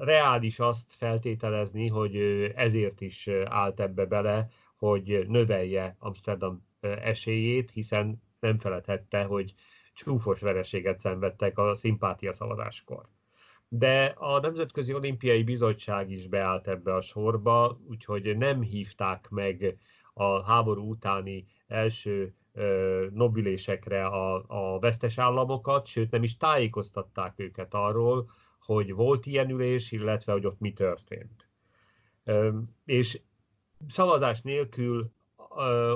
[0.00, 2.16] reális azt feltételezni, hogy
[2.54, 9.54] ezért is állt ebbe bele, hogy növelje Amsterdam esélyét, hiszen nem feledhette, hogy
[9.94, 13.08] csúfos vereséget szenvedtek a szimpátia szavazáskor.
[13.68, 19.76] De a Nemzetközi Olimpiai Bizottság is beállt ebbe a sorba, úgyhogy nem hívták meg
[20.12, 22.34] a háború utáni első
[23.12, 29.92] nobilésekre a, a vesztes államokat, sőt nem is tájékoztatták őket arról, hogy volt ilyen ülés,
[29.92, 31.48] illetve hogy ott mi történt.
[32.84, 33.20] És
[33.88, 35.12] szavazás nélkül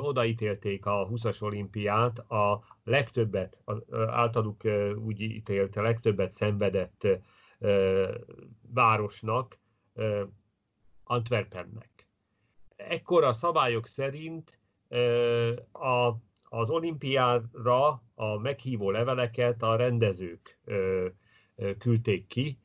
[0.01, 3.59] odaítélték a 20-as olimpiát, a legtöbbet,
[4.07, 4.63] általuk
[4.97, 7.07] úgy ítélt, legtöbbet szenvedett
[8.73, 9.59] városnak,
[11.05, 12.09] Antwerpennek.
[12.77, 14.61] Ekkor a szabályok szerint
[15.73, 16.07] a,
[16.49, 20.61] az olimpiára a meghívó leveleket a rendezők
[21.79, 22.59] küldték ki,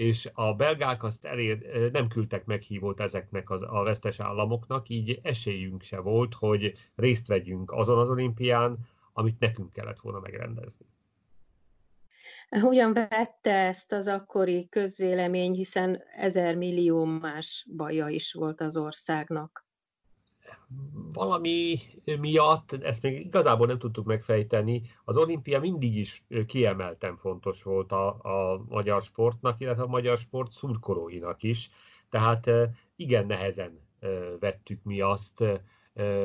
[0.00, 5.82] és a belgák azt elér, nem küldtek meghívót ezeknek a, a vesztes államoknak, így esélyünk
[5.82, 8.78] se volt, hogy részt vegyünk azon az olimpián,
[9.12, 10.86] amit nekünk kellett volna megrendezni.
[12.48, 19.66] Hogyan vette ezt az akkori közvélemény, hiszen ezer millió más baja is volt az országnak?
[21.12, 27.92] Valami miatt, ezt még igazából nem tudtuk megfejteni, az olimpia mindig is kiemelten fontos volt
[27.92, 31.70] a, a magyar sportnak, illetve a magyar sport szurkolóinak is.
[32.10, 32.50] Tehát
[32.96, 33.80] igen nehezen
[34.40, 35.44] vettük mi azt,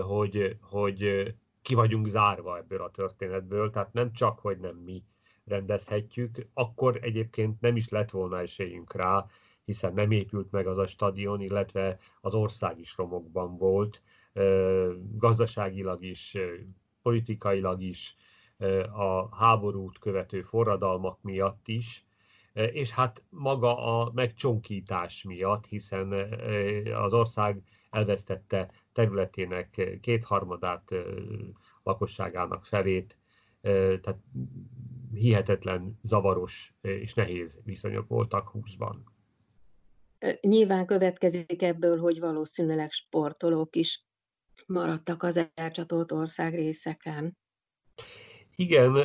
[0.02, 5.04] hogy, hogy ki vagyunk zárva ebből a történetből, tehát nem csak, hogy nem mi
[5.46, 9.26] rendezhetjük, akkor egyébként nem is lett volna esélyünk rá,
[9.66, 14.02] hiszen nem épült meg az a stadion, illetve az ország is romokban volt,
[15.18, 16.38] gazdaságilag is,
[17.02, 18.16] politikailag is,
[18.94, 22.06] a háborút követő forradalmak miatt is,
[22.54, 26.12] és hát maga a megcsonkítás miatt, hiszen
[26.94, 30.92] az ország elvesztette területének kétharmadát,
[31.84, 33.18] lakosságának felét,
[33.62, 34.20] tehát
[35.14, 38.96] hihetetlen zavaros és nehéz viszonyok voltak 20-ban.
[40.42, 44.06] Nyilván következik ebből, hogy valószínűleg sportolók is
[44.66, 47.38] maradtak az elcsatolt országrészeken.
[48.56, 48.96] Igen,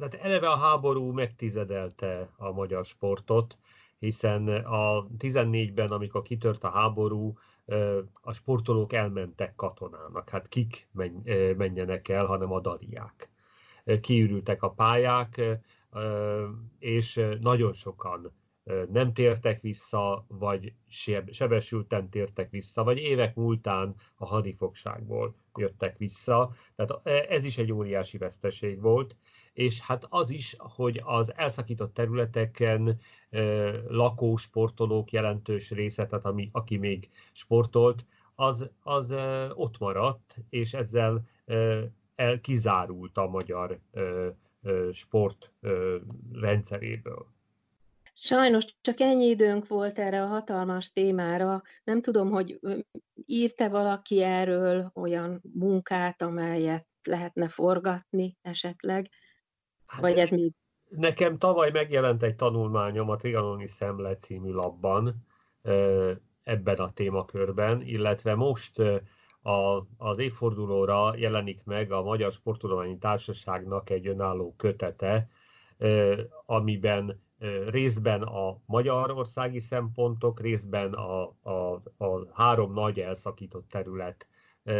[0.00, 3.58] hát eleve a háború megtizedelte a magyar sportot,
[3.98, 7.38] hiszen a 14-ben, amikor kitört a háború,
[8.20, 10.28] a sportolók elmentek katonának.
[10.28, 10.88] Hát kik
[11.56, 13.30] menjenek el, hanem a dariák.
[14.00, 15.40] Kiürültek a pályák,
[16.78, 18.32] és nagyon sokan
[18.92, 20.72] nem tértek vissza, vagy
[21.30, 26.54] sebesülten tértek vissza, vagy évek múltán a hadifogságból jöttek vissza.
[26.76, 29.16] Tehát ez is egy óriási veszteség volt,
[29.52, 33.00] és hát az is, hogy az elszakított területeken
[33.88, 38.04] lakó sportolók jelentős része, tehát ami, aki még sportolt,
[38.34, 39.14] az, az
[39.54, 41.28] ott maradt, és ezzel
[42.14, 43.78] el kizárult a magyar
[44.92, 45.52] sport
[46.32, 47.26] rendszeréből.
[48.20, 51.62] Sajnos csak ennyi időnk volt erre a hatalmas témára.
[51.84, 52.60] Nem tudom, hogy
[53.26, 59.08] írte valaki erről olyan munkát, amelyet lehetne forgatni esetleg,
[59.86, 60.52] hát vagy ez még...
[60.88, 65.26] Nekem tavaly megjelent egy tanulmányom a Trianoni Szemle című labban
[66.42, 68.78] ebben a témakörben, illetve most
[69.42, 75.28] a, az évfordulóra jelenik meg a Magyar Sporttudományi Társaságnak egy önálló kötete,
[76.46, 77.26] amiben
[77.68, 84.26] részben a magyarországi szempontok, részben a, a, a három nagy elszakított terület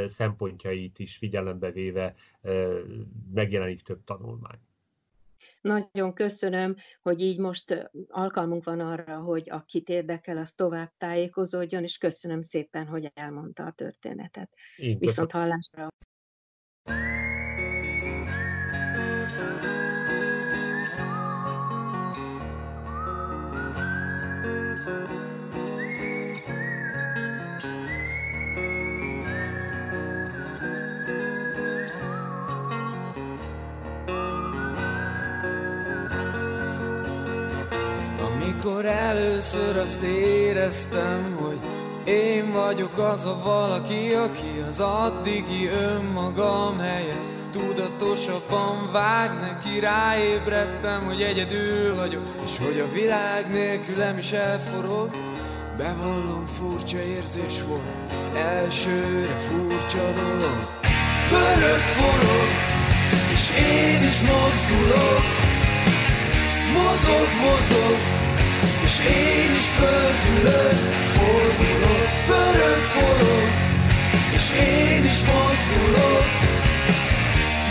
[0.07, 2.15] szempontjait is figyelembe véve
[3.33, 4.59] megjelenik több tanulmány.
[5.61, 11.99] Nagyon köszönöm, hogy így most alkalmunk van arra, hogy akit érdekel, az tovább tájékozódjon, és
[11.99, 14.51] köszönöm szépen, hogy elmondta a történetet.
[14.99, 15.89] Viszont hallásra.
[38.69, 41.59] Amikor először azt éreztem, hogy
[42.05, 51.23] én vagyok az a valaki, aki az addigi önmagam helyett tudatosabban vág neki, ráébredtem, hogy
[51.23, 55.11] egyedül vagyok, és hogy a világ nélkülem is elforog.
[55.77, 60.69] Bevallom, furcsa érzés volt, elsőre furcsa dolog.
[61.29, 62.51] Pörög, forog,
[63.33, 65.23] és én is mozdulok,
[66.75, 68.18] mozog, mozog,
[68.85, 70.79] és én is pördülök,
[71.17, 73.49] fordulok, pörög, forog.
[74.35, 76.27] És én is mozdulok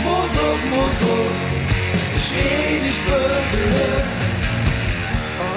[0.04, 1.32] Mozog, mozog.
[2.16, 4.06] És én is pördülök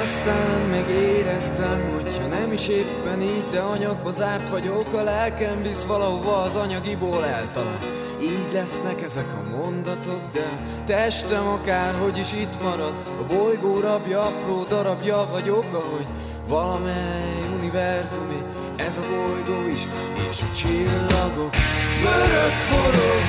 [0.02, 6.42] Aztán megéreztem, hogyha nem is éppen így De anyagba zárt vagyok, a lelkem visz valahova
[6.42, 12.94] az anyagiból eltalál így lesznek ezek a mondatok, de testem akárhogy is itt marad.
[13.20, 16.08] A bolygó rabja, apró darabja vagyok, ahogy
[16.48, 18.44] valamely univerzumi
[18.76, 19.88] Ez a bolygó is,
[20.30, 21.56] és a csillagok
[22.02, 23.22] Vörög forog,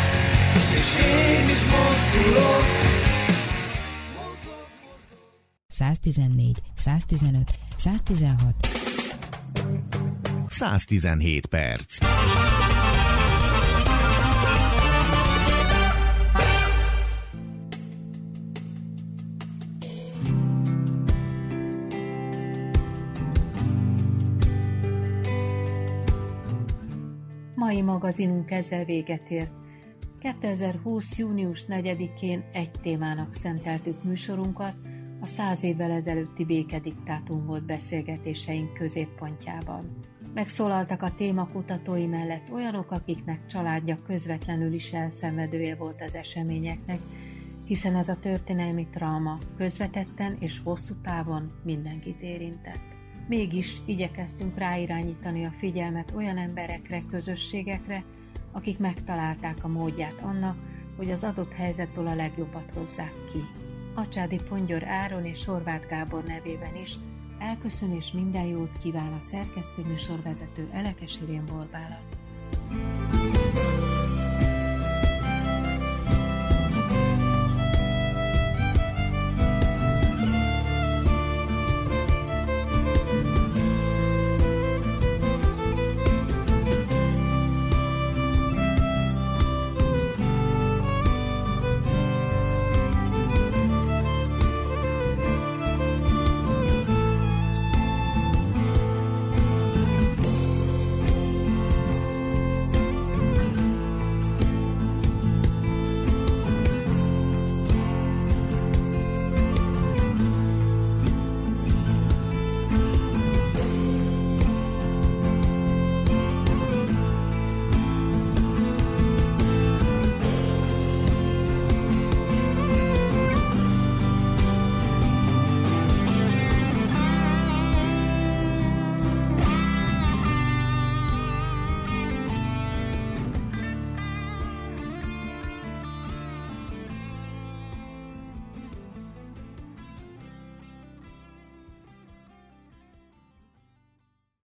[0.73, 2.65] és én is mozdulok.
[5.67, 8.55] 114, 115, 116
[10.49, 11.99] 117 perc.
[27.73, 29.53] Mai magazinunk ezzel véget ért.
[30.19, 31.19] 2020.
[31.19, 34.77] június 4-én egy témának szenteltük műsorunkat,
[35.21, 39.99] a száz évvel ezelőtti békediktátum volt beszélgetéseink középpontjában.
[40.35, 46.99] Megszólaltak a témakutatói mellett olyanok, akiknek családja közvetlenül is elszenvedője volt az eseményeknek,
[47.65, 52.92] hiszen ez a történelmi trauma közvetetten és hosszú távon mindenkit érintett.
[53.29, 58.05] Mégis igyekeztünk ráirányítani a figyelmet olyan emberekre, közösségekre,
[58.53, 60.57] akik megtalálták a módját annak,
[60.97, 63.45] hogy az adott helyzetből a legjobbat hozzák ki.
[63.95, 66.97] Acsádi Pongyor Áron és Horváth Gábor nevében is
[67.43, 71.99] Elköszön és minden jót kíván a szerkesztő műsorvezető Elekes Irén Borbála.
[72.71, 73.22] thank you